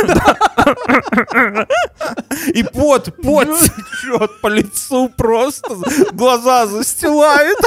И 2.54 2.64
пот, 2.64 3.10
пот 3.24 3.48
течет 3.60 4.42
по 4.42 4.48
лицу 4.48 5.10
просто. 5.18 5.76
Глаза 6.14 6.68
застилает. 6.68 7.58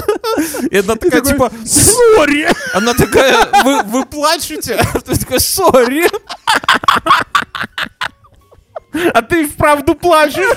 И 0.71 0.79
она 0.79 0.95
такая, 0.95 1.21
типа, 1.21 1.51
сори. 1.65 2.49
Она 2.75 2.95
такая, 2.95 3.49
вы, 3.65 3.83
вы 3.83 4.05
плачете? 4.05 4.81
Ты 5.05 5.19
такой, 5.19 5.41
сори. 5.41 5.96
А 9.15 9.23
ты 9.23 9.47
вправду 9.47 9.95
плачешь. 9.95 10.57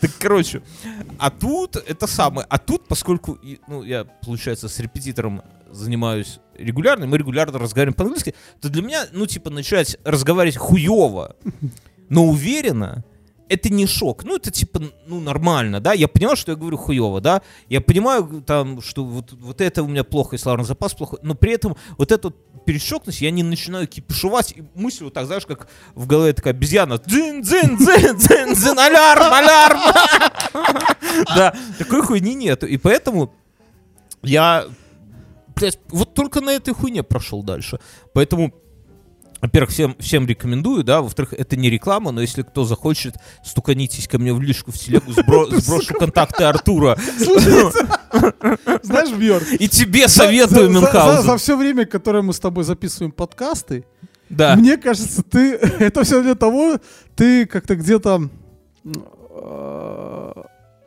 Так, 0.00 0.10
короче, 0.18 0.62
а 1.18 1.30
тут 1.30 1.76
это 1.76 2.06
самое. 2.06 2.46
А 2.50 2.58
тут, 2.58 2.88
поскольку, 2.88 3.38
ну, 3.68 3.82
я, 3.82 4.04
получается, 4.04 4.68
с 4.68 4.78
репетитором 4.80 5.42
занимаюсь 5.70 6.40
регулярно, 6.54 7.06
мы 7.06 7.18
регулярно 7.18 7.58
разговариваем 7.58 7.94
по-английски, 7.94 8.34
то 8.60 8.68
для 8.68 8.82
меня, 8.82 9.06
ну, 9.12 9.26
типа, 9.26 9.50
начать 9.50 9.96
разговаривать 10.04 10.56
хуево, 10.56 11.36
но 12.08 12.26
уверенно, 12.26 13.04
это 13.48 13.68
не 13.68 13.86
шок. 13.86 14.24
Ну, 14.24 14.36
это 14.36 14.50
типа, 14.50 14.82
ну, 15.06 15.20
нормально, 15.20 15.80
да. 15.80 15.92
Я 15.92 16.08
понимаю, 16.08 16.36
что 16.36 16.52
я 16.52 16.56
говорю 16.56 16.76
хуево, 16.76 17.20
да. 17.20 17.42
Я 17.68 17.80
понимаю, 17.80 18.42
там, 18.46 18.82
что 18.82 19.04
вот, 19.04 19.32
вот 19.32 19.60
это 19.60 19.82
у 19.82 19.88
меня 19.88 20.04
плохо, 20.04 20.36
и 20.36 20.38
словарный 20.38 20.66
запас 20.66 20.94
плохо, 20.94 21.18
но 21.22 21.34
при 21.34 21.52
этом 21.52 21.76
вот 21.96 22.12
эту 22.12 22.34
перещекность 22.64 23.20
я 23.20 23.30
не 23.30 23.42
начинаю 23.42 23.86
кипишевать, 23.86 24.54
и 24.56 24.64
мысль 24.74 25.04
вот 25.04 25.14
так, 25.14 25.26
знаешь, 25.26 25.46
как 25.46 25.68
в 25.94 26.06
голове 26.06 26.32
такая 26.32 26.52
обезьяна. 26.52 26.98
Дзин, 26.98 27.42
дзин, 27.42 27.76
дзин, 27.76 28.16
дзин, 28.16 28.54
дзин, 28.54 28.78
алярм, 28.78 29.32
алярм. 29.32 29.80
Да, 31.34 31.54
такой 31.78 32.02
хуйни 32.02 32.34
нету. 32.34 32.66
И 32.66 32.76
поэтому 32.76 33.32
я, 34.22 34.66
блядь, 35.54 35.78
вот 35.88 36.14
только 36.14 36.40
на 36.40 36.50
этой 36.50 36.74
хуйне 36.74 37.02
прошел 37.02 37.42
дальше. 37.42 37.78
Поэтому 38.12 38.52
во-первых, 39.40 39.70
всем, 39.70 39.96
всем 39.98 40.26
рекомендую, 40.26 40.82
да, 40.82 41.02
во-вторых, 41.02 41.34
это 41.34 41.56
не 41.56 41.68
реклама, 41.70 42.10
но 42.10 42.20
если 42.20 42.42
кто 42.42 42.64
захочет, 42.64 43.14
стуканитесь 43.44 44.08
ко 44.08 44.18
мне 44.18 44.32
в 44.32 44.40
лишку 44.40 44.72
в 44.72 44.78
телегу, 44.78 45.10
сбро- 45.12 45.54
сброшу 45.60 45.94
контакты 45.94 46.44
Артура. 46.44 46.96
Знаешь, 48.82 49.12
Бьерн, 49.12 49.44
И 49.58 49.68
тебе 49.68 50.08
советую, 50.08 50.66
за, 50.68 50.72
Мюнхгаузен. 50.72 51.38
все 51.38 51.56
время, 51.56 51.84
которое 51.86 52.22
мы 52.22 52.32
с 52.32 52.40
тобой 52.40 52.64
записываем 52.64 53.12
подкасты, 53.12 53.84
Да. 54.30 54.56
мне 54.56 54.76
кажется, 54.76 55.22
ты 55.22 55.52
это 55.56 56.02
все 56.04 56.22
для 56.22 56.34
того, 56.34 56.78
ты 57.14 57.46
как-то 57.46 57.76
где-то 57.76 58.28
э, 58.84 60.32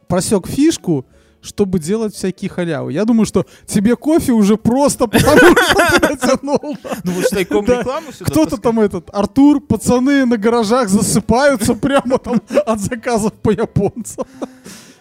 просек 0.08 0.48
фишку, 0.48 1.06
чтобы 1.50 1.80
делать 1.80 2.14
всякие 2.14 2.50
халявы. 2.50 2.94
Я 2.94 3.06
думаю, 3.06 3.26
что 3.26 3.46
тебе 3.66 3.96
кофе 3.96 4.32
уже 4.32 4.56
просто 4.56 5.08
потому, 5.08 5.56
что 5.58 6.00
ты 6.00 6.10
натянул. 6.10 6.78
Ну, 7.04 7.12
вот 7.12 7.30
тайком 7.30 7.66
рекламу 7.66 8.12
сюда 8.12 8.32
Кто-то 8.32 8.58
там 8.58 8.80
этот, 8.80 9.10
Артур, 9.12 9.60
пацаны 9.60 10.26
на 10.26 10.38
гаражах 10.38 10.90
засыпаются 10.90 11.74
прямо 11.76 12.18
там 12.20 12.42
от 12.66 12.80
заказов 12.80 13.34
по 13.34 13.50
японцам. 13.50 14.26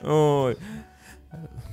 Ой. 0.03 0.57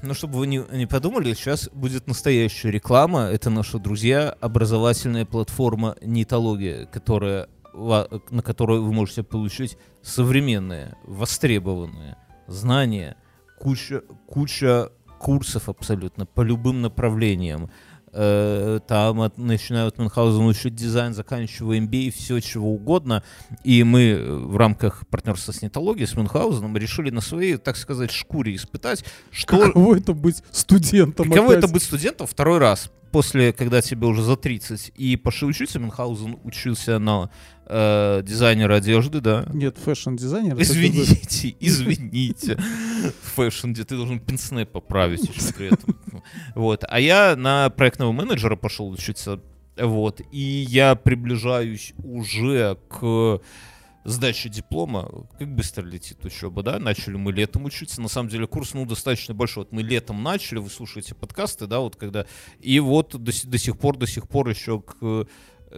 Ну, 0.01 0.13
чтобы 0.13 0.37
вы 0.37 0.47
не, 0.47 0.63
не 0.71 0.85
подумали, 0.85 1.33
сейчас 1.33 1.67
будет 1.73 2.05
настоящая 2.07 2.69
реклама. 2.69 3.21
Это 3.23 3.49
наши 3.49 3.79
друзья, 3.79 4.35
образовательная 4.39 5.25
платформа 5.25 5.95
Нитология, 6.01 6.85
которая, 6.85 7.47
на 7.73 8.43
которой 8.43 8.79
вы 8.81 8.93
можете 8.93 9.23
получить 9.23 9.77
современные, 10.03 10.95
востребованные 11.05 12.17
знания, 12.45 13.15
куча, 13.57 14.01
куча 14.27 14.89
курсов 15.19 15.69
абсолютно 15.69 16.25
по 16.25 16.41
любым 16.41 16.81
направлениям. 16.81 17.69
Э, 18.17 18.79
Там 18.87 19.19
от, 19.21 19.37
начиная 19.37 19.87
от 19.87 19.97
Мюнхгаузена 19.97 20.45
учить 20.45 20.73
дизайн, 20.73 21.13
заканчивая 21.13 21.79
MBA, 21.79 22.11
все 22.11 22.39
чего 22.39 22.71
угодно. 22.73 23.23
И 23.65 23.83
мы 23.83 24.01
э, 24.11 24.33
в 24.33 24.55
рамках 24.55 25.05
партнерства 25.07 25.51
с 25.51 25.61
Нетологией, 25.61 26.07
с 26.07 26.15
Мюнхгаузеном, 26.15 26.77
решили 26.77 27.09
на 27.09 27.19
своей, 27.19 27.57
так 27.57 27.75
сказать, 27.75 28.11
шкуре 28.11 28.55
испытать, 28.55 29.03
что... 29.31 29.57
Каково 29.57 29.97
это 29.97 30.13
быть 30.13 30.43
студентом 30.51 31.29
Каково 31.29 31.49
опять? 31.49 31.63
это 31.65 31.73
быть 31.73 31.83
студентом 31.83 32.25
второй 32.25 32.59
раз, 32.59 32.89
после, 33.11 33.51
когда 33.51 33.81
тебе 33.81 34.07
уже 34.07 34.23
за 34.23 34.37
30. 34.37 34.93
И 34.95 35.17
пошли 35.17 35.47
учиться, 35.47 35.79
Мюнхгаузен 35.79 36.37
учился 36.43 36.99
на 36.99 37.29
э, 37.65 38.21
дизайнера 38.23 38.75
одежды, 38.75 39.19
да. 39.19 39.45
Нет, 39.53 39.77
fashion-дизайнер. 39.77 40.53
это 40.53 40.63
Извините, 40.63 41.55
извините. 41.59 42.57
Fashion, 43.35 43.71
где 43.71 43.83
ты 43.83 43.95
должен 43.95 44.19
пенсне 44.19 44.65
поправить 44.65 45.27
еще 45.27 45.53
при 45.53 45.67
этом. 45.67 45.95
Вот. 46.55 46.83
А 46.87 46.99
я 46.99 47.35
на 47.35 47.69
проектного 47.69 48.11
менеджера 48.11 48.55
пошел 48.55 48.89
учиться. 48.89 49.39
Вот. 49.77 50.21
И 50.31 50.65
я 50.69 50.95
приближаюсь 50.95 51.93
уже 52.03 52.77
к 52.89 53.41
сдаче 54.05 54.49
диплома. 54.49 55.27
Как 55.37 55.53
быстро 55.53 55.83
летит 55.83 56.23
учеба, 56.23 56.63
да? 56.63 56.79
Начали 56.79 57.15
мы 57.15 57.31
летом 57.33 57.65
учиться. 57.65 58.01
На 58.01 58.07
самом 58.07 58.29
деле 58.29 58.47
курс, 58.47 58.73
ну, 58.73 58.85
достаточно 58.85 59.33
большой. 59.33 59.63
Вот 59.63 59.71
мы 59.71 59.81
летом 59.81 60.23
начали, 60.23 60.59
вы 60.59 60.69
слушаете 60.69 61.15
подкасты, 61.15 61.67
да, 61.67 61.79
вот 61.79 61.95
когда... 61.95 62.25
И 62.59 62.79
вот 62.79 63.11
до, 63.11 63.31
до 63.47 63.57
сих 63.57 63.77
пор, 63.77 63.97
до 63.97 64.07
сих 64.07 64.29
пор 64.29 64.49
еще 64.49 64.81
к 64.81 65.27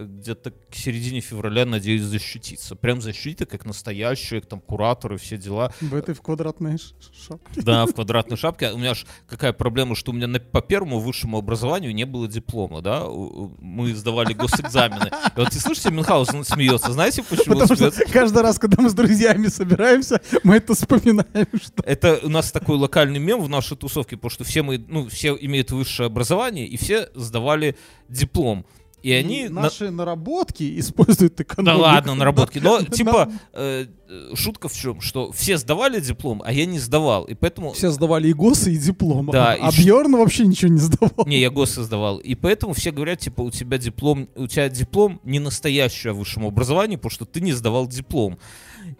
где-то 0.04 0.50
к 0.50 0.74
середине 0.74 1.20
февраля 1.20 1.64
надеюсь 1.66 2.02
защититься. 2.02 2.76
Прям 2.76 3.00
защита, 3.00 3.46
как 3.46 3.64
настоящая, 3.64 4.40
там 4.40 4.60
кураторы, 4.60 5.16
все 5.18 5.36
дела. 5.36 5.72
В 5.80 5.94
этой 5.94 6.14
в 6.14 6.22
квадратной 6.22 6.76
шапке. 6.78 7.62
Да, 7.62 7.86
в 7.86 7.94
квадратной 7.94 8.36
шапке. 8.36 8.70
У 8.72 8.78
меня 8.78 8.94
ж 8.94 9.04
какая 9.26 9.52
проблема, 9.52 9.94
что 9.94 10.12
у 10.12 10.14
меня 10.14 10.26
на- 10.26 10.40
по 10.40 10.60
первому 10.62 10.98
высшему 11.00 11.38
образованию 11.38 11.94
не 11.94 12.04
было 12.04 12.28
диплома, 12.28 12.80
да? 12.80 13.04
Мы 13.08 13.94
сдавали 13.94 14.32
госэкзамены. 14.34 15.08
И 15.36 15.38
вот 15.40 15.50
ты 15.50 15.58
слышите, 15.60 15.90
Мюнхгаузен 15.90 16.44
смеется. 16.44 16.92
Знаете, 16.92 17.22
почему 17.22 17.56
он 17.56 17.60
Потому 17.62 17.76
что 17.76 17.90
смеется? 17.90 18.12
каждый 18.12 18.42
раз, 18.42 18.58
когда 18.58 18.82
мы 18.82 18.90
с 18.90 18.94
друзьями 18.94 19.46
собираемся, 19.48 20.20
мы 20.44 20.56
это 20.56 20.74
вспоминаем, 20.74 21.46
что 21.62 21.82
Это 21.84 22.20
у 22.22 22.28
нас 22.28 22.52
такой 22.52 22.76
локальный 22.76 23.18
мем 23.18 23.40
в 23.42 23.48
нашей 23.48 23.76
тусовке, 23.76 24.16
потому 24.16 24.30
что 24.30 24.44
все 24.44 24.62
мы, 24.62 24.78
ну, 24.78 25.08
все 25.08 25.36
имеют 25.40 25.70
высшее 25.70 26.06
образование, 26.06 26.66
и 26.66 26.76
все 26.76 27.08
сдавали 27.14 27.76
диплом. 28.08 28.64
И 29.02 29.12
они... 29.12 29.48
на- 29.48 29.62
наши 29.62 29.90
наработки 29.90 30.78
используют 30.80 31.36
Да 31.36 31.44
экономику. 31.44 31.82
ладно, 31.82 32.14
наработки. 32.16 32.58
Но, 32.58 32.80
Да. 32.80 32.84
типа, 32.86 33.30
э, 33.52 33.86
шутка 34.34 34.68
в 34.68 34.72
чем, 34.74 35.00
что 35.00 35.30
все 35.32 35.56
сдавали 35.56 36.00
диплом, 36.00 36.42
а 36.44 36.52
я 36.52 36.66
не 36.66 36.78
сдавал. 36.78 37.24
И 37.24 37.34
поэтому... 37.34 37.72
Все 37.72 37.90
сдавали 37.90 38.28
и 38.28 38.32
ГОСы, 38.32 38.72
и 38.72 38.78
диплом. 38.78 39.30
Да, 39.30 39.52
а 39.52 39.68
и 39.68 39.70
ш- 39.72 39.82
Бьерн 39.82 40.16
вообще 40.16 40.46
ничего 40.46 40.72
не 40.72 40.80
сдавал. 40.80 41.26
Не, 41.26 41.38
я 41.38 41.50
ГОС 41.50 41.74
сдавал. 41.74 42.18
И 42.18 42.34
поэтому 42.34 42.72
все 42.72 42.90
говорят, 42.90 43.20
типа, 43.20 43.42
у 43.42 43.50
тебя 43.50 43.78
диплом, 43.78 44.28
у 44.34 44.46
тебя 44.46 44.68
диплом 44.68 45.20
не 45.24 45.38
настоящий 45.38 46.08
о 46.08 46.12
высшем 46.14 46.44
образовании, 46.46 46.96
потому 46.96 47.10
что 47.10 47.24
ты 47.24 47.40
не 47.40 47.52
сдавал 47.52 47.86
диплом. 47.86 48.38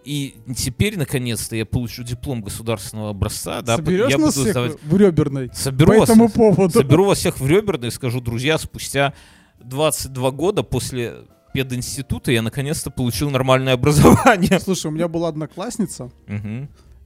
И 0.04 0.36
теперь, 0.56 0.96
наконец-то, 0.98 1.56
я 1.56 1.66
получу 1.66 2.02
диплом 2.02 2.42
государственного 2.42 3.10
образца. 3.10 3.62
Да, 3.62 3.76
Соберешь 3.76 4.10
я 4.10 4.18
нас 4.18 4.34
буду 4.34 4.42
всех 4.44 4.52
сдавать. 4.52 4.72
в 4.82 4.96
Реберной 4.96 5.50
Соберу 5.54 5.92
по 5.94 5.98
вас, 6.00 6.08
этому 6.10 6.28
поводу. 6.28 6.70
соберу 6.78 7.04
вас 7.06 7.18
всех 7.18 7.40
в 7.40 7.46
Реберной 7.48 7.88
и 7.88 7.90
скажу, 7.90 8.20
друзья, 8.20 8.58
спустя 8.58 9.12
22 9.60 10.30
года 10.30 10.62
после 10.62 11.24
пединститута 11.52 12.30
я 12.32 12.42
наконец-то 12.42 12.90
получил 12.90 13.30
нормальное 13.30 13.74
образование. 13.74 14.60
Слушай, 14.64 14.88
у 14.88 14.90
меня 14.90 15.08
была 15.08 15.28
одноклассница, 15.28 16.10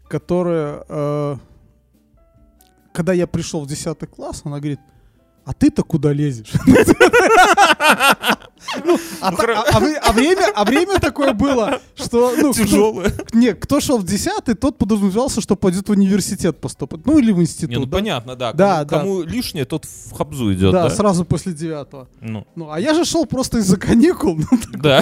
которая, 0.08 0.84
э, 0.88 1.36
когда 2.92 3.12
я 3.12 3.26
пришел 3.26 3.62
в 3.62 3.66
10 3.66 3.98
класс, 4.10 4.42
она 4.44 4.58
говорит, 4.58 4.80
а 5.44 5.52
ты-то 5.54 5.82
куда 5.82 6.12
лезешь? 6.12 6.52
Ну, 8.84 8.98
а 9.20 9.32
та- 9.34 9.52
а- 9.60 9.64
а 9.78 9.80
а 10.08 10.12
время, 10.12 10.46
а 10.54 10.64
время 10.64 10.98
такое 10.98 11.32
было, 11.32 11.80
что 11.94 12.32
ну, 12.36 12.52
кто- 12.52 12.62
Тяжелое. 12.64 13.12
не, 13.32 13.54
кто 13.54 13.80
шел 13.80 13.98
в 13.98 14.04
10 14.04 14.54
тот 14.58 14.78
подразумевался, 14.78 15.40
что 15.40 15.56
пойдет 15.56 15.88
в 15.88 15.92
университет 15.92 16.60
поступать. 16.60 17.00
Ну 17.06 17.18
или 17.18 17.32
в 17.32 17.40
институт. 17.40 17.70
Не, 17.70 17.76
ну 17.76 17.86
да? 17.86 17.96
понятно, 17.98 18.36
да. 18.36 18.52
Да, 18.52 18.84
кому, 18.84 18.86
да. 18.86 18.98
кому 18.98 19.22
лишнее, 19.22 19.64
тот 19.64 19.84
в 19.84 20.12
хабзу 20.12 20.52
идет, 20.52 20.72
Да, 20.72 20.84
да? 20.84 20.90
сразу 20.90 21.24
после 21.24 21.52
девятого. 21.52 22.08
Ну, 22.20 22.46
Ну, 22.54 22.70
а 22.70 22.78
я 22.80 22.94
же 22.94 23.04
шел 23.04 23.26
просто 23.26 23.58
из-за 23.58 23.76
каникул. 23.76 24.36
ну, 24.36 24.58
да. 24.74 25.00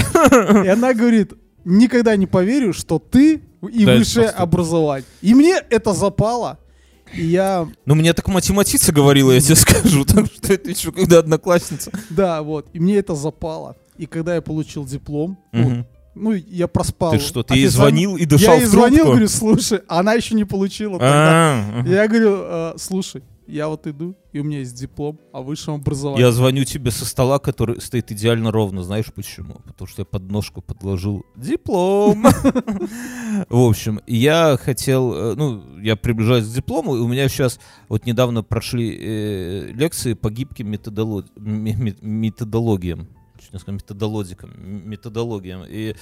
И 0.64 0.68
она 0.68 0.94
говорит, 0.94 1.32
никогда 1.64 2.16
не 2.16 2.26
поверю, 2.26 2.72
что 2.72 2.98
ты 2.98 3.42
и 3.70 3.84
Да, 3.84 3.94
высшее 3.96 4.28
образование. 4.28 5.04
И 5.22 5.34
мне 5.34 5.56
это 5.70 5.92
запало. 5.92 6.58
Я, 7.14 7.68
Ну, 7.86 7.94
мне 7.94 8.12
так 8.12 8.28
математица 8.28 8.92
говорила, 8.92 9.32
я 9.32 9.40
тебе 9.40 9.56
скажу. 9.56 10.04
Так 10.10 10.26
что 10.26 10.52
это 10.52 10.70
еще 10.70 10.92
когда 10.92 11.18
одноклассница. 11.18 11.90
да, 12.10 12.42
вот, 12.42 12.68
и 12.72 12.80
мне 12.80 12.96
это 12.96 13.14
запало. 13.14 13.76
И 13.96 14.06
когда 14.06 14.34
я 14.34 14.42
получил 14.42 14.84
диплом, 14.84 15.38
ну, 15.52 15.84
ну, 16.14 16.32
я 16.32 16.66
проспал. 16.66 17.12
Ты 17.12 17.18
что, 17.18 17.42
ты 17.42 17.54
ей 17.54 17.68
звонил 17.68 18.16
и 18.16 18.24
дышал 18.24 18.54
Я 18.54 18.60
ей 18.60 18.66
звонил, 18.66 19.04
говорю, 19.06 19.28
слушай, 19.28 19.80
она 19.88 20.14
еще 20.14 20.34
не 20.34 20.44
получила. 20.44 20.98
А, 21.00 21.82
Я 21.86 22.08
говорю, 22.08 22.36
«Э, 22.42 22.72
слушай, 22.78 23.22
я 23.50 23.68
вот 23.68 23.86
иду, 23.86 24.14
и 24.32 24.40
у 24.40 24.44
меня 24.44 24.58
есть 24.60 24.74
диплом 24.74 25.20
о 25.32 25.42
высшем 25.42 25.74
образовании. 25.74 26.22
Я 26.24 26.32
звоню 26.32 26.64
тебе 26.64 26.90
со 26.90 27.04
стола, 27.04 27.38
который 27.38 27.80
стоит 27.80 28.10
идеально 28.12 28.50
ровно. 28.50 28.82
Знаешь 28.82 29.12
почему? 29.12 29.60
Потому 29.66 29.88
что 29.88 30.02
я 30.02 30.06
под 30.06 30.30
ножку 30.30 30.62
подложил 30.62 31.24
диплом. 31.36 32.22
В 33.48 33.58
общем, 33.68 34.00
я 34.06 34.56
хотел, 34.60 35.12
э, 35.14 35.34
ну, 35.34 35.78
я 35.80 35.96
приближаюсь 35.96 36.46
к 36.46 36.52
диплому, 36.54 36.96
и 36.96 37.00
у 37.00 37.08
меня 37.08 37.28
сейчас 37.28 37.60
вот 37.88 38.06
недавно 38.06 38.42
прошли 38.42 38.96
э, 39.00 39.72
лекции 39.72 40.14
по 40.14 40.30
гибким 40.30 40.72
методоло- 40.72 41.26
ме- 41.36 41.74
ме- 41.74 41.96
методологиям. 42.00 43.08
Чуть 43.40 43.66
не 43.66 43.72
методологикам, 43.74 44.50
методологиям. 44.88 45.64
И 45.66 45.96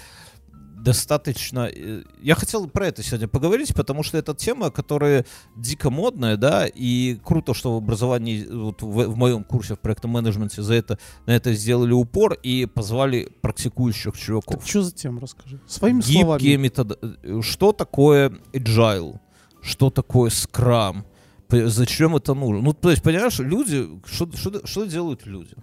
достаточно... 0.83 1.68
э, 1.68 2.03
Я 2.22 2.35
хотел 2.35 2.68
про 2.68 2.87
это 2.87 3.03
сегодня 3.03 3.29
поговорить, 3.29 3.74
потому 3.74 4.03
что 4.03 4.18
это 4.18 4.35
тема, 4.35 4.70
которая 4.70 5.24
дико 5.57 5.91
модная, 5.91 6.37
да, 6.37 6.66
и 6.66 7.16
круто, 7.24 7.55
что 7.55 7.74
в 7.74 7.76
образовании, 7.79 8.45
вот 8.45 8.83
в, 8.83 8.87
в 9.09 9.16
моем 9.16 9.45
курсе 9.45 9.74
в 9.74 9.79
проектном 9.81 10.12
менеджменте 10.12 10.62
за 10.62 10.74
это, 10.74 10.99
на 11.26 11.33
это 11.33 11.53
сделали 11.55 11.93
упор 11.93 12.35
и 12.35 12.66
позвали 12.66 13.29
практикующих 13.41 14.16
чуваков. 14.16 14.57
Так 14.61 14.66
что 14.68 14.83
за 14.83 14.93
тема, 14.93 15.20
расскажи. 15.20 15.61
Своими 15.66 15.99
Гибкие 16.01 16.22
словами. 16.22 16.57
методы. 16.57 16.97
э, 17.03 17.41
Что 17.43 17.72
такое 17.72 18.31
agile? 18.53 19.18
Что 19.62 19.91
такое 19.91 20.31
Scrum? 20.31 21.05
Зачем 21.51 22.14
это 22.14 22.35
нужно? 22.35 22.62
Ну, 22.62 22.72
то 22.74 22.91
есть, 22.91 23.03
понимаешь, 23.03 23.39
люди, 23.39 23.89
что, 24.05 24.31
что, 24.37 24.66
что 24.66 24.85
делают 24.85 25.26
люди? 25.26 25.55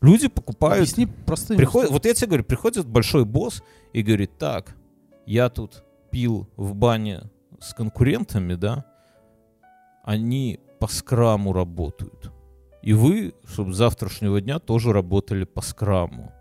Люди 0.00 0.28
покупают 0.28 0.82
Объясни 0.82 1.06
простым 1.06 1.56
Приходит, 1.56 1.90
вот 1.90 2.04
я 2.06 2.14
тебе 2.14 2.28
говорю, 2.28 2.44
приходит 2.44 2.86
большой 2.86 3.24
босс 3.24 3.62
и 3.92 4.02
говорит, 4.02 4.38
так, 4.38 4.74
я 5.26 5.50
тут 5.50 5.84
пил 6.10 6.48
в 6.56 6.74
бане 6.74 7.30
с 7.60 7.74
конкурентами, 7.74 8.54
да, 8.54 8.86
они 10.02 10.60
по 10.78 10.86
скраму 10.86 11.52
работают. 11.52 12.32
И 12.82 12.94
вы, 12.94 13.34
чтобы 13.44 13.74
с 13.74 13.76
завтрашнего 13.76 14.40
дня 14.40 14.58
тоже 14.58 14.92
работали 14.92 15.44
по 15.44 15.60
скраму. 15.60 16.32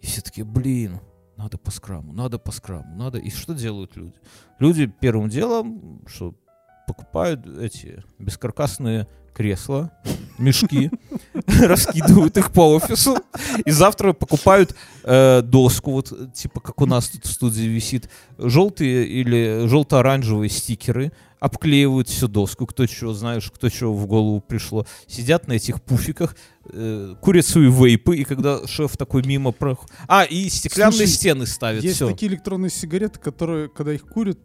И 0.00 0.06
все 0.06 0.20
таки 0.20 0.42
блин, 0.42 1.00
надо 1.36 1.58
по 1.58 1.70
скраму, 1.70 2.12
надо 2.12 2.38
по 2.38 2.50
скраму, 2.50 2.96
надо. 2.96 3.18
И 3.18 3.30
что 3.30 3.54
делают 3.54 3.96
люди? 3.96 4.16
Люди 4.58 4.86
первым 4.86 5.28
делом, 5.28 6.02
что 6.06 6.34
покупают 6.88 7.46
эти 7.46 8.02
бескаркасные 8.18 9.06
кресла, 9.40 9.90
мешки, 10.36 10.90
раскидывают 11.46 12.36
их 12.36 12.52
по 12.52 12.74
офису, 12.74 13.16
и 13.64 13.70
завтра 13.70 14.12
покупают 14.12 14.76
э, 15.02 15.40
доску, 15.40 15.92
вот 15.92 16.12
типа 16.34 16.60
как 16.60 16.78
у 16.82 16.84
нас 16.84 17.08
тут 17.08 17.24
в 17.24 17.32
студии 17.32 17.62
висит, 17.62 18.10
желтые 18.36 19.06
или 19.06 19.66
желто-оранжевые 19.66 20.50
стикеры, 20.50 21.12
обклеивают 21.38 22.08
всю 22.08 22.28
доску, 22.28 22.66
кто 22.66 22.86
что, 22.86 23.14
знаешь, 23.14 23.50
кто 23.50 23.70
что 23.70 23.94
в 23.94 24.06
голову 24.06 24.42
пришло. 24.42 24.84
Сидят 25.06 25.48
на 25.48 25.54
этих 25.54 25.80
пуфиках, 25.80 26.36
э, 26.70 27.14
курят 27.22 27.46
свои 27.46 27.70
вейпы, 27.70 28.18
и 28.18 28.24
когда 28.24 28.66
шеф 28.66 28.98
такой 28.98 29.24
мимо 29.24 29.52
проходит... 29.52 29.90
А, 30.06 30.24
и 30.24 30.50
стеклянные 30.50 30.98
Слушай, 30.98 31.08
стены 31.08 31.46
ставят, 31.46 31.82
Есть 31.82 31.96
все. 31.96 32.08
такие 32.08 32.30
электронные 32.30 32.68
сигареты, 32.68 33.18
которые, 33.18 33.70
когда 33.70 33.94
их 33.94 34.02
курят, 34.02 34.38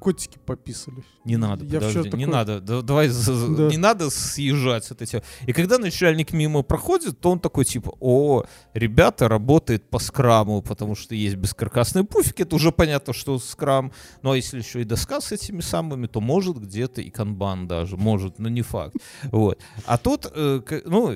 котики 0.00 0.38
пописали. 0.44 1.04
Не 1.24 1.36
надо, 1.36 1.64
Я 1.66 1.74
подожди, 1.80 1.98
не 1.98 2.10
такой- 2.10 2.26
надо, 2.26 2.60
да- 2.60 2.82
давай, 2.82 3.08
Да. 3.08 3.68
не 3.68 3.76
надо 3.76 4.10
съезжать 4.10 4.84
с 4.86 4.90
этой 4.90 5.06
темы. 5.06 5.22
И 5.46 5.52
когда 5.52 5.78
начальник 5.78 6.32
мимо 6.32 6.62
проходит, 6.62 7.20
то 7.20 7.30
он 7.30 7.38
такой 7.38 7.64
типа, 7.64 7.92
о, 8.00 8.44
ребята 8.74 9.28
работает 9.28 9.88
по 9.90 9.98
скраму, 9.98 10.62
потому 10.62 10.96
что 10.96 11.14
есть 11.14 11.36
бескаркасные 11.36 12.04
пуфики, 12.04 12.42
это 12.42 12.56
уже 12.56 12.72
понятно, 12.72 13.12
что 13.12 13.38
скрам, 13.38 13.92
ну 14.22 14.32
а 14.32 14.36
если 14.36 14.58
еще 14.58 14.80
и 14.80 14.84
доска 14.84 15.20
с 15.20 15.30
этими 15.30 15.60
самыми, 15.60 16.06
то 16.06 16.20
может 16.20 16.56
где-то 16.58 17.02
и 17.02 17.10
канбан 17.10 17.68
даже, 17.68 17.96
может, 17.96 18.38
но 18.38 18.48
не 18.48 18.62
факт. 18.62 18.96
Вот. 19.30 19.58
А 19.86 19.98
тут, 19.98 20.26
э, 20.34 20.60
ну, 20.86 21.12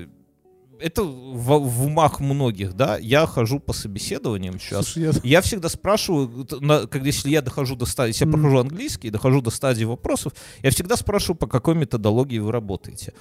это 0.84 1.02
в, 1.02 1.58
в 1.58 1.86
умах 1.86 2.20
многих, 2.20 2.74
да, 2.74 2.98
я 2.98 3.26
хожу 3.26 3.58
по 3.60 3.72
собеседованиям 3.72 4.58
сейчас, 4.60 4.86
Слушай, 4.88 5.02
я- 5.22 5.30
я 5.38 5.40
всегда 5.40 5.68
спрашиваю, 5.68 6.46
на- 6.60 6.86
когда 6.86 7.06
если 7.06 7.30
я 7.30 7.40
дохожу 7.42 7.76
до 7.76 7.86
стадии, 7.86 8.10
если 8.10 8.24
я 8.24 8.28
Мгм. 8.30 8.40
прохожу 8.40 8.58
английский, 8.60 9.10
дохожу 9.10 9.40
до 9.40 9.50
стадии 9.50 9.84
вопросов, 9.84 10.32
я 10.62 10.70
всегда 10.70 10.96
спрашиваю, 10.96 11.36
по 11.36 11.46
какой 11.46 11.74
методологии 11.74 12.38
вы 12.38 12.52
работаете. 12.52 13.12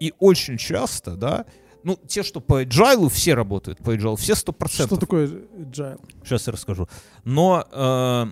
И 0.00 0.12
очень 0.18 0.58
часто, 0.58 1.16
да, 1.16 1.44
ну, 1.84 1.98
те, 2.06 2.22
что 2.22 2.40
по 2.40 2.62
agile, 2.62 3.08
все 3.08 3.34
работают 3.34 3.78
по 3.78 3.94
agile, 3.94 4.16
все 4.16 4.34
сто 4.34 4.52
Что 4.52 4.58
процентов. 4.58 4.98
такое 4.98 5.26
agile? 5.28 6.00
Сейчас 6.24 6.46
я 6.46 6.52
расскажу. 6.52 6.88
Но, 7.24 7.64
э, 7.72 8.26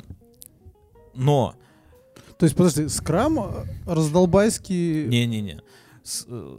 но, 1.14 1.54
То 2.38 2.44
есть, 2.44 2.54
подожди, 2.56 2.88
скрам 2.88 3.38
э, 3.38 3.64
раздолбайский... 3.86 5.06
не-не-не, 5.06 5.60
С- 6.06 6.24
э, 6.28 6.58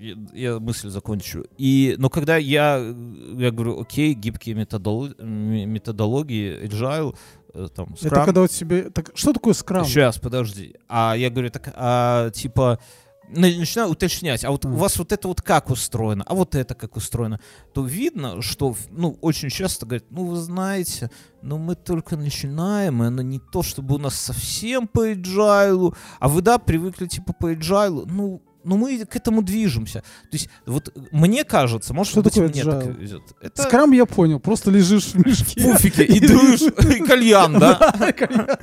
я, 0.00 0.14
я 0.34 0.58
мысль 0.60 0.90
закончу. 0.90 1.44
И, 1.56 1.94
но 1.98 2.10
когда 2.10 2.36
я, 2.36 2.76
э, 2.78 2.94
я 3.38 3.50
говорю, 3.50 3.80
окей, 3.80 4.12
гибкие 4.12 4.54
методоло- 4.54 5.14
м- 5.18 5.70
методологии, 5.70 6.62
agile, 6.62 7.16
э, 7.54 7.68
там, 7.74 7.94
Это 7.98 8.08
Scrum, 8.08 8.24
когда 8.26 8.42
у 8.42 8.46
тебя... 8.46 8.90
Так, 8.90 9.12
что 9.14 9.32
такое 9.32 9.54
скрам? 9.54 9.84
Сейчас, 9.86 10.18
подожди. 10.18 10.74
А 10.88 11.14
я 11.16 11.30
говорю, 11.30 11.48
так, 11.50 11.72
а, 11.74 12.28
типа, 12.30 12.78
на- 13.30 13.48
начинаю 13.58 13.90
уточнять, 13.90 14.44
а 14.44 14.50
вот 14.50 14.64
у 14.66 14.68
Мгм. 14.68 14.76
вас 14.76 14.98
вот 14.98 15.10
это 15.10 15.26
вот 15.26 15.40
как 15.40 15.70
устроено, 15.70 16.22
а 16.26 16.34
вот 16.34 16.54
это 16.54 16.74
как 16.74 16.96
устроено, 16.96 17.40
то 17.72 17.82
видно, 17.82 18.42
что, 18.42 18.76
ну, 18.90 19.16
очень 19.22 19.48
часто 19.48 19.86
говорят, 19.86 20.04
ну, 20.10 20.26
вы 20.26 20.36
знаете, 20.36 21.10
ну, 21.42 21.56
мы 21.58 21.74
только 21.76 22.16
начинаем, 22.16 23.02
и 23.02 23.06
оно 23.06 23.22
не 23.22 23.38
то, 23.40 23.62
чтобы 23.62 23.94
у 23.94 23.98
нас 23.98 24.14
совсем 24.16 24.86
по 24.86 25.08
agile, 25.08 25.96
а 26.20 26.28
вы, 26.28 26.42
да, 26.42 26.58
привыкли, 26.58 27.06
типа, 27.06 27.32
по 27.32 27.52
agile, 27.52 28.04
ну, 28.06 28.42
ну, 28.66 28.76
мы 28.76 29.04
к 29.04 29.16
этому 29.16 29.42
движемся. 29.42 30.00
То 30.00 30.32
есть, 30.32 30.48
вот 30.66 30.92
мне 31.12 31.44
кажется, 31.44 31.94
может 31.94 32.12
Что 32.12 32.22
быть, 32.22 32.34
такое 32.34 32.48
мне 32.48 32.60
agile? 32.62 32.82
так 32.82 32.98
везет. 32.98 33.22
Это 33.40 33.62
Скрам 33.62 33.92
я 33.92 34.06
понял, 34.06 34.40
просто 34.40 34.70
лежишь 34.70 35.06
в 35.14 35.26
мешке. 35.26 35.62
пуфики 35.62 36.02
и 36.02 36.20
дуешь, 36.20 36.60
и 36.96 37.04
кальян, 37.04 37.58
да? 37.58 37.94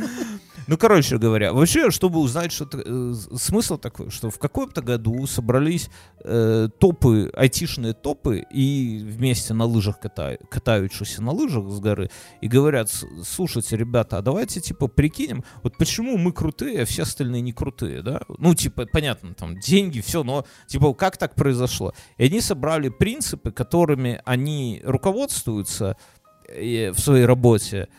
Ну, 0.67 0.77
короче 0.77 1.17
говоря, 1.17 1.51
вообще, 1.53 1.91
чтобы 1.91 2.19
узнать, 2.19 2.51
что 2.51 2.67
э, 2.73 3.13
смысл 3.35 3.77
такой, 3.77 4.09
что 4.09 4.29
в 4.29 4.39
каком-то 4.39 4.81
году 4.81 5.25
собрались 5.27 5.89
э, 6.23 6.69
топы, 6.79 7.29
айтишные 7.35 7.93
топы, 7.93 8.45
и 8.51 8.99
вместе 9.03 9.53
на 9.53 9.65
лыжах 9.65 9.99
катают, 9.99 10.41
катающиеся 10.49 11.21
на 11.21 11.31
лыжах 11.31 11.69
с 11.69 11.79
горы, 11.79 12.09
и 12.41 12.47
говорят, 12.47 12.89
«С- 12.89 13.05
слушайте, 13.25 13.75
ребята, 13.75 14.17
а 14.17 14.21
давайте, 14.21 14.61
типа, 14.61 14.87
прикинем, 14.87 15.43
вот 15.63 15.77
почему 15.77 16.17
мы 16.17 16.31
крутые, 16.31 16.83
а 16.83 16.85
все 16.85 17.03
остальные 17.03 17.41
не 17.41 17.51
крутые, 17.51 18.01
да? 18.01 18.21
Ну, 18.37 18.55
типа, 18.55 18.85
понятно, 18.85 19.33
там, 19.33 19.59
деньги, 19.59 19.99
все, 20.01 20.23
но, 20.23 20.45
типа, 20.67 20.93
как 20.93 21.17
так 21.17 21.35
произошло? 21.35 21.93
И 22.17 22.25
они 22.25 22.39
собрали 22.41 22.89
принципы, 22.89 23.51
которыми 23.51 24.21
они 24.25 24.81
руководствуются 24.83 25.97
э, 26.47 26.91
в 26.91 26.99
своей 26.99 27.25
работе, 27.25 27.89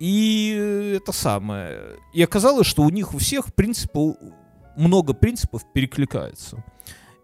и 0.00 0.54
э, 0.58 0.96
это 0.96 1.12
самое. 1.12 1.80
И 2.12 2.22
оказалось, 2.22 2.66
что 2.66 2.82
у 2.82 2.90
них 2.90 3.14
у 3.14 3.18
всех 3.18 3.54
принципы, 3.54 3.98
у- 3.98 4.16
много 4.76 5.14
принципов 5.14 5.62
перекликается. 5.72 6.64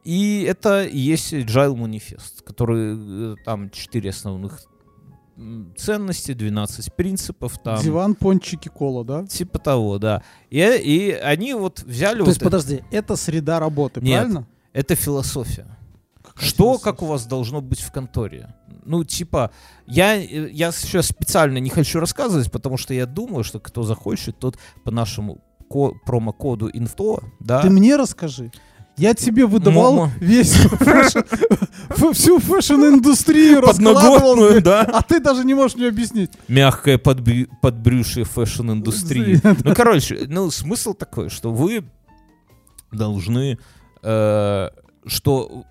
И 0.05 0.43
это 0.49 0.85
и 0.85 0.99
есть 0.99 1.33
Agile 1.33 1.77
манифест, 1.77 2.43
который 2.43 3.33
э, 3.33 3.37
там 3.45 3.71
4 3.71 4.11
основных 4.11 4.63
ценности, 5.77 6.33
12 6.35 6.93
принципов, 6.95 7.59
там 7.63 7.81
Диван, 7.83 8.15
пончики, 8.15 8.69
кола, 8.69 9.05
да? 9.05 9.27
типа 9.27 9.59
того, 9.59 9.99
да. 9.99 10.23
И, 10.51 10.59
и 10.59 11.13
они 11.13 11.55
вот 11.55 11.83
взяли 11.83 12.19
То 12.19 12.25
вот 12.25 12.29
есть, 12.29 12.39
это- 12.41 12.45
подожди, 12.47 12.83
это 12.91 13.17
среда 13.17 13.59
работы, 13.59 14.01
Нет. 14.01 14.19
правильно? 14.21 14.47
это 14.73 14.95
философия. 14.95 15.67
Что, 16.41 16.79
как 16.79 17.03
у 17.03 17.07
вас 17.07 17.27
должно 17.27 17.61
быть 17.61 17.81
в 17.81 17.93
конторе? 17.93 18.55
Ну, 18.85 19.05
типа, 19.05 19.51
я, 19.87 20.15
я 20.15 20.73
сейчас 20.73 21.07
специально 21.09 21.59
не 21.59 21.71
хочу 21.71 22.01
рассказывать, 22.01 22.51
потому 22.51 22.77
что 22.77 22.95
я 22.95 23.07
думаю, 23.07 23.45
что 23.45 23.61
кто 23.61 23.83
захочет, 23.83 24.39
тот 24.39 24.57
по 24.85 24.91
нашему 24.91 25.41
ко- 25.71 25.93
промокоду 26.07 26.69
инфо, 26.73 27.21
да, 27.41 27.61
Ты 27.63 27.71
мне 27.71 27.97
расскажи. 27.97 28.51
Я 28.97 29.15
тебе 29.15 29.47
выдавал 29.47 29.95
Момо. 29.95 30.11
весь 30.21 30.53
fashion- 30.55 32.13
всю 32.13 32.39
fashion-индустрию, 32.39 33.61
раскладывал, 33.67 34.61
да, 34.61 34.83
а 34.83 35.03
ты 35.03 35.21
даже 35.21 35.45
не 35.45 35.55
можешь 35.55 35.77
мне 35.77 35.89
объяснить. 35.89 36.31
мягкое 36.49 36.99
подбрю- 36.99 37.49
подбрюшье 37.63 38.25
fashion-индустрии. 38.25 39.41
Ну, 39.65 39.75
короче, 39.75 40.27
ну, 40.29 40.51
смысл 40.51 40.93
такой, 40.95 41.31
что 41.31 41.51
вы 41.53 41.85
должны, 42.93 43.59
э, 44.03 44.69
что 45.07 45.65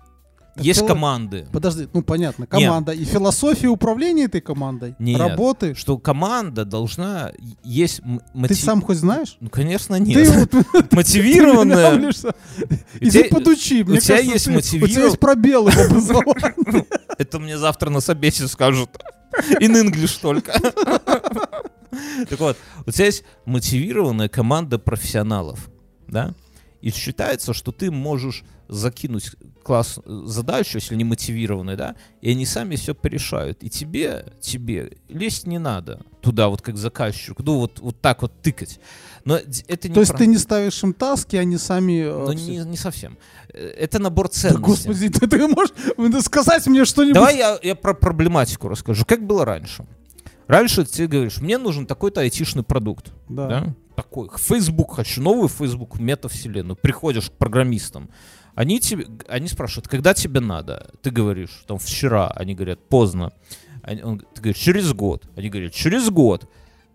Так 0.54 0.64
есть 0.64 0.80
фило- 0.80 0.88
команды, 0.88 1.46
Подожди, 1.52 1.88
ну 1.92 2.02
понятно, 2.02 2.46
команда. 2.46 2.92
И 2.92 3.04
философия 3.04 3.68
управления 3.68 4.24
этой 4.24 4.40
командой, 4.40 4.96
Нет. 4.98 5.18
работы. 5.20 5.74
что 5.74 5.96
команда 5.96 6.64
должна 6.64 7.30
есть 7.62 8.00
м- 8.00 8.18
Ты 8.18 8.24
мотив- 8.38 8.64
сам 8.64 8.82
хоть 8.82 8.96
знаешь? 8.98 9.36
Ну, 9.40 9.48
конечно, 9.48 9.96
Ты 9.96 10.02
нет. 10.02 10.28
вот 10.28 10.50
ты 10.90 10.96
Мотивированная. 10.96 11.92
нравишься. 11.92 12.34
Иди 13.00 13.24
подучи. 13.24 13.84
Мне 13.84 14.00
тебя 14.00 14.18
есть 14.18 14.46
ты- 14.46 14.56
У 14.56 14.60
тебя 14.60 15.04
есть 15.04 15.18
пробелы 15.20 15.70
в 15.70 15.78
образовании. 15.78 16.84
Это 17.18 17.38
мне 17.38 17.56
завтра 17.56 17.90
на 17.90 18.00
собесе 18.00 18.48
скажут. 18.48 18.90
In 19.60 19.80
English 19.80 20.18
только. 20.20 20.52
Так 22.28 22.38
вот, 22.40 22.56
у 22.86 22.90
тебя 22.90 23.06
есть 23.06 23.24
мотивированная 23.46 24.28
команда 24.28 24.78
профессионалов, 24.78 25.70
да? 26.08 26.34
И 26.80 26.90
считается, 26.90 27.52
что 27.52 27.72
ты 27.72 27.90
можешь 27.90 28.42
закинуть 28.70 29.32
класс 29.62 29.98
задачу, 30.06 30.78
если 30.78 30.94
не 30.94 31.04
мотивированный, 31.04 31.76
да, 31.76 31.96
и 32.22 32.30
они 32.30 32.46
сами 32.46 32.76
все 32.76 32.94
порешают. 32.94 33.62
И 33.62 33.68
тебе, 33.68 34.32
тебе 34.40 34.96
лезть 35.08 35.46
не 35.46 35.58
надо 35.58 36.00
туда, 36.22 36.48
вот 36.48 36.62
как 36.62 36.76
заказчик, 36.76 37.38
ну 37.40 37.58
вот, 37.58 37.80
вот 37.80 38.00
так 38.00 38.22
вот 38.22 38.32
тыкать. 38.40 38.80
Но 39.24 39.36
это 39.36 39.88
не 39.88 39.94
То 39.94 40.00
есть 40.00 40.12
про- 40.12 40.18
ты 40.18 40.26
не 40.26 40.38
ставишь 40.38 40.82
им 40.82 40.94
таски, 40.94 41.36
они 41.36 41.58
сами... 41.58 42.00
э, 42.04 42.24
Ну, 42.26 42.32
не, 42.32 42.58
не 42.58 42.76
совсем. 42.76 43.18
Э, 43.52 43.58
Это 43.78 43.98
набор 43.98 44.28
Да, 44.28 44.32
ценностей. 44.34 44.62
господи, 44.64 45.08
ты, 45.10 45.26
ты 45.28 45.46
можешь 45.48 46.24
сказать 46.24 46.66
мне 46.66 46.84
что-нибудь? 46.84 47.14
Давай 47.14 47.36
я, 47.36 47.58
я 47.62 47.74
про 47.74 47.92
проблематику 47.92 48.68
расскажу. 48.68 49.04
Как 49.04 49.26
было 49.26 49.44
раньше? 49.44 49.84
Раньше 50.46 50.84
ты 50.84 51.06
говоришь, 51.06 51.40
мне 51.40 51.58
нужен 51.58 51.86
такой-то 51.86 52.20
айтишный 52.22 52.62
продукт. 52.62 53.12
Да. 53.28 53.46
да? 53.48 53.74
Такой. 53.94 54.28
Facebook 54.36 54.94
хочу, 54.96 55.20
новый 55.22 55.48
Facebook 55.48 56.00
метавселенную. 56.00 56.76
Приходишь 56.76 57.28
к 57.30 57.32
программистам. 57.34 58.08
Они, 58.60 58.78
тебе, 58.78 59.06
они 59.28 59.48
спрашивают, 59.48 59.88
когда 59.88 60.12
тебе 60.12 60.40
надо? 60.40 60.90
Ты 61.02 61.10
говоришь, 61.10 61.64
там, 61.66 61.78
вчера. 61.78 62.28
Они 62.28 62.54
говорят, 62.54 62.78
поздно. 62.88 63.32
Они- 63.82 64.02
он- 64.02 64.18
ты 64.34 64.42
говоришь, 64.42 64.58
через 64.62 64.92
год. 64.92 65.24
Они 65.36 65.48
говорят, 65.48 65.72
через 65.72 66.10
год. 66.10 66.46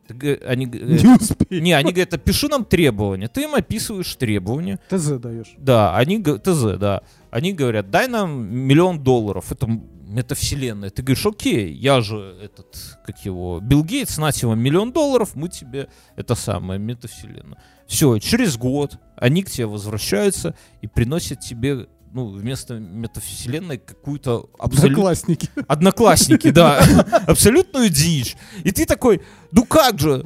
Ты 0.08 0.36
они, 0.46 0.68
г- 0.68 0.78
Не 0.80 1.16
успею. 1.16 1.64
не, 1.64 1.74
они 1.74 1.92
говорят, 1.92 2.14
опиши 2.14 2.48
нам 2.50 2.66
требования. 2.66 3.28
Ты 3.28 3.42
им 3.46 3.56
описываешь 3.56 4.16
требования. 4.16 4.78
ТЗ 4.90 5.18
даешь. 5.20 5.56
Да, 5.58 5.98
они, 5.98 6.22
ТЗ, 6.22 6.78
да. 6.78 7.02
Они 7.32 7.52
говорят, 7.54 7.90
дай 7.90 8.08
нам 8.08 8.46
миллион 8.56 9.00
долларов, 9.04 9.52
это 9.52 9.68
метавселенная. 10.08 10.92
Ты 10.92 11.02
говоришь, 11.02 11.26
окей, 11.26 11.74
я 11.74 12.02
же 12.02 12.38
этот, 12.44 13.00
как 13.08 13.26
его, 13.26 13.60
Билл 13.60 13.84
Гейтс, 13.84 14.20
нате 14.20 14.46
вам 14.46 14.60
миллион 14.60 14.92
долларов, 14.92 15.32
мы 15.36 15.50
тебе 15.50 15.88
это 16.16 16.36
самое, 16.36 16.80
метавселенную. 16.80 17.58
Все, 17.88 18.20
через 18.20 18.56
год 18.58 19.00
они 19.18 19.44
к 19.44 19.50
тебе 19.50 19.66
возвращаются 19.68 20.56
и 20.82 20.88
приносят 20.88 21.40
тебе 21.42 21.88
ну, 22.14 22.28
вместо 22.30 22.76
метавселенной 22.80 23.78
какую-то 23.78 24.50
абсолютно 24.58 24.88
Одноклассники. 25.12 25.50
Одноклассники, 25.68 26.50
да. 26.50 26.80
Абсолютную 27.28 27.90
дичь. 27.90 28.38
И 28.64 28.72
ты 28.72 28.86
такой, 28.86 29.22
ну 29.52 29.66
как 29.66 30.00
же? 30.00 30.26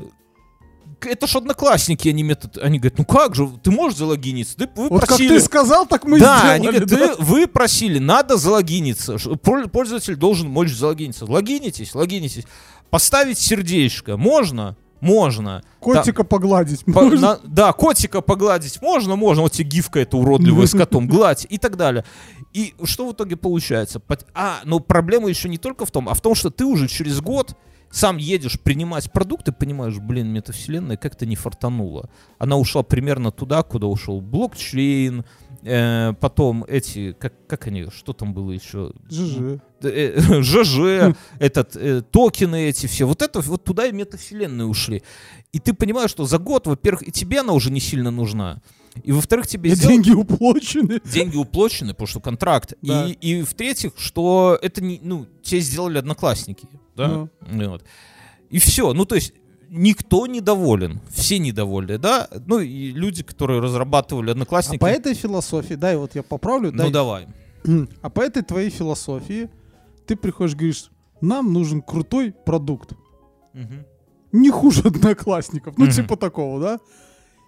Это 1.02 1.28
ж 1.28 1.38
одноклассники, 1.38 2.10
они 2.10 2.24
метод. 2.24 2.58
Они 2.58 2.78
говорят, 2.78 2.98
ну 3.00 3.06
как 3.06 3.34
же, 3.34 3.50
ты 3.64 3.72
можешь 3.72 3.98
залогиниться? 3.98 4.56
Ты, 4.58 4.70
вы 4.76 4.90
Вот 4.90 5.00
как 5.00 5.10
просили. 5.10 5.30
ты 5.30 5.40
сказал, 5.40 5.88
так 5.88 6.04
мы 6.04 6.20
да, 6.20 6.52
они 6.52 6.68
сделали. 6.68 6.86
говорят, 6.86 6.90
да? 6.90 7.16
«Ты- 7.16 7.24
вы 7.24 7.48
просили, 7.48 8.00
надо 8.00 8.38
залогиниться. 8.38 9.18
Пользователь 9.42 10.16
должен 10.16 10.50
мочь 10.50 10.72
залогиниться. 10.74 11.26
Логинитесь, 11.26 11.96
логинитесь. 11.96 12.44
Поставить 12.90 13.40
сердечко. 13.40 14.18
Можно? 14.18 14.76
Можно. 15.02 15.64
Котика 15.80 16.24
погладить. 16.24 16.84
По- 16.86 17.04
можно? 17.04 17.20
на- 17.20 17.40
да, 17.44 17.74
котика 17.74 18.22
погладить 18.22 18.82
можно, 18.82 19.16
можно. 19.16 19.44
Вот 19.44 19.54
тебе 19.54 19.70
гифка 19.70 20.00
эта 20.00 20.18
уродливая 20.18 20.66
с 20.68 20.72
котом, 20.72 21.08
гладь 21.08 21.46
и 21.50 21.58
так 21.58 21.78
далее. 21.78 22.04
И 22.54 22.74
что 22.84 23.08
в 23.08 23.14
итоге 23.14 23.38
получается? 23.38 24.02
А, 24.34 24.60
ну 24.66 24.80
проблема 24.80 25.30
еще 25.30 25.50
не 25.50 25.58
только 25.58 25.86
в 25.86 25.92
том, 25.92 26.10
а 26.10 26.14
в 26.14 26.22
том, 26.22 26.36
что 26.36 26.50
ты 26.50 26.66
уже 26.66 26.88
через 26.88 27.22
год 27.22 27.56
сам 27.92 28.18
едешь 28.18 28.60
принимать 28.60 29.12
продукты, 29.12 29.52
понимаешь, 29.52 29.98
блин, 29.98 30.28
метавселенная 30.28 30.98
как-то 30.98 31.26
не 31.26 31.36
фартанула. 31.36 32.10
Она 32.38 32.58
ушла 32.58 32.84
примерно 32.84 33.32
туда, 33.32 33.64
куда 33.64 33.88
ушел 33.88 34.22
блокчейн, 34.22 35.26
э, 35.64 36.14
потом 36.20 36.64
эти, 36.68 37.14
как, 37.14 37.34
как 37.48 37.68
они, 37.68 37.88
что 37.94 38.14
там 38.14 38.34
было 38.34 38.52
еще? 38.52 38.92
ЖЖ. 39.10 39.60
э, 39.84 40.22
ЖЖ, 40.42 41.16
этот, 41.40 41.76
э, 41.76 42.02
токены 42.02 42.70
эти 42.70 42.86
все, 42.88 43.06
вот 43.08 43.22
это 43.22 43.42
вот 43.42 43.64
туда 43.64 43.88
и 43.88 43.92
метавселенные 43.92 44.66
ушли. 44.68 45.02
И 45.52 45.60
ты 45.60 45.74
понимаешь, 45.74 46.12
что 46.12 46.26
за 46.26 46.38
год, 46.38 46.68
во-первых, 46.68 47.08
и 47.08 47.12
тебе 47.12 47.40
она 47.40 47.54
уже 47.54 47.72
не 47.72 47.80
сильно 47.80 48.12
нужна, 48.12 48.62
и 49.04 49.12
во-вторых, 49.12 49.48
тебе 49.48 49.72
И 49.72 49.76
сделать- 49.76 49.96
деньги 50.04 50.12
уплочены. 50.12 51.00
деньги 51.06 51.38
уплочены, 51.38 51.94
потому 51.94 52.08
что 52.08 52.20
контракт. 52.20 52.74
Да. 52.82 53.08
И, 53.08 53.14
и 53.14 53.42
в-третьих, 53.42 53.94
что 53.98 54.58
это 54.62 54.82
не, 54.84 55.00
ну, 55.04 55.26
тебе 55.42 55.62
сделали 55.62 55.98
одноклассники, 55.98 56.68
да? 57.00 57.08
Ну. 57.08 57.30
Ну 57.52 57.70
вот. 57.70 57.84
И 58.50 58.60
все, 58.60 58.94
ну 58.94 59.06
то 59.06 59.16
есть 59.16 59.34
никто 59.70 60.28
недоволен, 60.28 61.00
все 61.10 61.40
недовольны, 61.40 61.98
да? 61.98 62.28
Ну 62.48 62.60
и 62.60 62.92
люди, 62.92 63.24
которые 63.24 63.62
разрабатывали 63.62 64.30
А 64.30 64.32
одноклассники. 64.34 64.80
по 64.80 64.86
этой 64.88 65.14
философии, 65.14 65.76
дай 65.76 65.96
вот 65.98 66.16
я 66.16 66.24
поправлю, 66.24 66.72
Ну 66.72 66.78
дай. 66.84 66.92
давай. 66.92 67.28
А 68.02 68.10
по 68.10 68.22
этой 68.22 68.42
твоей 68.44 68.70
философии 68.70 69.50
ты 70.08 70.16
приходишь, 70.16 70.56
говоришь, 70.56 70.90
нам 71.22 71.54
нужен 71.54 71.82
крутой 71.82 72.32
продукт. 72.46 72.94
Мгм. 73.54 73.86
Не 74.32 74.50
хуже 74.52 74.82
одноклассников. 74.86 75.78
Ну, 75.78 75.86
Мгм. 75.86 75.94
типа 75.94 76.16
такого, 76.18 76.60
да? 76.62 76.80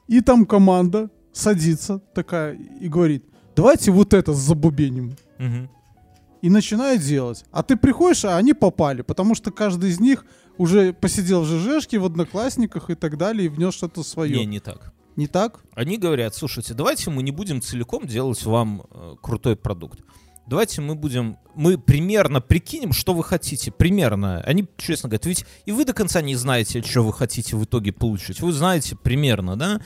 И 0.08 0.22
там 0.22 0.46
команда 0.46 1.10
садится 1.34 2.00
такая 2.14 2.54
и 2.82 2.88
говорит, 2.90 3.24
давайте 3.56 3.92
вот 3.92 4.14
это 4.14 4.34
забубеним. 4.34 5.16
Мгм. 5.40 5.70
И 6.42 6.50
начинает 6.50 7.02
делать. 7.02 7.46
А 7.52 7.64
ты 7.64 7.76
приходишь, 7.76 8.26
а 8.26 8.38
они 8.38 8.54
попали, 8.54 9.04
потому 9.04 9.36
что 9.36 9.52
каждый 9.52 9.92
из 9.92 10.00
них 10.00 10.26
уже 10.58 10.94
посидел 10.94 11.44
в 11.44 11.46
ЖЖшке, 11.46 12.00
в 12.00 12.06
одноклассниках 12.06 12.90
и 12.90 12.96
так 12.96 13.18
далее, 13.18 13.46
и 13.46 13.50
внес 13.50 13.74
что-то 13.74 14.04
свое. 14.04 14.38
Не, 14.38 14.46
не 14.46 14.60
так. 14.60 14.94
Не 15.16 15.28
так? 15.28 15.60
Они 15.74 15.98
говорят, 15.98 16.36
слушайте, 16.36 16.74
давайте 16.74 17.10
мы 17.10 17.22
не 17.22 17.32
будем 17.32 17.62
целиком 17.62 18.08
делать 18.08 18.44
вам 18.44 18.84
э, 18.90 19.16
крутой 19.22 19.56
продукт. 19.56 20.00
Давайте 20.48 20.82
мы 20.82 20.96
будем, 20.96 21.38
мы 21.56 21.78
примерно 21.78 22.42
прикинем, 22.42 22.94
что 22.94 23.14
вы 23.14 23.24
хотите, 23.24 23.72
примерно. 23.72 24.42
Они 24.42 24.68
честно 24.78 25.10
говорят, 25.10 25.26
ведь 25.26 25.46
и 25.66 25.72
вы 25.72 25.86
до 25.86 25.94
конца 25.94 26.22
не 26.22 26.36
знаете, 26.36 26.82
что 26.82 27.04
вы 27.04 27.14
хотите 27.14 27.56
в 27.56 27.64
итоге 27.64 27.94
получить. 27.94 28.42
Вы 28.42 28.52
знаете 28.52 28.96
примерно, 28.96 29.56
да? 29.56 29.82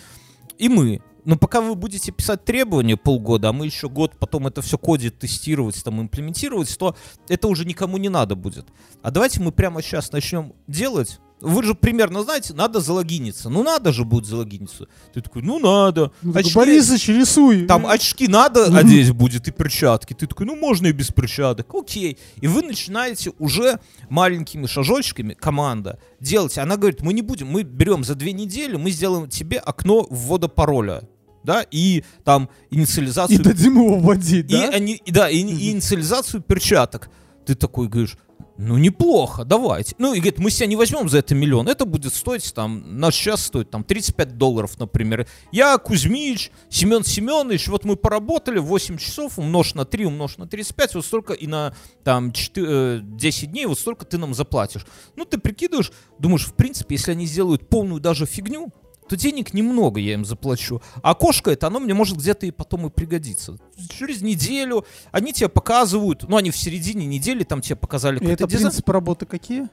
И 0.57 0.69
мы. 0.69 1.01
Но 1.25 1.37
пока 1.37 1.59
вы 1.59 1.75
будете 1.75 2.11
писать 2.11 2.45
требования 2.45 2.97
полгода, 2.97 3.49
а 3.49 3.53
мы 3.53 3.65
еще 3.65 3.89
год 3.89 4.13
потом 4.19 4.47
это 4.47 4.61
все 4.61 4.77
кодить, 4.77 5.17
тестировать, 5.17 5.83
там, 5.83 5.99
имплементировать, 6.01 6.77
то 6.77 6.95
это 7.27 7.47
уже 7.47 7.65
никому 7.65 7.97
не 7.97 8.09
надо 8.09 8.35
будет. 8.35 8.67
А 9.01 9.11
давайте 9.11 9.41
мы 9.41 9.51
прямо 9.51 9.81
сейчас 9.81 10.11
начнем 10.11 10.53
делать. 10.67 11.19
Вы 11.41 11.63
же 11.63 11.75
примерно 11.75 12.23
знаете, 12.23 12.53
надо 12.53 12.79
залогиниться. 12.79 13.49
Ну 13.49 13.61
надо 13.61 13.91
же 13.91 14.05
будет 14.05 14.25
залогиниться. 14.25 14.87
Ты 15.13 15.21
такой, 15.21 15.41
ну 15.41 15.59
надо. 15.59 16.11
Ну, 16.21 16.31
Очки- 16.31 16.53
Борисыч, 16.55 17.09
рисуй. 17.09 17.65
там 17.65 17.85
очки 17.85 18.27
надо 18.27 18.65
одеть 18.77 19.11
будет 19.11 19.47
и 19.47 19.51
перчатки. 19.51 20.13
Ты 20.13 20.27
такой, 20.27 20.45
ну 20.45 20.55
можно 20.55 20.87
и 20.87 20.91
без 20.93 21.09
перчаток. 21.11 21.73
Окей. 21.75 22.17
И 22.39 22.47
вы 22.47 22.61
начинаете 22.61 23.33
уже 23.37 23.79
маленькими 24.09 24.65
шажочками, 24.65 25.33
команда, 25.33 25.99
делать. 26.21 26.57
Она 26.57 26.77
говорит, 26.77 27.01
мы 27.01 27.13
не 27.13 27.21
будем, 27.21 27.47
мы 27.47 27.63
берем 27.63 28.03
за 28.03 28.15
две 28.15 28.31
недели, 28.31 28.77
мы 28.77 28.91
сделаем 28.91 29.27
тебе 29.29 29.57
окно 29.57 30.07
ввода 30.09 30.47
пароля. 30.47 31.03
Да, 31.45 31.65
и 31.69 32.03
там 32.23 32.49
И 32.69 32.75
инициализацию 32.75 33.41
дадим 33.43 33.75
его 33.77 33.99
вводить, 33.99 34.51
и 34.51 34.57
да? 34.57 34.69
они, 34.69 34.95
и 34.95 35.11
да, 35.11 35.29
и, 35.29 35.37
и 35.37 35.71
инициализацию 35.71 36.41
перчаток. 36.41 37.09
Ты 37.45 37.55
такой 37.55 37.87
говоришь, 37.87 38.17
ну 38.57 38.77
неплохо, 38.77 39.43
давайте. 39.43 39.95
Ну 39.97 40.13
и 40.13 40.17
говорит, 40.19 40.39
мы 40.39 40.49
себя 40.49 40.67
не 40.67 40.77
возьмем 40.77 41.09
за 41.09 41.17
это 41.17 41.35
миллион, 41.35 41.67
это 41.67 41.85
будет 41.85 42.13
стоить 42.13 42.53
там, 42.53 42.99
наш 42.99 43.15
сейчас 43.15 43.43
стоит 43.43 43.69
там 43.69 43.83
35 43.83 44.37
долларов, 44.37 44.79
например. 44.79 45.27
Я, 45.51 45.77
Кузьмич, 45.77 46.51
Семен 46.69 47.03
Семенович, 47.03 47.67
вот 47.67 47.83
мы 47.83 47.97
поработали 47.97 48.59
8 48.59 48.97
часов, 48.97 49.37
умножь 49.37 49.73
на 49.73 49.83
3, 49.83 50.05
умножь 50.05 50.37
на 50.37 50.47
35, 50.47 50.95
вот 50.95 51.05
столько 51.05 51.33
и 51.33 51.47
на 51.47 51.75
там 52.03 52.31
4, 52.31 52.67
э, 52.69 52.99
10 53.03 53.51
дней, 53.51 53.65
вот 53.65 53.77
столько 53.77 54.05
ты 54.05 54.17
нам 54.17 54.33
заплатишь. 54.33 54.85
Ну 55.17 55.25
ты 55.25 55.37
прикидываешь, 55.37 55.91
думаешь, 56.17 56.45
в 56.45 56.53
принципе, 56.53 56.95
если 56.95 57.11
они 57.11 57.25
сделают 57.25 57.67
полную 57.67 57.99
даже 57.99 58.25
фигню, 58.25 58.71
то 59.07 59.15
денег 59.15 59.53
немного 59.53 59.99
я 59.99 60.13
им 60.13 60.25
заплачу. 60.25 60.81
А 61.01 61.11
окошко 61.11 61.51
это, 61.51 61.67
оно 61.67 61.79
мне 61.79 61.93
может 61.93 62.17
где-то 62.17 62.45
и 62.45 62.51
потом 62.51 62.87
и 62.87 62.89
пригодиться. 62.89 63.57
Через 63.89 64.21
неделю 64.21 64.85
они 65.11 65.33
тебе 65.33 65.49
показывают, 65.49 66.23
ну 66.27 66.37
они 66.37 66.51
в 66.51 66.57
середине 66.57 67.05
недели 67.05 67.43
там 67.43 67.61
тебе 67.61 67.75
показали 67.75 68.19
какой-то 68.19 68.43
это 68.45 68.47
дизайн. 68.51 68.69
принципы 68.69 68.91
работы 68.91 69.25
какие? 69.25 69.69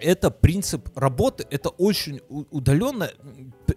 Это 0.00 0.30
принцип 0.30 0.96
работы, 0.96 1.46
это 1.50 1.68
очень 1.70 2.20
удаленно, 2.28 3.10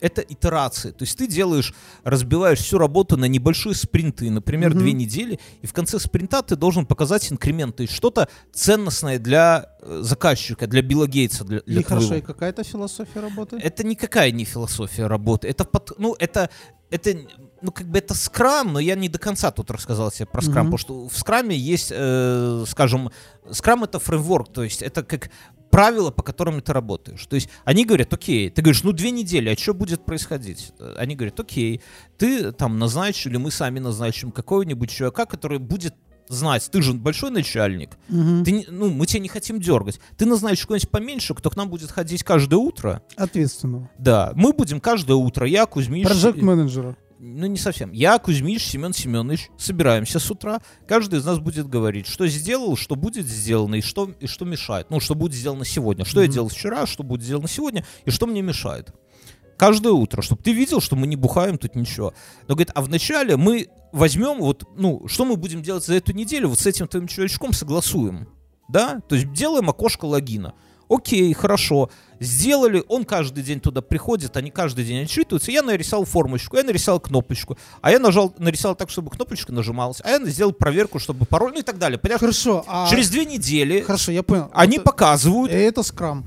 это 0.02 0.22
итерации. 0.22 0.92
То 0.92 1.04
есть 1.04 1.18
ты 1.18 1.28
делаешь, 1.28 1.74
разбиваешь 2.04 2.60
всю 2.60 2.78
работу 2.78 3.18
на 3.18 3.26
небольшие 3.26 3.76
спринты, 3.76 4.30
например, 4.30 4.72
Мгм. 4.72 4.80
две 4.80 4.94
недели, 4.94 5.40
и 5.62 5.68
в 5.68 5.74
конце 5.74 6.00
спринта 6.00 6.42
ты 6.42 6.56
должен 6.56 6.86
показать 6.86 7.32
инкремент, 7.32 7.76
то 7.76 7.84
есть 7.84 7.94
что-то 7.94 8.28
ценностное 8.54 9.20
для 9.20 9.76
э, 9.82 10.00
заказчика, 10.04 10.68
для 10.68 10.82
Билла 10.82 11.08
Гейтса, 11.08 11.44
для, 11.44 11.62
для 11.66 11.82
И 11.82 11.84
хорошо, 11.84 12.08
твоего. 12.08 12.24
и 12.24 12.26
какая 12.26 12.50
это 12.52 12.64
философия 12.64 13.20
работы? 13.20 13.58
Это 13.58 13.84
никакая 13.84 14.32
не 14.32 14.46
философия 14.46 15.08
работы. 15.08 15.48
Это 15.48 15.66
под, 15.66 15.98
ну 16.00 16.16
это 16.20 16.50
это 16.90 17.16
ну 17.62 17.72
как 17.72 17.88
бы 17.88 17.98
это 18.00 18.14
скрам, 18.14 18.74
но 18.74 18.80
я 18.80 18.96
не 18.96 19.08
до 19.08 19.18
конца 19.18 19.50
тут 19.52 19.72
рассказал 19.72 20.12
тебе 20.12 20.26
про 20.26 20.42
скрам, 20.42 20.68
Мгм. 20.68 20.78
потому 20.78 20.78
что 20.78 21.08
в 21.08 21.18
скраме 21.18 21.56
есть, 21.56 21.92
э, 21.96 22.66
скажем, 22.68 23.12
скрам 23.50 23.84
это 23.86 23.98
фреймворк, 24.00 24.52
то 24.52 24.64
есть 24.64 24.82
это 24.82 25.02
как 25.04 25.30
правила, 25.72 26.12
по 26.12 26.22
которым 26.24 26.62
ты 26.62 26.74
работаешь. 26.74 27.26
То 27.26 27.36
есть 27.36 27.50
они 27.66 27.86
говорят, 27.86 28.14
окей, 28.14 28.50
ты 28.50 28.62
говоришь, 28.62 28.84
ну 28.84 28.92
две 28.92 29.12
недели, 29.12 29.50
а 29.50 29.58
что 29.58 29.74
будет 29.74 30.06
происходить? 30.06 30.74
Они 30.98 31.16
говорят, 31.16 31.40
окей, 31.40 31.82
ты 32.18 32.52
там 32.52 32.78
назначишь 32.78 33.26
или 33.26 33.38
мы 33.38 33.50
сами 33.52 33.80
назначим 33.80 34.32
какого-нибудь 34.32 34.90
человека, 34.92 35.26
который 35.26 35.60
будет 35.60 35.96
знать, 36.28 36.70
ты 36.72 36.82
же 36.82 36.94
большой 36.94 37.30
начальник, 37.32 37.98
Мгм. 38.08 38.46
ты, 38.46 38.66
ну, 38.70 38.90
мы 38.90 39.06
тебя 39.06 39.20
не 39.20 39.28
хотим 39.28 39.60
дергать. 39.60 40.00
Ты 40.18 40.26
назначишь 40.26 40.66
кого-нибудь 40.66 40.90
поменьше, 40.90 41.34
кто 41.34 41.50
к 41.50 41.58
нам 41.58 41.70
будет 41.70 41.92
ходить 41.92 42.24
каждое 42.24 42.56
утро, 42.58 43.02
Ответственного. 43.18 43.90
да, 43.98 44.32
мы 44.36 44.54
будем 44.54 44.80
каждое 44.80 45.16
утро, 45.16 45.46
я, 45.46 45.66
Кузьмич... 45.66 46.06
Проект 46.08 46.38
и- 46.38 46.42
менеджера. 46.42 46.96
Ну 47.24 47.46
не 47.46 47.58
совсем. 47.58 47.92
Я, 47.92 48.18
Кузьмич, 48.18 48.66
Семен 48.66 48.94
Семенович, 48.94 49.52
собираемся 49.56 50.20
с 50.20 50.32
утра. 50.32 50.60
Каждый 50.88 51.20
из 51.20 51.26
нас 51.26 51.38
будет 51.38 51.68
говорить, 51.68 52.08
что 52.08 52.26
сделал, 52.28 52.76
что 52.76 52.96
будет 52.96 53.28
сделано 53.28 53.76
и 53.76 53.82
что, 53.82 54.10
и 54.20 54.26
что 54.26 54.44
мешает. 54.44 54.88
Ну, 54.90 55.00
что 55.00 55.14
будет 55.14 55.34
сделано 55.36 55.64
сегодня. 55.64 56.04
Что 56.04 56.22
я 56.22 56.26
Мгм. 56.26 56.34
делал 56.34 56.50
вчера, 56.50 56.88
что 56.88 57.04
будет 57.04 57.22
сделано 57.22 57.48
сегодня 57.48 57.86
и 58.06 58.10
что 58.10 58.26
мне 58.26 58.42
мешает. 58.42 58.92
Каждое 59.56 59.94
утро, 59.94 60.24
чтобы 60.24 60.42
ты 60.42 60.52
видел, 60.52 60.82
что 60.82 60.96
мы 60.96 61.06
не 61.06 61.16
бухаем 61.16 61.60
тут 61.60 61.76
ничего. 61.76 62.16
Но 62.48 62.56
говорит, 62.56 62.72
а 62.74 62.82
вначале 62.82 63.38
мы 63.38 63.68
возьмем 63.92 64.40
вот, 64.40 64.64
ну, 64.76 65.08
что 65.08 65.24
мы 65.24 65.36
будем 65.36 65.62
делать 65.62 65.86
за 65.86 65.94
эту 65.94 66.14
неделю, 66.14 66.48
вот 66.50 66.60
с 66.60 66.66
этим 66.66 66.88
твоим 66.88 67.06
человечком 67.08 67.54
согласуем. 67.54 68.28
Да? 68.68 69.00
То 69.08 69.14
есть 69.14 69.32
делаем 69.32 69.70
окошко 69.70 70.06
логина. 70.06 70.56
Окей, 70.92 71.34
хорошо. 71.34 71.90
Сделали, 72.20 72.84
он 72.90 73.06
каждый 73.06 73.44
день 73.44 73.62
туда 73.62 73.82
приходит, 73.82 74.36
они 74.36 74.52
каждый 74.52 74.84
день 74.84 75.04
отчитываются. 75.06 75.50
Я 75.50 75.64
нарисовал 75.64 76.04
формочку, 76.06 76.58
я 76.58 76.64
нарисовал 76.64 77.00
кнопочку, 77.00 77.58
а 77.82 77.92
я 77.92 77.98
нажал, 77.98 78.36
нарисовал 78.38 78.76
так, 78.76 78.90
чтобы 78.90 79.10
кнопочка 79.10 79.54
нажималась, 79.54 80.02
а 80.04 80.10
я 80.10 80.26
сделал 80.26 80.52
проверку, 80.52 81.00
чтобы 81.00 81.26
пароль, 81.26 81.54
ну 81.54 81.60
и 81.60 81.64
так 81.64 81.78
далее. 81.80 81.98
Понимаешь? 81.98 82.20
Хорошо, 82.20 82.66
а... 82.68 82.90
Через 82.90 83.10
две 83.10 83.26
недели 83.26 83.80
Хорошо, 83.82 84.12
я 84.12 84.22
понял. 84.22 84.52
они 84.54 84.76
это, 84.78 84.84
показывают, 84.84 85.52
Это 85.52 85.82
скрам. 85.82 86.26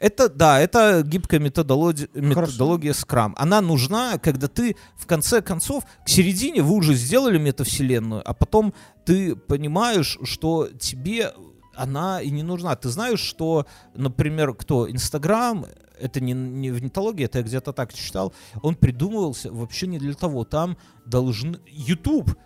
это, 0.00 0.28
да, 0.28 0.60
это 0.60 1.02
гибкая 1.06 1.38
методология, 1.40 2.08
методология 2.14 2.92
Scrum. 2.92 3.32
Она 3.36 3.60
нужна, 3.60 4.18
когда 4.18 4.48
ты, 4.48 4.76
в 4.96 5.06
конце 5.06 5.40
концов, 5.40 5.84
к 6.04 6.08
середине 6.08 6.62
вы 6.62 6.74
уже 6.74 6.94
сделали 6.94 7.38
метавселенную, 7.38 8.22
а 8.28 8.34
потом 8.34 8.74
ты 9.06 9.36
понимаешь, 9.36 10.18
что 10.24 10.68
тебе 10.78 11.32
она 11.76 12.20
и 12.22 12.30
не 12.30 12.42
нужна. 12.42 12.74
Ты 12.76 12.88
знаешь, 12.88 13.20
что, 13.20 13.66
например, 13.94 14.54
кто? 14.54 14.90
Инстаграм, 14.90 15.66
это 16.00 16.20
не, 16.20 16.32
не 16.32 16.70
в 16.70 16.82
нетологии, 16.82 17.24
это 17.24 17.38
я 17.38 17.44
где-то 17.44 17.72
так 17.72 17.92
читал, 17.94 18.32
он 18.62 18.74
придумывался 18.74 19.52
вообще 19.52 19.86
не 19.86 19.98
для 19.98 20.14
того. 20.14 20.44
Там 20.44 20.76
должны... 21.06 21.58
YouTube, 21.66 22.36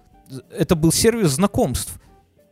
это 0.50 0.74
был 0.76 0.92
сервис 0.92 1.30
знакомств 1.30 2.00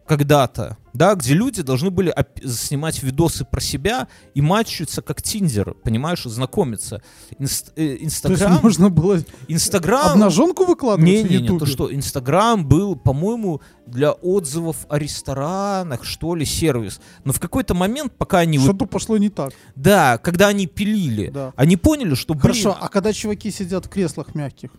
когда-то, 0.07 0.77
да, 0.93 1.15
где 1.15 1.35
люди 1.35 1.63
должны 1.63 1.91
были 1.91 2.15
снимать 2.45 3.03
видосы 3.03 3.45
про 3.45 3.61
себя 3.61 4.09
и 4.35 4.41
матчиться 4.41 5.03
как 5.03 5.21
Тиндер, 5.21 5.75
понимаешь, 5.75 6.23
знакомиться. 6.25 7.03
Инст- 7.39 7.73
э, 7.75 7.75
То 7.75 7.83
есть 7.83 8.03
Инстаграм, 8.05 8.61
можно 8.63 8.89
было 8.89 9.23
Инстаграм, 9.49 10.13
обнаженку 10.13 10.65
выкладывать 10.65 11.05
не, 11.11 11.23
не, 11.23 11.49
не, 11.49 11.59
то 11.59 11.67
что 11.67 11.93
Инстаграм 11.95 12.67
был, 12.67 12.97
по-моему, 12.97 13.61
для 13.87 14.13
отзывов 14.13 14.87
о 14.89 14.99
ресторанах, 14.99 16.05
что 16.05 16.35
ли, 16.35 16.45
сервис. 16.47 17.01
Но 17.25 17.33
в 17.33 17.41
какой-то 17.41 17.75
момент, 17.75 18.13
пока 18.17 18.39
они... 18.39 18.59
вот- 18.59 18.69
Что-то 18.69 18.87
пошло 18.87 19.19
не 19.19 19.29
так. 19.29 19.53
да, 19.75 20.19
когда 20.19 20.49
они 20.49 20.67
пилили, 20.67 21.31
Да. 21.31 21.53
они 21.57 21.77
поняли, 21.77 22.15
что, 22.15 22.35
блин, 22.35 22.43
Хорошо, 22.43 22.77
а 22.81 22.89
когда 22.89 23.13
чуваки 23.13 23.51
сидят 23.51 23.87
в 23.87 23.89
креслах 23.89 24.35
мягких? 24.35 24.71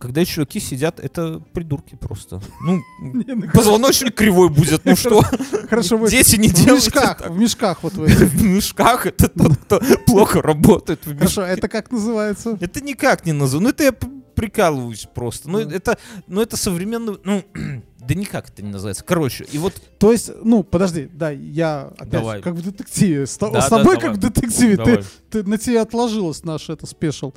Когда 0.00 0.24
чуваки 0.24 0.60
сидят, 0.60 0.98
это 0.98 1.40
придурки 1.52 1.94
просто. 1.94 2.40
Ну, 2.62 2.80
ну, 3.00 3.42
позвоночник 3.52 4.14
кривой 4.14 4.48
будет, 4.48 4.84
ну 4.84 4.96
что? 4.96 5.22
Хорошо, 5.68 5.98
вы 5.98 6.10
Дети 6.10 6.36
не 6.36 6.48
в 6.48 6.54
делают 6.54 6.86
мешках, 6.86 7.18
так. 7.18 7.30
в 7.30 7.38
мешках 7.38 7.82
вот 7.82 7.92
в 7.92 8.02
этих. 8.02 8.18
В 8.30 8.42
мешках 8.42 9.06
это 9.06 9.28
тот, 9.28 9.56
кто 9.58 9.80
плохо 10.06 10.40
работает 10.40 11.04
в 11.04 11.08
мешках. 11.08 11.34
Хорошо, 11.34 11.42
это 11.42 11.68
как 11.68 11.90
называется? 11.90 12.56
Это 12.60 12.80
никак 12.80 13.26
не 13.26 13.32
назову. 13.32 13.62
Ну, 13.62 13.68
это 13.68 13.84
я 13.84 13.92
прикалываюсь 13.92 15.06
просто. 15.14 15.50
Ну, 15.50 15.64
Да. 15.64 15.76
это, 15.76 15.98
ну, 16.26 16.40
это 16.40 16.56
современно... 16.56 17.18
Ну, 17.22 17.44
да 18.06 18.14
никак 18.14 18.48
это 18.50 18.62
не 18.62 18.70
называется. 18.70 19.04
Короче, 19.04 19.44
и 19.52 19.58
вот... 19.58 19.74
То 19.98 20.12
есть, 20.12 20.30
ну, 20.42 20.62
подожди, 20.62 21.08
да, 21.12 21.30
я 21.30 21.92
опять 21.98 22.10
Давай. 22.10 22.42
как 22.42 22.54
в 22.54 22.62
детективе. 22.62 23.26
С, 23.26 23.36
Да, 23.38 23.48
с 23.60 23.68
да, 23.68 23.78
тобой 23.78 23.96
давай. 23.96 24.00
как 24.00 24.12
в 24.16 24.20
детективе. 24.20 24.76
Ты, 24.76 24.84
Давай. 24.84 25.04
ты- 25.30 25.44
на 25.44 25.58
тебе 25.58 25.80
отложилось 25.80 26.44
наш 26.44 26.70
это 26.70 26.86
спешл. 26.86 27.32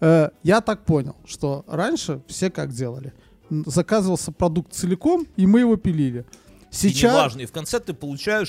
Э, 0.00 0.30
я 0.42 0.60
так 0.60 0.84
понял, 0.84 1.16
что 1.24 1.64
раньше 1.66 2.20
все 2.28 2.50
как 2.50 2.72
делали. 2.72 3.12
Заказывался 3.50 4.32
продукт 4.32 4.72
целиком, 4.72 5.26
и 5.36 5.46
мы 5.46 5.60
его 5.60 5.76
пилили. 5.76 6.24
И 6.74 6.76
Сейчас, 6.76 7.12
неважно, 7.12 7.40
и 7.42 7.46
в 7.46 7.52
конце 7.52 7.78
ты 7.78 7.94
получаешь... 7.94 8.48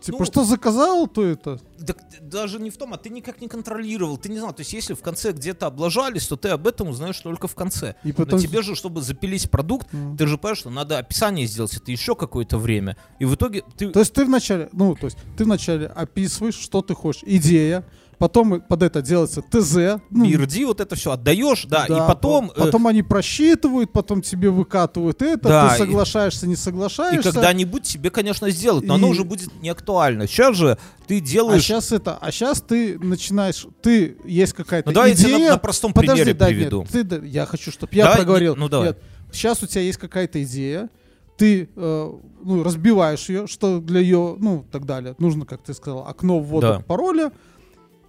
типа, 0.00 0.18
ну, 0.18 0.24
что 0.24 0.44
заказал, 0.44 1.06
то 1.06 1.24
это. 1.24 1.60
Так 1.86 1.98
даже 2.20 2.58
не 2.58 2.70
в 2.70 2.76
том, 2.76 2.92
а 2.92 2.96
ты 2.96 3.08
никак 3.08 3.40
не 3.40 3.48
контролировал, 3.48 4.16
ты 4.18 4.28
не 4.28 4.38
знал. 4.38 4.52
То 4.52 4.60
есть 4.60 4.72
если 4.72 4.94
в 4.94 5.00
конце 5.00 5.32
где-то 5.32 5.66
облажались, 5.66 6.26
то 6.26 6.36
ты 6.36 6.48
об 6.48 6.66
этом 6.66 6.88
узнаешь 6.88 7.18
только 7.20 7.46
в 7.46 7.54
конце. 7.54 7.94
И 8.02 8.12
потом... 8.12 8.40
Но 8.40 8.44
тебе 8.44 8.62
же, 8.62 8.74
чтобы 8.74 9.00
запилить 9.00 9.48
продукт, 9.50 9.92
М. 9.94 10.16
ты 10.16 10.26
же 10.26 10.38
понимаешь, 10.38 10.58
что 10.58 10.70
надо 10.70 10.98
описание 10.98 11.46
сделать, 11.46 11.74
это 11.76 11.90
еще 11.92 12.16
какое-то 12.16 12.58
время. 12.58 12.96
И 13.20 13.24
в 13.24 13.34
итоге 13.34 13.62
ты... 13.76 13.90
То 13.90 14.00
есть 14.00 14.12
ты 14.12 14.24
вначале, 14.24 14.68
ну, 14.72 14.96
то 14.96 15.06
есть 15.06 15.18
ты 15.36 15.44
вначале 15.44 15.86
описываешь, 15.86 16.56
что 16.56 16.82
ты 16.82 16.94
хочешь, 16.94 17.22
идея, 17.24 17.84
потом 18.18 18.60
под 18.60 18.82
это 18.82 19.02
делается 19.02 19.42
ТЗ, 19.42 20.00
ну, 20.10 20.24
BRD 20.24 20.64
вот 20.66 20.80
это 20.80 20.94
все 20.96 21.12
отдаешь, 21.12 21.66
да, 21.68 21.86
да, 21.88 21.96
и 22.04 22.08
потом... 22.08 22.48
по- 22.48 22.52
э, 22.52 22.64
потом 22.64 22.86
они 22.86 23.02
просчитывают, 23.02 23.92
потом 23.92 24.22
тебе 24.22 24.50
выкатывают 24.50 25.20
это, 25.22 25.48
Да, 25.48 25.68
ты 25.68 25.74
и- 25.74 25.78
соглашаешься, 25.78 26.46
не 26.46 26.54
И 26.54 26.56
соглашаешься. 26.56 27.32
когда-нибудь 27.32 27.82
тебе, 27.82 28.10
конечно, 28.10 28.48
сделают, 28.50 28.86
но 28.86 28.94
оно 28.94 29.08
И- 29.08 29.10
уже 29.10 29.24
будет 29.24 29.50
не 29.60 29.68
актуально. 29.68 30.26
Сейчас 30.26 30.56
же 30.56 30.78
ты 31.06 31.18
А 31.18 31.20
делаешь... 31.20 31.62
сейчас 31.62 31.92
это, 31.92 32.16
а 32.20 32.30
сейчас 32.32 32.60
ты 32.62 32.98
начинаешь, 32.98 33.66
ты 33.82 34.16
есть 34.24 34.52
какая-то 34.54 34.88
ну 34.90 34.94
давай 34.94 35.12
идея. 35.12 35.38
на, 35.38 35.48
на 35.50 35.58
простом 35.58 35.92
Подожди, 35.92 36.22
примере 36.24 36.38
да, 36.38 36.48
нет, 36.48 36.56
приведу. 36.56 36.86
ты, 36.90 37.04
да, 37.04 37.16
я 37.24 37.46
хочу, 37.46 37.70
чтобы 37.70 37.92
я 37.94 38.04
Давай, 38.04 38.18
проговорил. 38.18 38.54
не- 38.54 38.60
ну, 38.60 38.68
давай. 38.68 38.94
сейчас 39.32 39.62
у 39.62 39.66
тебя 39.66 39.82
есть 39.82 39.98
какая-то 39.98 40.42
идея, 40.42 40.88
ты 41.36 41.68
э, 41.76 42.12
ну, 42.44 42.62
разбиваешь 42.62 43.28
ее, 43.28 43.46
что 43.46 43.78
для 43.80 44.00
ее, 44.00 44.36
ну, 44.38 44.64
так 44.72 44.86
далее. 44.86 45.14
Нужно, 45.18 45.44
как 45.44 45.62
ты 45.62 45.74
сказал, 45.74 46.06
окно 46.08 46.38
ввода 46.40 46.78
Да. 46.78 46.80
пароля. 46.80 47.30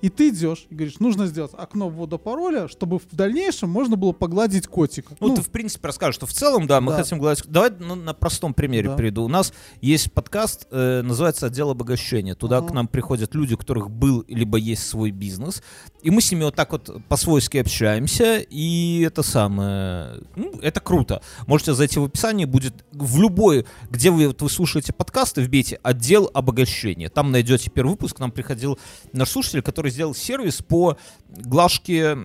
И 0.01 0.09
ты 0.09 0.29
идешь 0.29 0.67
и 0.69 0.75
говоришь, 0.75 0.99
нужно 0.99 1.25
сделать 1.27 1.51
окно 1.57 1.89
ввода 1.89 2.17
пароля, 2.17 2.67
чтобы 2.67 2.99
в 2.99 3.07
дальнейшем 3.15 3.69
можно 3.69 3.95
было 3.95 4.11
погладить 4.11 4.67
котика. 4.67 5.15
Ну, 5.19 5.35
ты, 5.35 5.41
в 5.41 5.49
принципе, 5.49 5.87
расскажешь, 5.87 6.15
что 6.15 6.25
в 6.25 6.33
целом, 6.33 6.67
да, 6.67 6.81
мы 6.81 6.91
Да. 6.91 6.97
хотим 6.99 7.19
говорить... 7.19 7.43
Давай 7.47 7.71
на, 7.71 7.95
на 7.95 8.13
простом 8.13 8.53
примере 8.53 8.89
Да. 8.89 8.95
приведу. 8.95 9.23
У 9.23 9.27
нас 9.27 9.53
есть 9.81 10.11
подкаст, 10.11 10.67
э, 10.71 11.01
называется 11.01 11.47
«Отдел 11.47 11.69
обогащения». 11.71 12.35
Туда 12.35 12.57
Ага. 12.59 12.67
к 12.67 12.71
нам 12.73 12.87
приходят 12.87 13.33
люди, 13.35 13.55
у 13.55 13.57
которых 13.57 13.89
был 13.89 14.23
либо 14.27 14.57
есть 14.57 14.87
свой 14.87 15.11
бизнес. 15.11 15.63
И 16.03 16.11
мы 16.11 16.21
с 16.21 16.31
ними 16.31 16.43
вот 16.43 16.55
так 16.55 16.71
вот 16.71 16.89
по-свойски 17.07 17.57
общаемся. 17.57 18.37
И 18.39 19.01
это 19.01 19.23
самое... 19.23 20.21
Ну, 20.35 20.59
это 20.61 20.79
круто. 20.79 21.21
Можете 21.47 21.73
зайти 21.73 21.99
в 21.99 22.03
описание, 22.03 22.45
будет 22.47 22.85
в 22.91 23.19
любой... 23.19 23.65
Где 23.89 24.11
вы, 24.11 24.27
вот 24.27 24.41
вы 24.41 24.49
слушаете 24.49 24.93
подкасты, 24.93 25.41
вбейте 25.41 25.79
«Отдел 25.83 26.29
обогащения». 26.33 27.09
Там 27.09 27.31
найдете 27.31 27.69
первый 27.69 27.91
выпуск. 27.91 28.17
К 28.17 28.19
нам 28.19 28.31
приходил 28.31 28.77
наш 29.13 29.29
слушатель, 29.29 29.61
который 29.61 29.86
сделал 29.89 30.15
сервис 30.15 30.61
по 30.61 30.97
глажке 31.29 32.17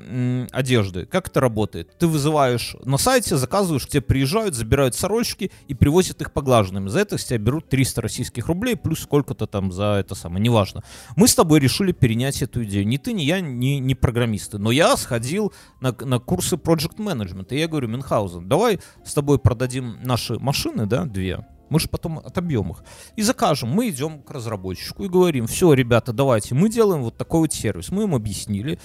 одежды. 0.53 1.07
Как 1.07 1.29
это 1.29 1.41
работает? 1.41 1.97
Ты 1.99 2.07
вызываешь 2.07 2.77
на 2.85 2.99
сайте, 2.99 3.37
заказываешь, 3.37 3.87
к 3.87 3.91
тебе 3.91 4.01
приезжают, 4.01 4.55
забирают 4.55 4.95
сорочки 4.95 5.51
и 5.69 5.75
привозят 5.75 6.21
их 6.21 6.33
поглаженными. 6.33 6.89
За 6.89 7.01
это 7.01 7.19
с 7.19 7.25
тебя 7.25 7.39
берут 7.39 7.69
300 7.69 8.01
российских 8.01 8.47
рублей, 8.47 8.77
плюс 8.77 9.01
сколько-то 9.01 9.47
там 9.47 9.73
за 9.73 9.97
это 10.01 10.15
самое, 10.15 10.43
неважно. 10.43 10.83
Мы 11.17 11.29
с 11.29 11.35
тобой 11.35 11.61
решили 11.61 11.93
перенять 11.93 12.43
эту 12.43 12.65
идею. 12.65 12.87
Ни 12.87 12.97
ты, 12.97 13.13
ни 13.13 13.23
я, 13.23 13.41
ни, 13.41 13.79
ни 13.79 13.95
программисты. 13.95 14.59
Но 14.59 14.71
я 14.71 14.97
сходил 14.97 15.53
на, 15.81 15.95
на 16.01 16.19
курсы 16.19 16.57
Project 16.57 16.97
Management, 16.97 17.49
и 17.51 17.59
я 17.59 17.69
говорю, 17.69 17.89
Мюнхгаузен, 17.89 18.49
давай 18.49 18.81
с 19.05 19.15
тобой 19.15 19.39
продадим 19.39 19.99
наши 20.03 20.39
машины, 20.39 20.87
да, 20.87 21.05
две, 21.05 21.45
мы 21.73 21.81
же 21.81 21.89
потом 21.89 22.18
отобьем 22.18 22.70
их. 22.70 22.85
И 23.16 23.23
закажем. 23.23 23.70
Мы 23.70 23.89
идем 23.89 24.23
к 24.23 24.31
разработчику 24.31 25.05
и 25.05 25.09
говорим, 25.09 25.47
все, 25.47 25.73
ребята, 25.73 26.12
давайте, 26.12 26.55
мы 26.55 26.68
делаем 26.68 27.03
вот 27.03 27.16
такой 27.16 27.41
вот 27.41 27.53
сервис. 27.53 27.91
Мы 27.91 28.03
им 28.05 28.14
объяснили. 28.14 28.79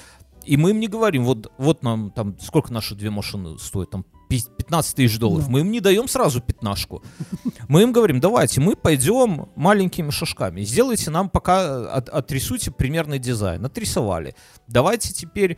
И 0.46 0.56
мы 0.56 0.70
им 0.70 0.80
не 0.80 0.88
говорим, 0.88 1.26
вот, 1.26 1.52
вот 1.58 1.84
нам 1.84 2.10
там, 2.12 2.40
сколько 2.40 2.72
наши 2.72 2.96
две 2.96 3.10
машины 3.10 3.60
стоят, 3.60 3.90
там, 3.90 4.06
пи- 4.30 4.46
15 4.58 4.96
тысяч 4.96 5.20
долларов. 5.20 5.46
Да. 5.48 5.52
Мы 5.52 5.60
им 5.60 5.72
не 5.72 5.82
даем 5.82 6.08
сразу 6.08 6.40
пятнашку. 6.40 7.04
Мы 7.68 7.82
им 7.82 7.92
говорим, 7.92 8.22
давайте, 8.22 8.62
мы 8.62 8.78
пойдем 8.78 9.50
маленькими 9.58 10.10
шажками. 10.10 10.62
Сделайте 10.62 11.12
нам 11.12 11.30
пока, 11.30 11.92
от- 11.92 12.08
отрисуйте 12.08 12.72
примерный 12.72 13.20
дизайн. 13.20 13.66
Отрисовали. 13.66 14.36
Давайте 14.70 15.14
теперь 15.14 15.58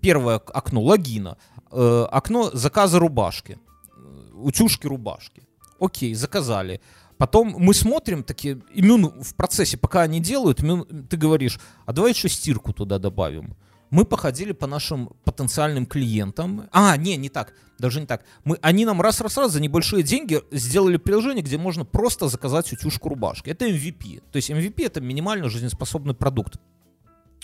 первое 0.00 0.36
окно 0.36 0.80
логина. 0.80 1.36
Э, 1.70 2.06
окно 2.10 2.50
заказа 2.54 2.98
рубашки. 2.98 3.58
Э, 3.94 4.30
Утюжки 4.36 4.86
рубашки. 4.86 5.42
Окей, 5.80 6.14
заказали. 6.14 6.80
Потом 7.18 7.54
мы 7.58 7.74
смотрим, 7.74 8.24
такие, 8.24 8.60
иммун 8.74 9.22
в 9.22 9.34
процессе, 9.34 9.76
пока 9.76 10.02
они 10.02 10.20
делают, 10.20 10.60
Мюн- 10.60 11.06
ты 11.06 11.16
говоришь, 11.16 11.60
а 11.86 11.92
давай 11.92 12.12
еще 12.12 12.28
стирку 12.28 12.72
туда 12.72 12.98
добавим. 12.98 13.56
Мы 13.90 14.04
походили 14.04 14.52
по 14.52 14.66
нашим 14.66 15.10
потенциальным 15.24 15.86
клиентам. 15.86 16.68
А, 16.72 16.96
не, 16.96 17.16
не 17.16 17.28
так, 17.28 17.54
даже 17.78 18.00
не 18.00 18.06
так. 18.06 18.24
Мы, 18.42 18.58
они 18.60 18.84
нам 18.84 19.00
раз-раз-раз 19.00 19.52
за 19.52 19.60
небольшие 19.60 20.02
деньги 20.02 20.42
сделали 20.50 20.96
приложение, 20.96 21.44
где 21.44 21.58
можно 21.58 21.84
просто 21.84 22.28
заказать 22.28 22.72
утюжку 22.72 23.08
рубашки. 23.08 23.50
Это 23.50 23.68
MVP. 23.68 24.22
То 24.32 24.36
есть 24.36 24.50
MVP 24.50 24.84
это 24.84 25.00
минимально 25.00 25.48
жизнеспособный 25.48 26.14
продукт. 26.14 26.56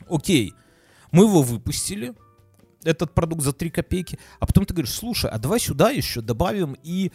Окей, 0.08 0.54
мы 1.12 1.24
его 1.24 1.42
выпустили, 1.42 2.14
этот 2.82 3.12
продукт 3.12 3.42
за 3.42 3.52
3 3.52 3.70
копейки, 3.70 4.18
а 4.38 4.46
потом 4.46 4.64
ты 4.64 4.74
говоришь, 4.74 4.94
слушай, 4.94 5.30
а 5.30 5.38
давай 5.38 5.60
сюда 5.60 5.90
еще 5.90 6.20
добавим 6.20 6.76
и 6.82 7.12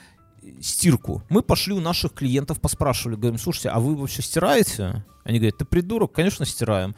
стирку. 0.61 1.23
Мы 1.29 1.41
пошли 1.41 1.73
у 1.73 1.79
наших 1.79 2.13
клиентов, 2.13 2.59
поспрашивали, 2.61 3.15
говорим, 3.15 3.39
слушайте, 3.39 3.69
а 3.69 3.79
вы 3.79 3.95
вообще 3.95 4.21
стираете? 4.21 5.05
Они 5.23 5.39
говорят, 5.39 5.57
ты 5.57 5.65
придурок, 5.65 6.11
конечно, 6.13 6.45
стираем. 6.45 6.95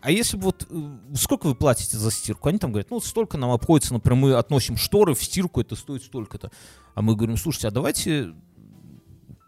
а 0.00 0.10
если 0.10 0.36
бы 0.36 0.44
вот, 0.44 0.66
э, 0.70 0.96
сколько 1.14 1.46
вы 1.46 1.54
платите 1.54 1.96
за 1.96 2.10
стирку? 2.10 2.48
Они 2.48 2.58
там 2.58 2.70
говорят, 2.70 2.90
ну, 2.90 2.96
вот 2.96 3.04
столько 3.04 3.36
нам 3.38 3.50
обходится, 3.50 3.92
например, 3.92 4.18
мы 4.18 4.34
относим 4.34 4.76
шторы 4.76 5.14
в 5.14 5.22
стирку, 5.22 5.60
это 5.60 5.74
стоит 5.76 6.02
столько-то. 6.02 6.50
А 6.94 7.02
мы 7.02 7.14
говорим, 7.16 7.36
слушайте, 7.36 7.68
а 7.68 7.70
давайте, 7.70 8.32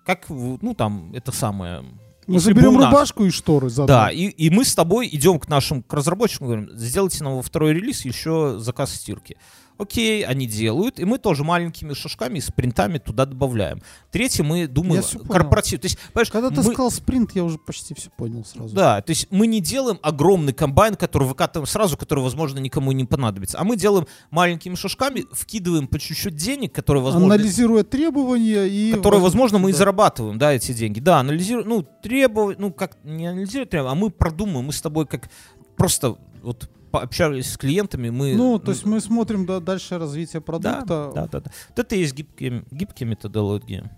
как, 0.04 0.28
ну, 0.28 0.74
там, 0.74 1.12
это 1.14 1.32
самое... 1.32 1.84
Мы 2.26 2.34
если 2.34 2.52
заберем 2.52 2.74
нас- 2.74 2.92
рубашку 2.92 3.24
и 3.24 3.30
шторы 3.30 3.70
заодно. 3.70 3.94
Да, 3.94 4.10
и, 4.10 4.24
и 4.26 4.50
мы 4.50 4.66
с 4.66 4.74
тобой 4.74 5.08
идем 5.10 5.38
к 5.38 5.48
нашим 5.48 5.82
к 5.82 5.94
разработчикам, 5.94 6.46
говорим, 6.48 6.70
сделайте 6.74 7.24
нам 7.24 7.36
во 7.36 7.42
второй 7.42 7.72
релиз 7.72 8.04
еще 8.04 8.58
заказ 8.58 8.94
стирки. 8.94 9.38
Окей, 9.78 10.24
они 10.24 10.48
делают, 10.48 10.98
и 10.98 11.04
мы 11.04 11.18
тоже 11.18 11.44
маленькими 11.44 11.94
шажками, 11.94 12.40
спринтами 12.40 12.98
туда 12.98 13.26
добавляем. 13.26 13.80
Третье, 14.10 14.42
мы 14.42 14.66
думаем 14.66 15.04
корпоратив. 15.28 15.80
То 15.80 15.86
есть, 15.86 15.98
Когда 16.32 16.50
ты 16.50 16.56
мы- 16.56 16.64
сказал 16.64 16.90
спринт, 16.90 17.36
я 17.36 17.44
уже 17.44 17.58
почти 17.58 17.94
все 17.94 18.10
понял 18.10 18.44
сразу. 18.44 18.74
да, 18.74 19.00
то 19.00 19.10
есть 19.10 19.28
мы 19.30 19.46
не 19.46 19.60
делаем 19.60 20.00
огромный 20.02 20.52
комбайн, 20.52 20.96
который 20.96 21.28
выкатываем 21.28 21.66
сразу, 21.68 21.96
который, 21.96 22.24
возможно, 22.24 22.58
никому 22.58 22.90
не 22.90 23.04
понадобится. 23.04 23.58
А 23.60 23.64
мы 23.64 23.76
делаем 23.76 24.08
маленькими 24.30 24.74
шажками, 24.74 25.24
вкидываем 25.32 25.86
по 25.86 25.98
чуть-чуть 26.00 26.34
денег, 26.34 26.72
которые, 26.72 27.02
возможно, 27.04 27.34
Анализируя 27.34 27.84
требования 27.84 28.66
и... 28.66 28.92
которые, 28.92 29.20
возможно, 29.20 29.58
мы 29.58 29.70
и 29.70 29.72
да. 29.72 29.78
зарабатываем, 29.78 30.38
да, 30.38 30.52
эти 30.52 30.72
деньги. 30.72 30.98
Да, 30.98 31.20
анализируем, 31.20 31.68
ну, 31.68 31.86
требовать, 32.02 32.58
ну, 32.58 32.72
как, 32.72 32.98
не 33.04 33.26
анализируем, 33.26 33.68
требования, 33.68 33.92
а 33.92 33.94
мы 33.94 34.10
продумаем, 34.10 34.66
мы 34.66 34.72
с 34.72 34.80
тобой 34.80 35.06
как 35.06 35.30
просто 35.76 36.16
вот 36.42 36.68
пообщались 36.90 37.52
с 37.52 37.56
клиентами, 37.56 38.10
мы... 38.10 38.34
Ну, 38.34 38.58
то 38.58 38.72
есть 38.72 38.84
мы 38.84 39.00
смотрим 39.00 39.46
да, 39.46 39.60
дальше 39.60 39.98
развитие 39.98 40.40
да, 40.40 40.44
продукта. 40.44 41.12
да, 41.14 41.26
да, 41.26 41.40
да. 41.40 41.50
Вот 41.70 41.78
это 41.78 41.96
и 41.96 42.00
есть 42.00 42.14
гибкие, 42.14 42.64
гибкие 42.70 43.08
методологии. 43.08 43.90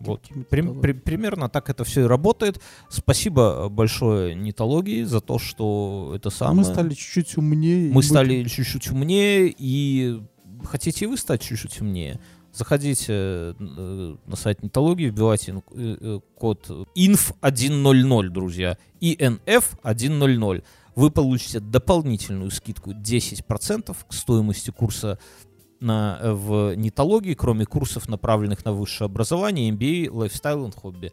Вот. 0.00 0.30
Методологии. 0.30 0.80
при- 0.80 0.92
примерно 0.92 1.48
так 1.48 1.70
это 1.70 1.84
все 1.84 2.02
и 2.02 2.04
работает. 2.04 2.60
Спасибо 2.88 3.68
большое 3.68 4.34
Нитологии 4.34 5.02
за 5.02 5.20
то, 5.20 5.38
что 5.38 6.12
это 6.14 6.30
самое... 6.30 6.58
мы 6.58 6.64
стали 6.64 6.94
чуть-чуть 6.94 7.36
умнее. 7.36 7.88
Мы 7.88 7.94
будем- 7.94 8.08
стали 8.08 8.44
чуть-чуть 8.44 8.90
умнее, 8.90 9.54
и 9.56 10.22
хотите 10.64 11.04
и 11.04 11.08
вы 11.08 11.16
стать 11.16 11.42
чуть-чуть 11.42 11.80
умнее? 11.80 12.20
Заходите 12.52 13.12
э, 13.12 14.16
на 14.26 14.36
сайт 14.36 14.62
Нитологии, 14.62 15.10
вбивайте 15.10 15.62
э, 15.72 15.96
э, 16.00 16.20
код 16.34 16.68
INF100, 16.96 18.28
друзья, 18.30 18.78
INF100. 19.00 20.64
Вы 20.98 21.12
получите 21.12 21.60
дополнительную 21.60 22.50
скидку 22.50 22.90
10% 22.90 23.96
к 24.08 24.12
стоимости 24.12 24.72
курса 24.72 25.20
на, 25.78 26.18
э, 26.20 26.32
в 26.32 26.74
нитологии, 26.74 27.34
кроме 27.34 27.66
курсов, 27.66 28.08
направленных 28.08 28.64
на 28.64 28.72
высшее 28.72 29.06
образование, 29.06 29.70
MBA, 29.70 30.10
лайфстайл 30.10 30.66
и 30.66 30.72
хобби. 30.72 31.12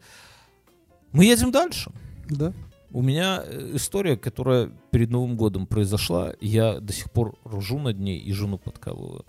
Мы 1.11 1.25
едем 1.25 1.51
дальше. 1.51 1.91
Да. 2.27 2.51
У 2.89 3.03
меня 3.03 3.43
э, 3.45 3.73
история, 3.75 4.17
которая 4.17 4.71
перед 4.89 5.11
Новым 5.11 5.37
годом 5.37 5.67
произошла, 5.67 6.33
я 6.41 6.79
до 6.79 6.91
сих 6.91 7.11
пор 7.11 7.37
ржу 7.47 7.77
над 7.77 7.99
ней 7.99 8.17
и 8.17 8.33
жену 8.33 8.57
подкалываю. 8.57 9.23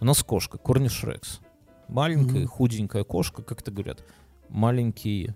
У 0.00 0.06
нас 0.06 0.22
кошка, 0.22 0.56
Корниш 0.56 1.04
Рекс. 1.04 1.40
Маленькая, 1.86 2.38
Мгм. 2.44 2.48
худенькая 2.48 3.04
кошка, 3.04 3.42
как 3.42 3.60
это 3.60 3.70
говорят, 3.70 4.02
маленький, 4.48 5.34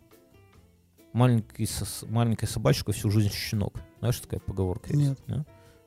маленький, 1.13 1.65
сос- 1.65 2.09
маленькая 2.11 2.47
собачка 2.47 2.93
всю 2.93 3.11
жизнь 3.11 3.31
щенок. 3.31 3.75
Знаешь, 4.01 4.19
такая 4.21 4.41
поговорка 4.41 4.89
есть? 4.91 5.01
Нет. 5.01 5.19
да? 5.27 5.45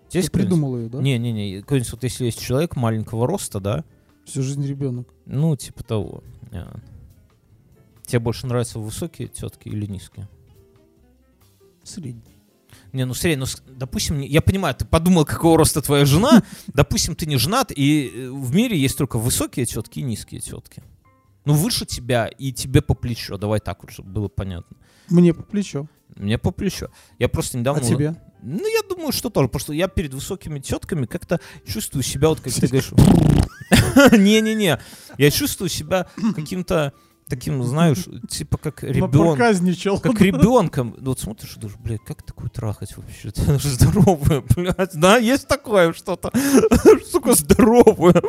Ты 0.09 0.19
Есть 0.19 0.31
придумал 0.31 0.77
ее, 0.77 0.89
да? 0.89 0.99
Не-не-не, 1.01 1.61
какой-нибудь 1.61 1.91
вот 1.91 2.03
если 2.03 2.25
есть 2.25 2.39
человек 2.39 2.75
маленького 2.75 3.27
роста, 3.27 3.59
да, 3.59 3.83
Всю 4.25 4.41
жизнь 4.43 4.65
ребенок. 4.65 5.07
ну, 5.25 5.55
типа 5.55 5.83
того. 5.83 6.23
а. 6.51 6.79
Тебе 8.05 8.19
больше 8.19 8.45
нравятся 8.47 8.79
высокие 8.79 9.27
тетки 9.27 9.67
или 9.67 9.85
низкие? 9.87 10.27
Средний. 11.83 12.21
Не, 12.93 13.05
ну 13.05 13.13
средний, 13.13 13.45
ну, 13.45 13.73
допустим, 13.77 14.19
я 14.21 14.41
понимаю, 14.41 14.75
ты 14.75 14.85
подумал, 14.85 15.25
какого 15.25 15.57
роста 15.57 15.81
твоя 15.81 16.05
жена, 16.05 16.43
допустим, 16.67 17.15
ты 17.15 17.25
не 17.25 17.37
женат, 17.37 17.71
и 17.75 18.11
э, 18.13 18.29
в 18.31 18.53
мире 18.55 18.77
есть 18.77 18.97
только 18.97 19.17
высокие 19.17 19.65
тетки 19.65 19.99
и 19.99 20.03
низкие 20.03 20.39
тетки. 20.41 20.83
Ну, 21.45 21.53
выше 21.53 21.85
тебя 21.85 22.27
и 22.27 22.51
тебе 22.51 22.81
по 22.81 22.93
плечу, 22.93 23.37
давай 23.37 23.59
так 23.59 23.83
вот, 23.83 23.91
чтобы 23.91 24.09
было 24.09 24.27
понятно. 24.27 24.77
Мне 25.09 25.33
по 25.33 25.43
плечу. 25.43 25.87
Мне 26.15 26.37
по 26.37 26.51
плечу. 26.51 26.87
Я 27.19 27.29
просто 27.29 27.57
недавно... 27.57 27.81
А 27.81 27.85
тебе? 27.85 28.15
Ну, 28.41 28.67
я 28.67 28.81
думаю, 28.87 29.11
что 29.11 29.29
тоже, 29.29 29.47
потому 29.47 29.59
что 29.59 29.73
я 29.73 29.87
перед 29.87 30.13
высокими 30.13 30.59
тетками 30.59 31.05
как-то 31.07 31.39
чувствую 31.65 32.03
себя, 32.03 32.29
вот 32.29 32.41
как 32.41 32.53
ты 32.53 32.67
говоришь... 32.67 32.91
Не-не-не, 34.11 34.79
я 35.17 35.31
чувствую 35.31 35.69
себя 35.69 36.07
каким-то 36.35 36.93
таким, 37.27 37.63
знаешь, 37.63 38.05
типа 38.29 38.57
как 38.57 38.83
ребенок. 38.83 39.37
Как 39.99 40.21
ребенком. 40.21 40.95
Ну, 40.99 41.09
Вот 41.09 41.19
смотришь 41.19 41.55
и 41.57 41.59
думаешь, 41.59 41.79
блядь, 41.79 42.03
как 42.05 42.23
такое 42.23 42.49
трахать 42.49 42.95
вообще? 42.95 43.31
Ты 43.31 43.59
же 43.59 43.69
здоровая, 43.69 44.43
блядь. 44.55 44.95
Да, 44.95 45.17
есть 45.17 45.47
такое 45.47 45.93
что-то. 45.93 46.31
Сука, 47.11 47.33
здоровая. 47.33 48.21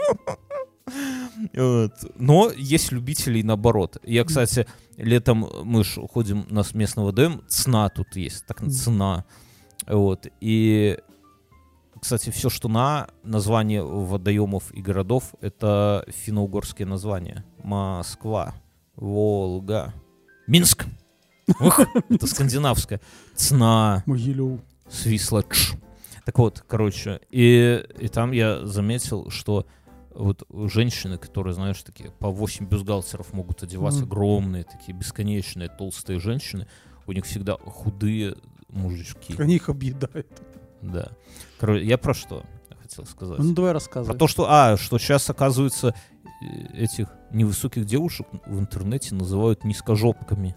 Вот. 1.55 1.93
Но 2.17 2.51
есть 2.57 2.93
любители 2.93 3.39
и 3.41 3.43
наоборот. 3.43 3.99
Я, 4.05 4.25
кстати, 4.25 4.67
летом 4.97 5.49
мы 5.65 5.85
ж 5.85 5.99
ходим 6.09 6.47
на 6.49 6.63
местного 6.75 7.13
ДМ, 7.13 7.41
цена 7.49 7.89
тут 7.89 8.17
есть, 8.17 8.47
так 8.47 8.61
цена. 8.71 9.25
Вот. 9.87 10.27
И, 10.41 10.99
кстати, 12.01 12.31
все, 12.31 12.49
что 12.51 12.69
на 12.69 13.09
название 13.23 13.83
водоемов 13.83 14.73
и 14.73 14.81
городов, 14.81 15.35
это 15.41 16.07
финно-угорские 16.09 16.87
названия. 16.87 17.45
Москва, 17.63 18.55
Волга, 18.97 19.93
Минск. 20.47 20.87
Ух, 21.61 21.81
это 22.09 22.27
скандинавское. 22.27 23.01
Цна, 23.35 24.03
Могилев. 24.07 24.61
Свислач. 24.89 25.73
Так 26.25 26.39
вот, 26.39 26.65
короче, 26.67 27.21
и, 27.31 27.85
и 28.01 28.09
там 28.09 28.33
я 28.33 28.67
заметил, 28.67 29.31
что 29.31 29.67
вот 30.19 30.45
женщины, 30.71 31.19
которые, 31.19 31.55
знаешь, 31.55 31.83
такие 31.83 32.11
по 32.11 32.31
8 32.31 32.67
бюстгальтеров 32.67 33.33
могут 33.33 33.63
одеваться, 33.63 34.01
Мгм. 34.01 34.09
огромные, 34.09 34.65
такие 34.65 34.97
бесконечные, 34.97 35.69
толстые 35.69 36.19
женщины, 36.21 36.67
у 37.07 37.13
них 37.13 37.25
всегда 37.27 37.57
худые 37.57 38.37
мужички. 38.69 39.35
Они 39.39 39.57
их 39.57 39.69
объедают. 39.69 40.27
Да. 40.83 41.09
Короче, 41.59 41.85
я 41.85 41.99
про 41.99 42.15
что 42.15 42.45
хотел 42.81 43.07
сказать? 43.07 43.39
Ну 43.39 43.53
давай 43.53 43.71
Про 43.71 43.75
рассказывай. 43.75 44.19
то, 44.19 44.27
что, 44.27 44.47
а, 44.49 44.77
что 44.77 44.99
сейчас, 44.99 45.29
оказывается, 45.29 45.95
э, 46.43 46.83
этих 46.83 47.09
невысоких 47.33 47.85
девушек 47.85 48.27
в 48.47 48.59
интернете 48.59 49.15
называют 49.15 49.65
низкожопками. 49.65 50.55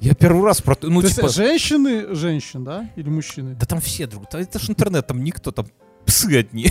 Я 0.00 0.14
первый 0.14 0.44
раз 0.44 0.60
про 0.60 0.76
ну, 0.82 1.00
То 1.00 1.06
есть 1.06 1.16
типа, 1.16 1.28
женщины, 1.28 2.14
женщин, 2.14 2.64
да? 2.64 2.90
Или 2.96 3.08
мужчины? 3.08 3.54
да 3.54 3.64
там 3.66 3.80
все 3.80 4.06
друг, 4.06 4.32
это 4.32 4.58
ж 4.58 4.68
интернет, 4.70 5.06
там 5.06 5.22
никто 5.24 5.50
там 5.50 5.66
псы 6.04 6.38
одни. 6.38 6.70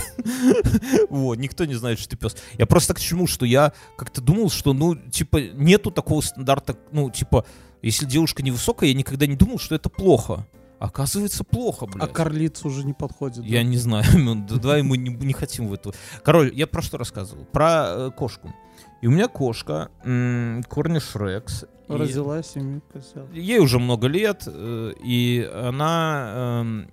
вот, 1.10 1.38
никто 1.38 1.64
не 1.64 1.74
знает, 1.74 1.98
что 1.98 2.10
ты 2.10 2.16
пес. 2.16 2.36
Я 2.58 2.66
просто 2.66 2.94
к 2.94 3.00
чему, 3.00 3.26
что 3.26 3.46
я 3.46 3.72
как-то 3.96 4.20
думал, 4.20 4.50
что, 4.50 4.72
ну, 4.72 4.94
типа, 4.94 5.40
нету 5.54 5.90
такого 5.90 6.20
стандарта, 6.20 6.76
ну, 6.92 7.10
типа, 7.10 7.44
если 7.82 8.06
девушка 8.06 8.42
невысокая, 8.42 8.88
я 8.88 8.94
никогда 8.94 9.26
не 9.26 9.36
думал, 9.36 9.58
что 9.58 9.74
это 9.74 9.88
плохо. 9.88 10.46
Оказывается, 10.78 11.44
плохо, 11.44 11.86
блядь. 11.86 12.02
А 12.02 12.12
карлиц 12.12 12.64
уже 12.64 12.84
не 12.84 12.92
подходит. 12.92 13.44
Я 13.44 13.58
да? 13.58 13.62
не 13.62 13.76
знаю, 13.78 14.04
да- 14.48 14.56
давай 14.56 14.82
мы 14.82 14.96
не, 14.96 15.10
не 15.10 15.32
хотим 15.32 15.68
в 15.68 15.72
эту. 15.74 15.94
Король, 16.22 16.52
я 16.54 16.66
про 16.66 16.82
что 16.82 16.98
рассказывал? 16.98 17.44
Про 17.46 17.84
э, 17.88 18.10
кошку. 18.10 18.54
И 19.00 19.06
у 19.06 19.10
меня 19.10 19.28
кошка, 19.28 19.90
м, 20.04 20.62
Корниш 20.68 21.14
Рекс. 21.14 21.64
и 21.88 21.92
Родилась 21.92 22.50
семью 22.52 22.82
козел. 22.92 23.28
Ей 23.32 23.58
уже 23.60 23.78
много 23.78 24.08
лет, 24.08 24.44
э, 24.46 24.92
и 25.02 25.48
она... 25.54 26.32
эм, 26.60 26.90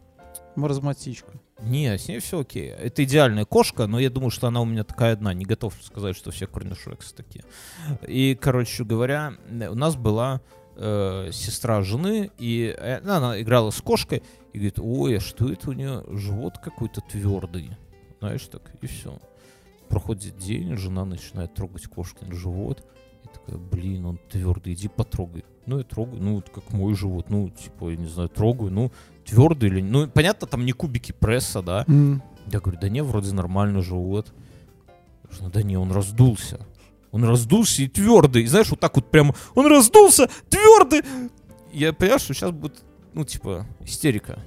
Маразматичка. 0.56 1.32
Не, 1.62 1.98
с 1.98 2.08
ней 2.08 2.20
все 2.20 2.40
окей. 2.40 2.70
Это 2.70 3.04
идеальная 3.04 3.46
кошка, 3.46 3.88
но 3.88 4.00
я 4.00 4.10
думаю, 4.10 4.32
что 4.32 4.48
она 4.48 4.62
у 4.62 4.66
меня 4.66 4.84
такая 4.84 5.14
одна. 5.14 5.34
Не 5.34 5.46
готов 5.46 5.76
сказать, 5.82 6.16
что 6.16 6.32
все 6.32 6.48
Корниш 6.48 6.86
Рекс 6.88 7.14
такие. 7.14 7.44
И, 8.08 8.38
короче 8.40 8.84
говоря, 8.84 9.34
у 9.50 9.76
нас 9.76 9.96
была 9.96 10.42
э, 10.76 11.30
сестра 11.32 11.82
жены, 11.84 12.32
и 12.38 12.76
э, 12.78 13.00
она 13.00 13.40
играла 13.42 13.70
с 13.72 13.82
кошкой, 13.82 14.24
и 14.54 14.58
говорит, 14.58 14.80
ой, 14.80 15.18
а 15.18 15.20
что 15.20 15.52
это 15.52 15.70
у 15.70 15.74
нее 15.74 16.04
живот 16.10 16.58
какой-то 16.58 17.02
твердый. 17.02 17.72
Знаешь, 18.20 18.46
так, 18.48 18.72
и 18.82 18.88
все. 18.88 19.18
Проходит 19.92 20.38
день, 20.38 20.78
жена 20.78 21.04
начинает 21.04 21.54
трогать 21.54 21.86
кошкин 21.86 22.32
живот, 22.34 22.86
и 23.26 23.28
такая, 23.28 23.58
блин, 23.60 24.06
он 24.06 24.20
твердый, 24.30 24.74
иди 24.74 24.88
потрогай. 24.88 25.44
Ну, 25.66 25.80
я 25.80 25.84
трогаю, 25.84 26.24
ну, 26.24 26.42
как 26.42 26.72
мой 26.72 26.96
живот, 26.96 27.30
ну, 27.30 27.50
типа, 27.50 27.90
я 27.90 27.98
не 27.98 28.08
знаю, 28.08 28.30
трогаю, 28.30 28.72
ну, 28.72 28.92
твердый 29.26 29.70
или... 29.70 29.82
Ну, 29.82 30.08
понятно, 30.08 30.48
там 30.48 30.66
не 30.66 30.72
кубики 30.72 31.12
пресса, 31.12 31.62
да, 31.62 31.84
М. 31.90 32.24
я 32.48 32.62
говорю, 32.62 32.80
да 32.80 32.88
не, 32.88 33.04
вроде 33.04 33.34
нормальный 33.34 33.82
живот. 33.82 34.34
Жена, 35.30 35.50
да 35.50 35.62
не, 35.62 35.78
он 35.78 35.92
раздулся. 35.92 36.66
Он 37.12 37.26
раздулся 37.26 37.84
и 37.84 37.90
твердый. 37.90 38.44
И 38.44 38.48
знаешь, 38.48 38.70
вот 38.70 38.80
так 38.80 38.96
вот 38.96 39.12
прямо, 39.12 39.36
он 39.56 39.68
раздулся, 39.68 40.30
твердый. 40.50 41.02
Я 41.74 41.92
понимаю, 41.92 42.20
что 42.20 42.34
сейчас 42.34 42.52
будет, 42.52 42.82
ну, 43.14 43.26
типа, 43.26 43.68
истерика. 43.82 44.40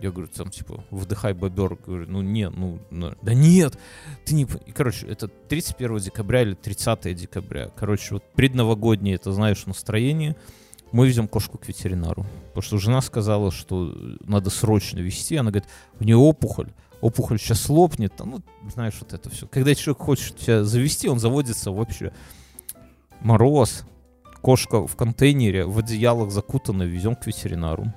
Я 0.00 0.10
говорю, 0.10 0.28
там, 0.28 0.50
типа, 0.50 0.82
вдыхай 0.90 1.34
бобер. 1.34 1.76
Говорю, 1.76 2.06
ну, 2.08 2.22
не, 2.22 2.48
ну, 2.48 2.78
ну, 2.90 3.14
да 3.20 3.34
нет, 3.34 3.78
ты 4.24 4.34
не... 4.34 4.46
п-». 4.46 4.60
И, 4.66 4.72
короче, 4.72 5.06
это 5.06 5.28
31 5.28 5.98
декабря 5.98 6.42
или 6.42 6.54
30 6.54 7.14
декабря. 7.14 7.68
Короче, 7.76 8.14
вот 8.14 8.24
предновогоднее, 8.34 9.16
это, 9.16 9.32
знаешь, 9.32 9.66
настроение. 9.66 10.36
мы 10.92 11.06
везем 11.06 11.28
кошку 11.28 11.58
к 11.58 11.68
ветеринару. 11.68 12.24
Потому 12.48 12.62
что 12.62 12.78
жена 12.78 13.02
сказала, 13.02 13.50
что 13.50 13.94
надо 14.24 14.50
срочно 14.50 14.98
вести. 14.98 15.36
Она 15.36 15.50
говорит, 15.50 15.68
у 15.98 16.04
нее 16.04 16.16
опухоль. 16.16 16.72
Опухоль 17.00 17.38
сейчас 17.38 17.68
лопнет. 17.68 18.12
Ну, 18.18 18.42
знаешь, 18.72 18.94
вот 19.00 19.12
это 19.12 19.30
все. 19.30 19.46
Когда 19.46 19.74
человек 19.74 20.02
хочет 20.02 20.36
тебя 20.36 20.64
завести, 20.64 21.08
он 21.08 21.18
заводится 21.18 21.70
вообще 21.70 22.12
мороз. 23.20 23.84
Кошка 24.42 24.86
в 24.86 24.96
контейнере, 24.96 25.66
в 25.66 25.78
одеялах 25.78 26.30
закутана, 26.30 26.84
везем 26.84 27.14
к 27.14 27.26
ветеринару. 27.26 27.92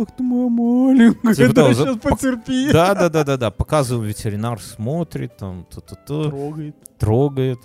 Ах 0.00 0.08
ты 0.16 0.22
моя 0.22 0.48
маленькая, 0.48 1.34
Типа 1.34 1.52
да, 1.52 1.74
сейчас 1.74 1.96
потерпи. 1.98 2.72
Да, 2.72 2.94
да, 2.94 3.08
да, 3.10 3.24
да, 3.24 3.36
да. 3.36 3.50
Показываем, 3.50 4.08
ветеринар 4.08 4.60
смотрит, 4.60 5.36
там, 5.36 5.66
то-то-то. 5.70 6.30
Трогает. 6.30 6.98
трогает, 6.98 7.58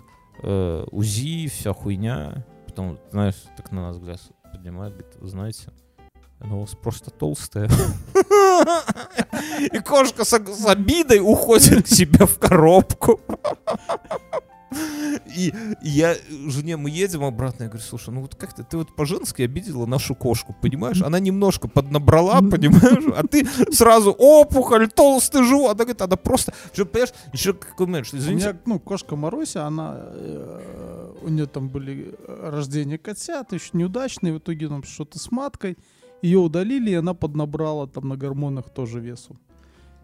э, 0.44 0.86
УЗИ, 0.92 1.48
вся 1.48 1.74
хуйня. 1.74 2.46
Потом, 2.66 3.00
знаешь, 3.12 3.36
так 3.56 3.72
на 3.72 3.84
нас 3.84 3.98
глаз 4.00 4.30
поднимает, 4.52 4.94
говорит, 4.94 5.16
вы 5.20 5.28
знаете, 5.30 5.72
она 6.40 6.56
у 6.56 6.62
вас 6.62 6.76
просто 6.76 7.10
толстая. 7.10 7.70
И 9.72 9.80
кошка 9.80 10.26
с 10.26 10.66
обидой 10.66 11.20
уходит 11.22 11.86
к 11.86 11.88
себе 11.88 12.26
в 12.26 12.38
коробку. 12.38 13.22
И 15.38 15.53
я 15.82 16.16
жене 16.47 16.78
мы 16.78 16.89
едем 16.89 17.24
обратно, 17.24 17.63
я 17.63 17.70
говорю, 17.70 17.86
слушай, 17.86 18.13
ну 18.13 18.22
вот 18.22 18.36
как-то 18.36 18.63
ты 18.63 18.78
вот 18.78 18.95
по-женски 18.95 19.43
обидела 19.43 19.86
нашу 19.86 20.16
кошку, 20.16 20.55
понимаешь? 20.61 21.01
Она 21.01 21.20
немножко 21.20 21.68
поднабрала, 21.68 22.41
понимаешь? 22.41 23.13
А 23.16 23.26
ты 23.26 23.45
сразу 23.72 24.11
опухоль, 24.11 24.89
толстый 24.89 25.43
живот. 25.43 25.72
Она 25.72 25.86
говорит, 25.86 26.01
она 26.01 26.16
просто... 26.16 26.53
Что, 26.74 26.86
понимаешь, 26.86 27.13
еще 27.34 27.53
какой 27.53 27.88
момент, 27.88 28.07
что, 28.07 28.18
У 28.18 28.20
извините, 28.20 28.47
меня, 28.47 28.59
ну, 28.66 28.80
кошка 28.80 29.16
Маруся, 29.16 29.66
она, 29.66 29.95
э, 29.97 31.13
у 31.22 31.30
нее 31.30 31.45
там 31.45 31.70
были 31.70 32.16
рождение 32.28 32.97
котят, 32.97 33.53
еще 33.53 33.70
неудачные, 33.74 34.34
в 34.34 34.38
итоге 34.39 34.68
там 34.68 34.84
что-то 34.84 35.20
с 35.20 35.32
маткой, 35.32 35.78
ее 36.22 36.39
удалили, 36.39 36.91
и 36.91 36.95
она 36.95 37.13
поднабрала 37.13 37.88
там 37.88 38.07
на 38.07 38.18
гормонах 38.18 38.70
тоже 38.70 38.99
весу. 38.99 39.36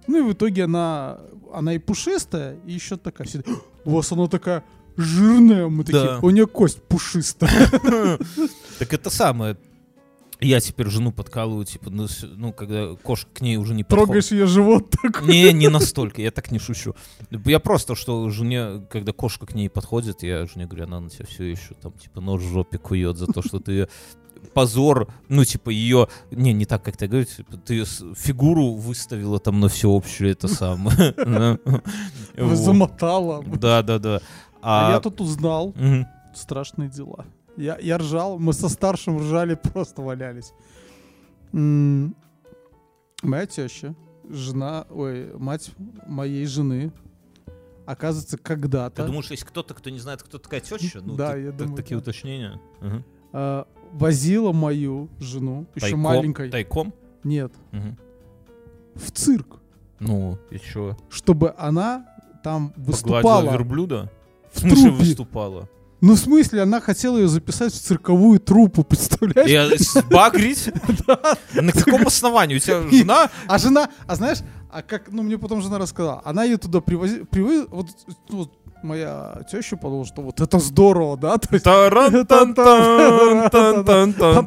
Ну 0.08 0.20
и 0.20 0.22
в 0.30 0.34
итоге 0.34 0.64
она, 0.66 1.20
она 1.54 1.74
и 1.74 1.78
пушистая, 1.78 2.58
и 2.66 2.74
еще 2.74 2.98
такая, 2.98 3.28
все, 3.28 3.40
«А, 3.40 3.52
у 3.86 3.92
вас 3.92 4.12
она 4.12 4.28
такая 4.28 4.64
жирная, 4.98 5.68
мы 5.68 5.84
такие, 5.84 6.04
Да. 6.04 6.20
у 6.22 6.30
нее 6.30 6.48
кость 6.48 6.82
пушистая. 6.84 7.52
Так 8.80 8.94
это 8.94 9.10
самое. 9.10 9.58
Я 10.44 10.60
теперь 10.60 10.88
жену 10.90 11.12
подкалываю, 11.12 11.66
типа, 11.66 11.92
ну, 11.92 12.08
ну, 12.36 12.52
когда 12.52 12.96
кошка 12.96 13.30
к 13.32 13.42
ней 13.42 13.58
уже 13.58 13.76
не 13.76 13.84
подходит. 13.84 14.06
Трогаешь 14.06 14.32
ее 14.32 14.48
живот 14.48 14.90
такой. 14.90 15.28
Не, 15.28 15.54
не 15.54 15.68
настолько, 15.70 16.20
я 16.20 16.32
так 16.32 16.50
не 16.50 16.58
шучу. 16.58 16.96
Я 17.46 17.60
просто, 17.60 17.94
что 17.94 18.28
жене, 18.32 18.84
когда 18.90 19.12
кошка 19.14 19.46
к 19.46 19.54
ней 19.54 19.70
подходит, 19.70 20.24
я 20.24 20.48
жене 20.48 20.66
говорю, 20.66 20.86
она 20.86 21.00
на 21.00 21.12
тебя 21.12 21.26
все 21.28 21.44
еще 21.44 21.76
там, 21.80 21.92
типа, 21.94 22.22
нож 22.22 22.42
в 22.42 22.50
жопе 22.52 22.80
кует 22.80 23.18
за 23.18 23.28
то, 23.28 23.44
что 23.44 23.60
ты 23.60 23.72
её 23.72 23.88
позор, 24.54 25.08
ну, 25.30 25.44
типа, 25.46 25.70
ее, 25.70 26.08
не, 26.32 26.54
не 26.54 26.66
так, 26.66 26.84
как 26.84 26.98
ты 26.98 27.08
говоришь, 27.08 27.38
ты 27.66 27.86
с- 27.86 28.04
фигуру 28.16 28.74
выставила 28.74 29.40
там 29.40 29.60
на 29.60 29.68
всеобщее 29.70 30.32
это 30.32 30.48
самое. 30.48 31.14
Замотала. 32.38 33.44
Да, 33.44 33.82
да, 33.82 34.00
да. 34.00 34.22
А 34.62 34.90
А 34.90 34.92
я 34.94 35.00
тут 35.00 35.22
узнал 35.22 35.74
страшные 36.36 36.90
дела. 36.90 37.26
Я, 37.58 37.78
я 37.82 37.98
ржал, 37.98 38.40
мы 38.40 38.54
со 38.54 38.70
старшим 38.70 39.18
ржали, 39.20 39.56
просто 39.74 40.02
валялись. 40.02 40.54
Моя 43.24 43.46
теща, 43.46 43.94
жена, 44.30 44.86
ой, 44.90 45.32
мать 45.38 45.72
моей 46.08 46.46
жены, 46.46 46.92
оказывается, 47.86 48.38
Ты 48.38 48.44
когда-то 48.44 49.06
думаешь, 49.06 49.30
есть 49.30 49.44
кто-то, 49.44 49.74
кто 49.74 49.90
не 49.90 50.00
знает, 50.00 50.24
кто 50.24 50.38
такая 50.40 50.60
теща? 50.62 51.02
Ну, 51.04 51.16
Да, 51.16 51.34
ты- 51.34 51.42
я 51.42 51.48
так- 51.50 51.58
думаю, 51.58 51.76
Такие 51.76 51.98
да. 51.98 52.02
уточнения. 52.02 52.60
Мгм. 52.80 53.04
э, 53.34 53.64
возила 53.94 54.52
мою 54.52 55.10
жену, 55.20 55.66
еще 55.76 55.82
Тайком? 55.88 56.00
маленькой, 56.00 56.50
Тайком? 56.50 56.94
нет, 57.24 57.52
Мгм. 57.72 57.98
в 58.96 59.12
цирк, 59.12 59.60
Ну, 60.00 60.38
и 60.50 60.58
чё? 60.60 60.98
чтобы 61.10 61.54
она 61.58 62.06
там 62.44 62.70
Погладила 62.70 62.92
выступала 62.92 63.52
верблюда? 63.52 64.12
В 64.52 64.58
в 64.58 64.60
смысле 64.60 64.90
трупе. 64.90 64.98
выступала? 65.04 65.70
Ну, 66.02 66.16
в 66.16 66.20
смысле, 66.20 66.64
она 66.64 66.82
хотела 66.82 67.18
ее 67.18 67.28
записать 67.28 67.74
в 67.74 67.80
цирковую 67.80 68.40
труппу, 68.40 68.84
представляешь? 68.90 69.50
Я 69.50 69.70
сбагрить? 69.78 70.70
На 71.54 71.72
каком 71.72 72.08
основании? 72.08 72.56
У 72.56 72.60
тебя 72.60 72.82
жена? 72.90 73.30
А 73.48 73.58
жена, 73.60 73.90
а 74.08 74.16
знаешь, 74.16 74.40
а 74.72 74.82
как, 74.82 75.12
ну, 75.12 75.22
мне 75.22 75.38
потом 75.38 75.62
жена 75.62 75.78
рассказала, 75.78 76.22
она 76.26 76.44
ее 76.44 76.58
туда 76.58 76.82
привозила, 76.82 77.26
вот, 77.70 77.88
моя 78.84 79.42
теща 79.52 79.78
подумала, 79.78 80.06
что 80.06 80.22
вот 80.24 80.42
это 80.42 80.60
здорово, 80.60 81.18
да, 81.18 81.38
под 81.38 81.62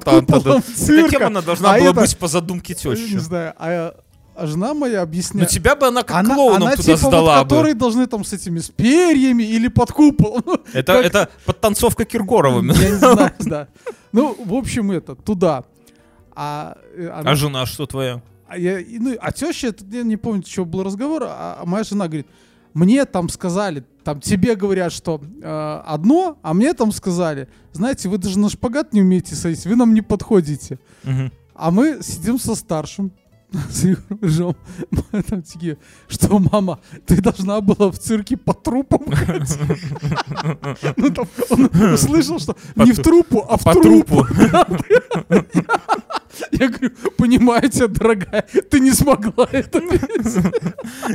куполом 0.04 0.62
цирка. 0.62 1.26
она 1.26 1.40
должна 1.42 1.78
была 1.78 1.92
быть 1.92 2.18
по 2.18 2.26
задумке 2.26 2.72
Не 2.74 2.78
тещи? 2.96 3.18
знаю, 3.18 3.54
а, 3.58 3.94
а 4.36 4.46
жена 4.46 4.74
моя 4.74 4.98
Ну 4.98 5.02
объясняет. 5.04 5.48
тебя 5.50 5.76
бы 5.76 5.86
она 5.86 6.02
как 6.02 6.16
она, 6.16 6.34
клоуном 6.34 6.62
она 6.64 6.70
туда 6.76 6.82
типа 6.82 6.96
сдала 7.08 7.38
вот, 7.38 7.44
бы. 7.44 7.48
которые 7.50 7.74
должны 7.74 8.06
там 8.06 8.24
с 8.24 8.32
этими, 8.32 8.58
с 8.58 8.68
перьями 8.70 9.42
или 9.44 9.68
под 9.68 9.92
куполом. 9.92 10.42
Ну, 10.46 10.58
Это, 10.72 10.92
как- 10.94 11.04
это 11.06 11.28
подтанцовка 11.46 12.04
Киркоровыми. 12.04 12.72
Я 12.72 12.90
не 12.90 12.96
знаю, 12.96 13.32
да. 13.40 13.68
Ну, 14.12 14.36
в 14.44 14.54
общем, 14.54 14.90
это, 14.90 15.14
туда. 15.14 15.64
А, 16.34 16.76
э, 16.96 17.08
она- 17.08 17.30
А 17.30 17.34
жена 17.34 17.66
что 17.66 17.86
твоя? 17.86 18.22
А, 18.48 18.58
я, 18.58 18.78
ну, 19.00 19.16
а 19.20 19.32
теща, 19.32 19.68
это, 19.68 19.84
я 19.90 20.02
не 20.02 20.16
помню, 20.16 20.42
что 20.46 20.64
был 20.64 20.82
разговор, 20.82 21.24
а, 21.26 21.58
а 21.60 21.64
моя 21.66 21.84
жена 21.84 22.06
говорит, 22.06 22.26
мне 22.74 23.04
там 23.04 23.28
сказали, 23.28 23.84
там 24.02 24.20
тебе 24.20 24.56
говорят, 24.56 24.92
что 24.92 25.20
э, 25.42 25.80
одно, 25.86 26.38
а 26.42 26.52
мне 26.54 26.74
там 26.74 26.90
сказали, 26.92 27.48
знаете, 27.72 28.08
вы 28.08 28.18
даже 28.18 28.38
на 28.38 28.50
шпагат 28.50 28.92
не 28.92 29.00
умеете 29.02 29.34
садиться, 29.36 29.68
вы 29.68 29.76
нам 29.76 29.94
не 29.94 30.02
подходите. 30.02 30.78
Мгм. 31.04 31.32
А 31.54 31.70
мы 31.70 32.00
сидим 32.02 32.38
со 32.38 32.56
старшим, 32.56 33.12
с 33.70 33.84
Рыжом. 34.20 34.56
Мы 34.90 35.22
там 35.22 35.42
такие, 35.42 35.76
что, 36.08 36.38
мама, 36.38 36.80
ты 37.06 37.20
должна 37.20 37.60
была 37.60 37.90
в 37.90 37.98
цирке 37.98 38.36
по 38.36 38.52
трупам 38.54 39.04
ходить?» 39.10 39.58
Ну, 40.96 41.10
там 41.10 41.26
он 41.50 41.70
услышал, 41.94 42.38
что 42.38 42.56
не 42.76 42.92
в 42.92 43.02
трупу, 43.02 43.44
а 43.48 43.56
в 43.56 43.64
трупу. 43.64 44.26
Я 46.52 46.68
говорю, 46.68 46.90
понимаете, 47.16 47.88
дорогая, 47.88 48.42
ты 48.70 48.80
не 48.80 48.92
смогла 48.92 49.48
это 49.50 49.80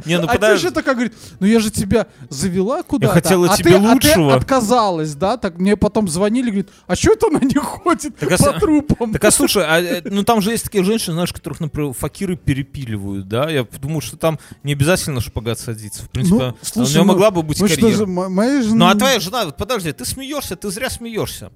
Не, 0.05 0.17
ну 0.17 0.25
а 0.25 0.33
подожди. 0.33 0.67
теща 0.67 0.73
такая 0.73 0.95
говорит, 0.95 1.13
ну 1.39 1.47
я 1.47 1.59
же 1.59 1.71
тебя 1.71 2.07
завела 2.29 2.83
куда-то. 2.83 3.13
хотела 3.13 3.51
а 3.51 3.57
тебе 3.57 3.75
а 3.77 3.79
ты 3.79 3.87
лучшего». 3.87 4.35
отказалась, 4.35 5.15
да? 5.15 5.37
Так 5.37 5.57
мне 5.57 5.75
потом 5.75 6.07
звонили, 6.07 6.47
говорит, 6.47 6.69
а 6.87 6.95
что 6.95 7.13
это 7.13 7.27
она 7.27 7.39
не 7.39 7.55
ходит 7.55 8.21
а 8.21 8.37
по 8.37 8.59
трупам? 8.59 9.13
Так 9.13 9.23
а 9.25 9.31
слушай, 9.31 9.63
а, 9.65 9.79
э, 9.79 10.01
ну 10.05 10.23
там 10.23 10.41
же 10.41 10.51
есть 10.51 10.65
такие 10.65 10.83
женщины, 10.83 11.13
знаешь, 11.13 11.33
которых, 11.33 11.59
например, 11.59 11.93
факиры 11.93 12.35
перепиливают, 12.35 13.27
да? 13.27 13.49
Я 13.49 13.65
думаю, 13.81 14.01
что 14.01 14.17
там 14.17 14.39
не 14.63 14.73
обязательно 14.73 15.21
шпагат 15.21 15.59
садиться. 15.59 16.03
В 16.03 16.09
принципе, 16.09 16.55
Ну, 16.75 16.83
у 16.83 16.87
нее 16.87 16.99
ну, 16.99 17.05
могла 17.05 17.31
бы 17.31 17.43
быть 17.43 17.59
карьера. 17.59 18.05
Ну 18.05 18.87
а 18.87 18.95
твоя 18.95 19.19
жена, 19.19 19.45
подожди, 19.49 19.91
ты 19.91 20.05
смеешься, 20.05 20.55
ты 20.55 20.69
зря 20.69 20.89
смеешься. 20.89 21.51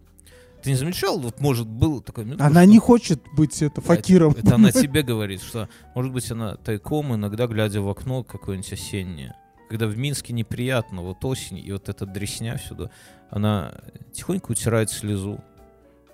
Ты 0.63 0.69
не 0.69 0.75
замечал, 0.77 1.19
вот 1.19 1.41
может 1.41 1.67
был 1.67 2.01
такой 2.01 2.23
минут, 2.25 2.39
Она 2.41 2.61
что- 2.61 2.71
не 2.71 2.79
хочет 2.79 3.21
быть 3.35 3.61
это 3.61 3.81
факиром. 3.81 4.31
Это, 4.31 4.39
это 4.47 4.55
она 4.55 4.71
тебе 4.71 5.03
говорит, 5.03 5.41
что 5.41 5.67
может 5.93 6.13
быть 6.13 6.31
она 6.31 6.55
тайком 6.55 7.13
иногда 7.13 7.47
глядя 7.47 7.81
в 7.81 7.89
окно 7.89 8.23
какое-нибудь 8.23 8.71
осеннее. 8.71 9.35
Когда 9.69 9.87
в 9.87 9.97
Минске 9.97 10.33
неприятно, 10.33 11.01
вот 11.01 11.23
осень, 11.25 11.57
и 11.57 11.71
вот 11.71 11.89
эта 11.89 12.05
дресня 12.05 12.57
сюда, 12.57 12.91
она 13.29 13.73
тихонько 14.13 14.51
утирает 14.51 14.89
слезу, 14.89 15.43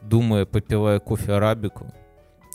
думая, 0.02 0.46
попивая 0.46 1.00
кофе 1.00 1.34
арабику, 1.34 1.94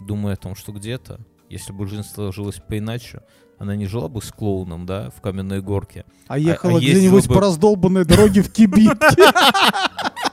думая 0.01 0.35
о 0.35 0.37
том, 0.37 0.55
что 0.57 0.73
где-то, 0.73 1.21
если 1.51 1.73
бы 1.73 1.87
жизнь 1.87 2.05
сложилась 2.05 2.57
поиначе, 2.67 3.23
она 3.59 3.77
не 3.77 3.87
жила 3.87 4.09
бы 4.09 4.21
с 4.23 4.33
клоуном, 4.33 4.87
да, 4.87 5.11
в 5.11 5.21
каменной 5.21 5.61
горке. 5.61 6.05
А 6.27 6.39
ехала 6.39 6.79
а 6.79 6.81
ездила 6.81 6.99
где-нибудь 6.99 7.29
бы- 7.29 7.35
по 7.35 7.41
раздолбанной 7.41 8.05
дороге 8.05 8.43
в 8.43 8.51
кибитке. 8.53 8.97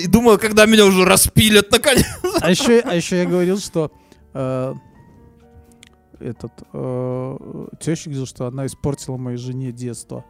И 0.00 0.06
думала, 0.06 0.36
когда 0.36 0.66
меня 0.66 0.86
уже 0.86 1.04
распилят, 1.04 1.70
наконец. 1.70 2.06
А 2.40 2.50
еще, 2.50 2.80
а 2.80 2.94
еще 2.94 3.18
я 3.18 3.26
говорил, 3.26 3.58
что 3.58 3.92
э, 4.34 4.74
этот 6.20 6.52
э, 6.72 7.66
теща 7.80 8.10
говорил, 8.10 8.26
что 8.26 8.46
она 8.46 8.66
испортила 8.66 9.16
моей 9.16 9.36
жене 9.38 9.72
детство 9.72 10.24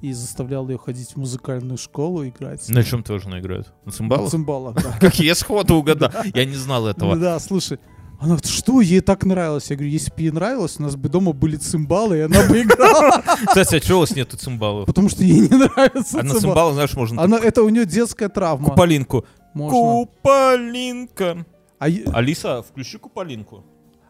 и 0.00 0.12
заставляла 0.12 0.70
ее 0.70 0.78
ходить 0.78 1.12
в 1.12 1.16
музыкальную 1.16 1.78
школу 1.78 2.26
играть. 2.26 2.68
На 2.68 2.82
чем 2.82 3.02
твоя 3.02 3.20
жена 3.20 3.40
играет? 3.40 3.66
На 3.84 3.86
На 3.86 3.92
цимбалах? 3.92 4.30
цимбалах, 4.30 4.74
да. 4.76 4.96
Как 5.00 5.14
я 5.20 5.34
сходу 5.34 5.74
угадал. 5.76 6.10
Я 6.34 6.44
не 6.44 6.56
знал 6.56 6.86
этого. 6.86 7.16
Да, 7.16 7.38
слушай. 7.38 7.78
Она 8.22 8.36
говорит, 8.36 8.46
что 8.46 8.80
ей 8.80 9.00
так 9.00 9.24
нравилось? 9.24 9.68
Я 9.70 9.74
говорю, 9.76 9.90
если 9.90 10.10
бы 10.12 10.20
ей 10.20 10.30
нравилось, 10.30 10.76
у 10.78 10.82
нас 10.82 10.94
бы 10.94 11.08
дома 11.08 11.32
были 11.32 11.56
цимбалы, 11.56 12.18
и 12.18 12.20
она 12.20 12.46
бы 12.46 12.60
играла. 12.62 13.20
Кстати, 13.46 13.74
а 13.74 13.80
чего 13.80 13.98
у 13.98 14.00
вас 14.02 14.14
нету 14.14 14.36
цимбалов? 14.36 14.86
Потому 14.86 15.08
что 15.08 15.24
ей 15.24 15.40
не 15.40 15.48
нравится 15.48 16.20
А 16.20 16.22
на 16.22 16.30
цимбал. 16.34 16.40
цимбалы, 16.40 16.72
знаешь, 16.74 16.94
можно 16.94 17.20
Она, 17.22 17.38
это 17.38 17.64
у 17.64 17.68
нее 17.68 17.84
детская 17.84 18.28
травма. 18.28 18.68
куполинку. 18.68 19.24
Можно. 19.54 19.78
Куполинка. 19.78 21.44
А, 21.80 21.88
е- 21.88 22.04
Алиса, 22.12 22.62
включи 22.62 22.96
куполинку. 22.98 23.64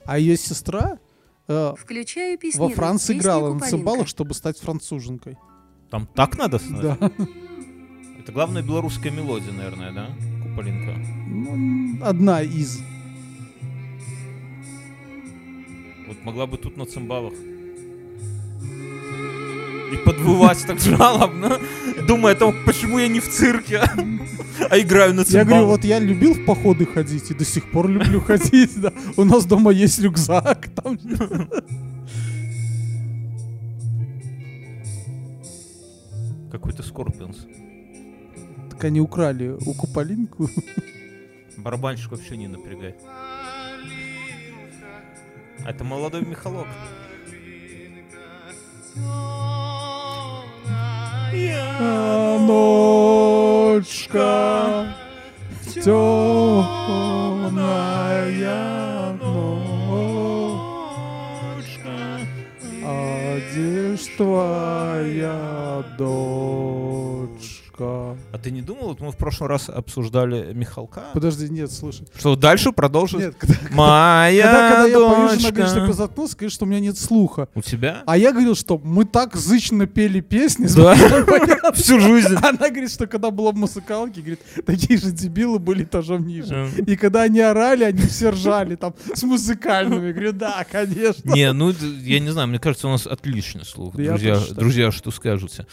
а 0.05 0.19
ее 0.19 0.37
сестра 0.37 0.99
э, 1.49 1.73
Включаю 1.79 2.37
песню. 2.39 2.61
во 2.61 2.69
Франции 2.69 3.17
играла 3.17 3.55
на 3.55 3.61
цимбалах, 3.61 4.09
чтобы 4.09 4.35
стать 4.35 4.59
француженкой. 4.59 5.39
Там 5.91 6.07
так 6.15 6.37
надо? 6.37 6.59
стать? 6.59 6.81
Да. 6.83 6.99
Это 8.21 8.31
главная 8.31 8.63
белорусская 8.63 9.11
мелодия, 9.11 9.53
наверное, 9.53 9.91
да? 9.93 10.07
Куполинка. 10.43 10.93
Ну, 11.29 12.05
одна 12.05 12.43
из. 12.43 12.79
Вот 16.13 16.25
могла 16.27 16.47
бы 16.47 16.59
тут 16.59 16.77
на 16.77 16.85
цимбалах. 16.85 17.33
И 19.93 19.97
подвывать 20.05 20.63
так 20.67 20.79
жалобно, 20.79 21.59
думая 22.07 22.35
о 22.35 22.37
том, 22.37 22.55
почему 22.67 22.99
я 22.99 23.09
не 23.09 23.21
в 23.21 23.29
цирке, 23.31 23.81
а 24.71 24.79
играю 24.79 25.15
на 25.15 25.21
Я 25.21 25.25
цимбалах. 25.25 25.49
говорю, 25.49 25.67
вот 25.69 25.85
я 25.85 25.99
любил 25.99 26.35
в 26.35 26.45
походы 26.45 26.85
ходить 26.85 27.31
и 27.31 27.35
до 27.35 27.45
сих 27.47 27.71
пор 27.71 27.89
люблю 27.89 28.21
ходить. 28.21 28.79
да. 28.79 28.93
У 29.17 29.25
нас 29.25 29.47
дома 29.47 29.71
есть 29.71 29.99
рюкзак. 30.01 30.69
Там... 30.75 30.99
Какой-то 36.51 36.83
Скорпионс. 36.83 37.47
Так 38.71 38.85
они 38.85 39.01
украли 39.01 39.49
у 39.49 39.73
Куполинку. 39.75 40.49
Барабанщик 41.57 42.11
вообще 42.11 42.37
не 42.37 42.49
напрягает. 42.49 42.97
Это 45.65 45.85
молодой 45.85 46.23
Михалок. 46.23 46.67
Ночка 52.47 53.83
темная 55.75 56.33
ночка, 59.13 59.91
а 62.85 63.39
где 63.39 63.97
ж 63.97 63.99
дочка? 67.73 68.17
А 68.33 68.39
ты 68.43 68.51
не 68.51 68.63
думал, 68.63 68.89
вот 68.89 69.01
мы 69.01 69.13
в 69.13 69.17
прошлый 69.17 69.49
раз 69.49 69.69
обсуждали 69.69 70.53
Михалка, 70.53 71.05
Подожди, 71.13 71.49
нет, 71.49 71.71
слушай. 71.71 72.07
что 72.19 72.37
дальше 72.37 72.73
продолжит 72.73 73.21
Нет, 73.21 73.35
когда, 73.39 73.55
Моя 73.73 74.45
когда, 74.45 74.69
когда 74.69 74.87
я 74.87 74.95
пою, 74.95 75.29
жена 75.29 75.33
дочка. 75.35 75.53
говорит, 75.53 76.53
что 76.53 76.65
у 76.65 76.69
меня 76.69 76.81
нет 76.81 76.99
слуха. 76.99 77.49
У 77.55 77.63
тебя? 77.63 78.03
А 78.07 78.17
я 78.17 78.33
говорил, 78.33 78.55
что 78.55 78.79
мы 78.79 79.05
так 79.05 79.37
зычно 79.37 79.87
пели 79.87 80.21
песни. 80.21 80.67
Да. 80.75 80.95
Всю 81.75 82.01
жизнь. 82.01 82.35
Она 82.37 82.69
говорит, 82.69 82.91
что 82.91 83.07
когда 83.07 83.31
была 83.31 83.53
в 83.53 83.57
музыкалке, 83.57 84.21
говорит, 84.21 84.41
такие 84.67 84.99
же 84.99 85.11
дебилы 85.11 85.59
были 85.59 85.85
этажом 85.85 86.27
ниже. 86.27 86.71
И 86.87 86.97
когда 86.97 87.23
они 87.23 87.41
орали, 87.41 87.85
они 87.85 88.03
все 88.03 88.31
ржали 88.31 88.77
там 88.77 88.95
с 89.15 89.23
музыкальными. 89.23 90.13
Говорю, 90.13 90.33
да, 90.33 90.65
конечно. 90.71 91.31
Не, 91.33 91.53
ну 91.53 91.71
я 91.71 92.21
не 92.21 92.31
знаю, 92.31 92.49
мне 92.49 92.59
кажется, 92.59 92.89
у 92.89 92.91
нас 92.91 93.07
отличный 93.07 93.65
слух. 93.65 93.95
Друзья, 93.95 94.93
что 94.93 95.11
скажете? 95.11 95.67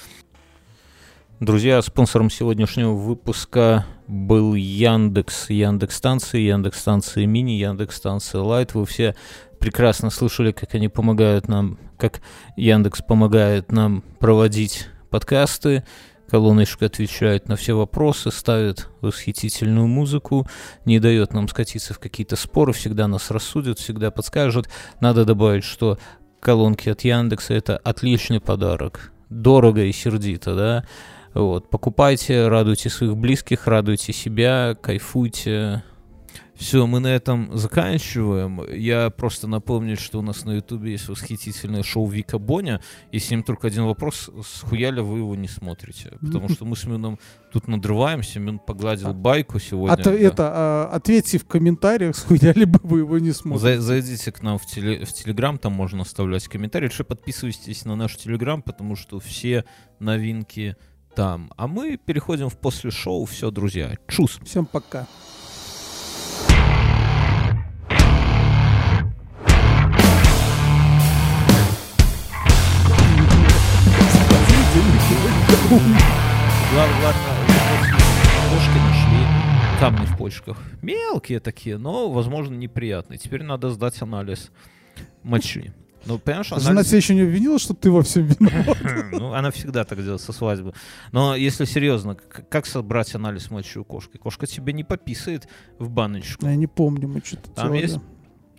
Друзья, 1.40 1.82
спонсором 1.82 2.30
сегодняшнего 2.30 2.92
выпуска 2.92 3.86
был 4.08 4.56
Яндекс, 4.56 5.50
Яндекс 5.50 5.96
станции, 5.96 6.42
Яндекс 6.42 6.82
станции 6.82 7.24
мини, 7.24 7.52
Яндекс 7.52 7.96
станция 7.96 8.42
лайт. 8.42 8.74
Вы 8.74 8.86
все 8.86 9.16
прекрасно 9.58 10.10
слышали, 10.10 10.52
как 10.52 10.76
они 10.76 10.90
помогают 10.90 11.48
нам, 11.48 11.80
как 11.98 12.20
Яндекс 12.58 13.04
помогает 13.04 13.72
нам 13.72 14.04
проводить 14.20 14.88
подкасты. 15.12 15.86
Колоночка 16.28 16.88
отвечает 16.88 17.48
на 17.48 17.56
все 17.56 17.74
вопросы, 17.74 18.32
ставит 18.32 18.90
восхитительную 19.00 19.88
музыку, 19.88 20.46
не 20.84 21.00
дает 21.00 21.32
нам 21.32 21.48
скатиться 21.48 21.94
в 21.94 22.00
какие-то 22.00 22.36
споры, 22.36 22.74
всегда 22.74 23.08
нас 23.08 23.32
рассудит, 23.32 23.80
всегда 23.80 24.12
подскажет. 24.12 24.68
Надо 25.00 25.24
добавить, 25.24 25.64
что 25.64 26.00
колонки 26.42 26.90
от 26.90 27.06
Яндекса 27.06 27.54
это 27.54 27.78
отличный 27.78 28.42
подарок. 28.42 29.14
Дорого 29.30 29.86
и 29.86 29.94
сердито, 29.94 30.56
да? 30.56 30.86
Вот, 31.34 31.70
покупайте, 31.70 32.48
радуйте 32.48 32.90
своих 32.90 33.16
близких, 33.16 33.68
радуйте 33.68 34.14
себя, 34.14 34.76
кайфуйте. 34.82 35.84
Все, 36.60 36.86
мы 36.86 37.00
на 37.00 37.08
этом 37.08 37.56
заканчиваем. 37.58 38.62
Я 38.70 39.10
просто 39.12 39.48
напомню, 39.48 39.96
что 39.96 40.20
у 40.20 40.22
нас 40.22 40.44
на 40.44 40.56
Ютубе 40.56 40.92
есть 40.92 41.08
восхитительное 41.08 41.84
шоу 41.84 42.06
Вика 42.06 42.38
Боня. 42.38 42.82
И 43.14 43.20
с 43.20 43.32
ним 43.32 43.44
только 43.44 43.68
один 43.68 43.86
вопрос, 43.86 44.30
с 44.44 44.62
хуяля 44.64 45.02
вы 45.02 45.20
его 45.20 45.36
не 45.36 45.48
смотрите? 45.48 46.18
Потому 46.20 46.50
что 46.50 46.66
мы 46.66 46.76
с 46.76 46.84
Мином 46.84 47.18
тут 47.54 47.70
надрываемся, 47.70 48.42
Мин 48.42 48.60
погладил 48.60 49.14
байку 49.14 49.58
сегодня. 49.58 49.96
То 49.96 50.12
да. 50.12 50.18
это, 50.18 50.52
а, 50.54 50.90
ответьте 50.92 51.38
в 51.38 51.46
комментариях, 51.46 52.18
схуяли 52.18 52.66
бы 52.66 52.82
вы 52.84 53.00
его 53.00 53.18
не 53.20 53.32
смотрите. 53.32 53.76
За- 53.78 53.82
Зайдите 53.82 54.30
к 54.34 54.44
нам 54.44 54.58
в, 54.58 54.66
теле- 54.66 55.06
в 55.06 55.14
Телеграм, 55.14 55.58
там 55.58 55.72
можно 55.72 56.02
оставлять 56.02 56.46
комментарии. 56.50 56.88
Лучше 56.88 57.06
подписывайтесь 57.06 57.86
на 57.86 57.96
наш 57.96 58.18
Телеграм, 58.18 58.62
потому 58.62 58.98
что 58.98 59.22
все 59.22 59.64
новинки 60.00 60.76
там. 61.20 61.52
А 61.58 61.68
мы 61.68 61.98
переходим 61.98 62.48
в 62.48 62.56
после 62.58 62.92
шоу. 62.92 63.26
Все, 63.26 63.52
друзья, 63.52 63.98
чус. 64.08 64.40
Всем 64.46 64.66
пока. 64.66 65.06
Глав- 76.72 76.90
Главное, 77.02 77.14
кошки 78.50 78.78
нашли 78.78 79.80
камни 79.80 80.06
в 80.06 80.18
почках. 80.18 80.58
Мелкие 80.82 81.40
такие, 81.40 81.78
но, 81.78 82.10
возможно, 82.10 82.56
неприятные. 82.56 83.18
Теперь 83.18 83.44
надо 83.44 83.70
сдать 83.70 84.02
анализ 84.02 84.52
мочи. 85.24 85.74
Ну, 86.06 86.18
понимаешь, 86.18 86.48
Жена 86.58 86.84
тебя 86.84 86.98
еще 86.98 87.16
не 87.16 87.22
обвинила, 87.22 87.60
что 87.60 87.74
ты 87.74 87.92
во 87.92 88.02
всем 88.04 88.26
виноват? 88.26 88.78
Ну, 89.12 89.34
она 89.34 89.52
всегда 89.52 89.84
так 89.84 90.02
делает 90.02 90.22
со 90.22 90.32
свадьбы. 90.34 90.74
Но 91.12 91.36
если 91.36 91.66
серьезно, 91.66 92.16
как 92.16 92.66
собрать 92.66 93.14
анализ 93.16 93.52
мочи 93.52 93.80
у 93.80 93.84
кошки? 93.84 94.18
Кошка 94.18 94.48
тебе 94.48 94.72
не 94.74 94.84
пописает 94.84 95.48
в 95.78 95.90
баночку. 95.90 96.46
Я 96.46 96.56
не 96.56 96.68
помню, 96.68 97.08
мы 97.08 97.22
что-то 97.24 97.50
Там 97.52 97.68
делали. 97.74 97.82
есть 97.82 98.00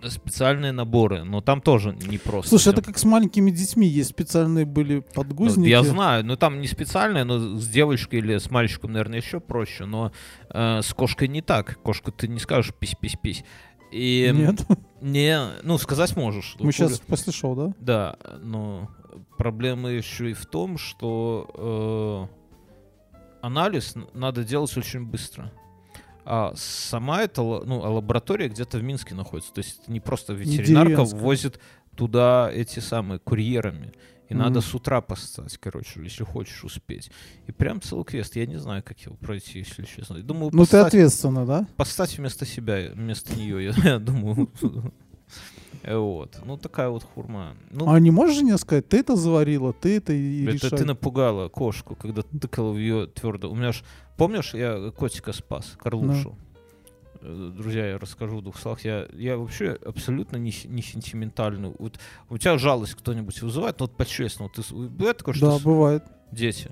специальные 0.03 0.73
наборы, 0.73 1.25
но 1.25 1.41
там 1.41 1.61
тоже 1.61 1.93
не 1.95 2.19
просто. 2.19 2.49
Слушай, 2.49 2.73
это 2.73 2.83
как 2.83 2.97
с 2.99 3.05
маленькими 3.05 3.51
детьми. 3.51 3.87
Есть 3.87 4.11
специальные 4.11 4.65
были 4.65 4.97
Ну, 4.97 5.03
подгузники. 5.15 5.69
я 5.69 5.83
знаю, 5.83 6.25
но 6.25 6.37
там 6.37 6.61
не 6.61 6.67
специальные, 6.67 7.25
но 7.25 7.39
с 7.59 7.69
девочкой 7.69 8.21
или 8.21 8.39
с 8.39 8.51
мальчиком, 8.51 8.93
наверное, 8.93 9.19
еще 9.21 9.41
проще. 9.41 9.85
Но 9.85 10.13
э, 10.49 10.81
с 10.83 10.93
кошкой 10.95 11.29
не 11.29 11.43
так. 11.43 11.79
Кошку 11.83 12.13
ты 12.13 12.29
не 12.29 12.39
скажешь 12.39 12.73
пись-пись-пись. 12.79 13.45
И 13.93 14.31
Нет. 14.33 14.61
Не, 15.01 15.39
ну 15.63 15.79
сказать 15.79 16.17
можешь. 16.17 16.57
Мы 16.59 16.73
сейчас 16.73 17.01
после 17.01 17.33
шоу, 17.33 17.57
да? 17.57 17.75
Да, 17.79 18.17
но 18.43 18.91
проблема 19.39 19.89
еще 19.91 20.31
и 20.31 20.35
в 20.35 20.47
том, 20.47 20.79
что 20.79 22.29
э, 22.31 23.41
анализ 23.41 23.95
надо 24.13 24.45
делать 24.45 24.77
очень 24.77 25.07
быстро. 25.07 25.53
А 26.25 26.53
сама 26.55 27.23
эта 27.23 27.43
ну, 27.43 27.81
лаборатория 27.81 28.49
где-то 28.49 28.79
в 28.79 28.83
Минске 28.83 29.15
находится. 29.15 29.53
То 29.53 29.61
есть 29.61 29.81
это 29.83 29.91
не 29.91 30.01
просто 30.01 30.33
ветеринарка 30.33 30.91
деревенская. 30.91 31.21
ввозит 31.21 31.61
туда 31.97 32.51
эти 32.53 32.79
самые 32.79 33.19
курьерами. 33.19 33.93
И 34.31 34.35
Мгм. 34.35 34.43
надо 34.45 34.61
с 34.61 34.75
утра 34.75 35.01
постать, 35.01 35.59
короче, 35.59 36.01
если 36.03 36.25
хочешь 36.25 36.65
успеть. 36.65 37.11
И 37.49 37.53
прям 37.53 37.81
целый 37.83 38.05
квест. 38.05 38.37
Я 38.37 38.47
не 38.47 38.57
знаю, 38.59 38.83
как 38.83 38.99
его 39.01 39.17
пройти, 39.17 39.59
если 39.59 39.85
честно. 39.85 40.17
Я 40.19 40.23
Думаю, 40.23 40.51
Ну 40.53 40.65
ты 40.65 40.71
постать- 40.71 40.87
ответственно, 40.87 41.45
да? 41.47 41.67
Поставь 41.77 42.17
вместо 42.17 42.47
себя, 42.47 42.91
вместо 42.95 43.35
нее, 43.37 43.65
я, 43.65 43.73
я 43.91 43.99
думаю. 43.99 44.49
Э, 45.83 45.97
Вот. 45.97 46.39
Ну, 46.45 46.57
такая 46.57 46.89
вот 46.91 47.03
хурма. 47.03 47.57
Ну, 47.71 47.91
А 47.91 47.99
не 48.01 48.11
можешь 48.11 48.37
жене 48.37 48.57
сказать, 48.59 48.89
ты 48.89 48.99
это 48.99 49.17
заварила, 49.17 49.73
ты 49.73 49.97
это 49.97 50.13
и 50.13 50.45
это 50.45 50.53
решай. 50.67 50.79
ты 50.79 50.85
напугала 50.85 51.49
кошку, 51.49 51.95
когда 51.97 52.23
тыкала 52.23 52.71
в 52.73 52.79
ее 52.79 53.07
твердо. 53.07 53.51
У 53.51 53.55
меня 53.57 53.73
ж, 53.73 53.83
помнишь, 54.17 54.55
я 54.55 54.91
котика 54.91 55.33
спас, 55.33 55.75
Карлушу. 55.79 56.37
Друзья, 57.23 57.87
я 57.91 57.99
расскажу 57.99 58.39
в 58.39 58.43
двух 58.43 58.59
словах. 58.59 58.83
Я, 58.85 59.07
я 59.13 59.37
вообще 59.37 59.77
абсолютно 59.85 60.37
не, 60.39 60.53
не 60.65 60.83
сентиментальный. 60.83 61.73
Вот 61.79 61.99
у 62.31 62.39
тебя 62.39 62.57
жалость 62.59 62.95
кто-нибудь 62.95 63.43
вызывает, 63.43 63.79
ну 63.79 63.85
вот 63.87 63.97
по-честному. 63.97 64.51
Ты, 64.51 64.63
бывает 64.75 65.19
такое, 65.19 65.35
что 65.35 65.47
Да, 65.53 65.59
с- 65.59 65.63
бывает. 65.63 66.05
дети? 66.33 66.71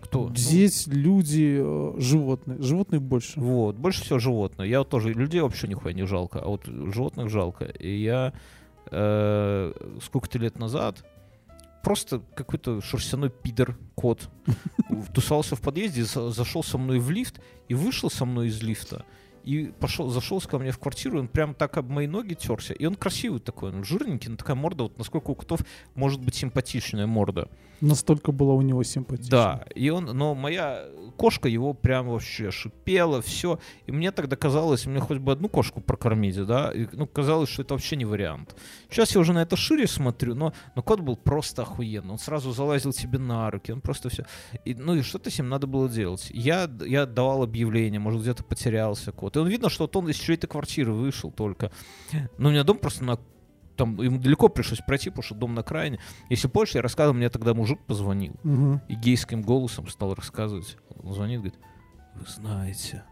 Кто? 0.00 0.28
Ну, 0.28 0.34
Здесь 0.36 0.86
люди, 0.86 1.58
э, 1.62 1.94
животные. 1.98 2.60
Животных 2.60 3.00
больше. 3.00 3.40
Вот, 3.40 3.76
больше 3.76 4.02
всего 4.02 4.18
животные. 4.18 4.68
Я 4.68 4.80
вот 4.80 4.90
тоже 4.90 5.12
людей 5.14 5.40
вообще 5.40 5.66
нихуя 5.68 5.94
не 5.94 6.04
жалко, 6.04 6.40
а 6.40 6.48
вот 6.48 6.66
животных 6.66 7.30
жалко. 7.30 7.64
И 7.64 8.02
я 8.02 8.34
э, 8.90 9.72
сколько-то 10.04 10.38
лет 10.38 10.58
назад 10.58 11.04
просто 11.82 12.20
какой-то 12.34 12.80
шерстяной 12.80 13.30
пидор, 13.30 13.76
кот, 13.94 14.28
тусовался 15.14 15.56
в 15.56 15.60
подъезде, 15.60 16.04
за- 16.04 16.30
зашел 16.30 16.62
со 16.62 16.78
мной 16.78 16.98
в 16.98 17.10
лифт 17.10 17.40
и 17.68 17.74
вышел 17.74 18.10
со 18.10 18.24
мной 18.24 18.48
из 18.48 18.62
лифта. 18.62 19.04
И 19.44 19.72
пошел, 19.80 20.08
зашел 20.10 20.40
ко 20.40 20.58
мне 20.58 20.70
в 20.70 20.78
квартиру, 20.78 21.18
он 21.18 21.28
прям 21.28 21.54
так 21.54 21.76
об 21.76 21.90
мои 21.90 22.06
ноги 22.06 22.34
терся. 22.34 22.74
И 22.74 22.86
он 22.86 22.94
красивый 22.94 23.40
такой, 23.40 23.72
он 23.72 23.84
жирненький, 23.84 24.30
но 24.30 24.36
такая 24.36 24.56
морда, 24.56 24.84
вот 24.84 24.98
насколько 24.98 25.30
у 25.30 25.34
котов 25.34 25.60
может 25.94 26.20
быть 26.20 26.34
симпатичная 26.34 27.06
морда. 27.06 27.48
Настолько 27.82 28.30
было 28.30 28.52
у 28.52 28.62
него 28.62 28.84
симпатично. 28.84 29.30
Да, 29.30 29.64
и 29.74 29.90
он, 29.90 30.04
но 30.04 30.36
моя 30.36 30.84
кошка 31.16 31.48
его 31.48 31.74
прям 31.74 32.10
вообще 32.10 32.52
шипела, 32.52 33.20
все. 33.20 33.58
И 33.86 33.92
мне 33.92 34.12
тогда 34.12 34.36
казалось, 34.36 34.86
мне 34.86 35.00
хоть 35.00 35.18
бы 35.18 35.32
одну 35.32 35.48
кошку 35.48 35.80
прокормить, 35.80 36.36
да, 36.46 36.70
и, 36.70 36.86
ну, 36.92 37.08
казалось, 37.08 37.48
что 37.48 37.62
это 37.62 37.74
вообще 37.74 37.96
не 37.96 38.04
вариант. 38.04 38.54
Сейчас 38.88 39.12
я 39.16 39.20
уже 39.20 39.32
на 39.32 39.42
это 39.42 39.56
шире 39.56 39.88
смотрю, 39.88 40.36
но, 40.36 40.52
но 40.76 40.82
кот 40.82 41.00
был 41.00 41.16
просто 41.16 41.62
охуенный. 41.62 42.12
Он 42.12 42.18
сразу 42.20 42.52
залазил 42.52 42.92
тебе 42.92 43.18
на 43.18 43.50
руки, 43.50 43.72
он 43.72 43.80
просто 43.80 44.10
все. 44.10 44.26
И, 44.64 44.76
ну 44.76 44.94
и 44.94 45.02
что-то 45.02 45.32
с 45.32 45.38
ним 45.38 45.48
надо 45.48 45.66
было 45.66 45.88
делать. 45.88 46.30
Я, 46.32 46.70
я 46.86 47.04
давал 47.04 47.42
объявление, 47.42 47.98
может, 47.98 48.20
где-то 48.20 48.44
потерялся 48.44 49.10
кот. 49.10 49.36
И 49.36 49.40
он 49.40 49.48
видно, 49.48 49.68
что 49.68 49.84
вот 49.84 49.96
он 49.96 50.08
из 50.08 50.16
чьей-то 50.16 50.46
квартиры 50.46 50.92
вышел 50.92 51.32
только. 51.32 51.72
Но 52.38 52.50
у 52.50 52.52
меня 52.52 52.62
дом 52.62 52.78
просто 52.78 53.02
на 53.02 53.18
там 53.76 54.00
ему 54.00 54.18
далеко 54.18 54.48
пришлось 54.48 54.80
пройти, 54.80 55.10
потому 55.10 55.22
что 55.22 55.34
дом 55.34 55.54
на 55.54 55.60
окраине. 55.62 55.98
Если 56.30 56.48
помнишь, 56.48 56.74
я 56.74 56.82
рассказывал, 56.82 57.16
мне 57.16 57.28
тогда 57.30 57.54
мужик 57.54 57.80
позвонил 57.86 58.34
Мгм. 58.42 58.80
и 58.88 58.94
гейским 58.94 59.42
голосом 59.42 59.88
стал 59.88 60.14
рассказывать. 60.14 60.76
Он 61.02 61.12
звонит, 61.14 61.40
говорит, 61.40 61.58
вы 62.14 62.26
знаете, 62.26 63.04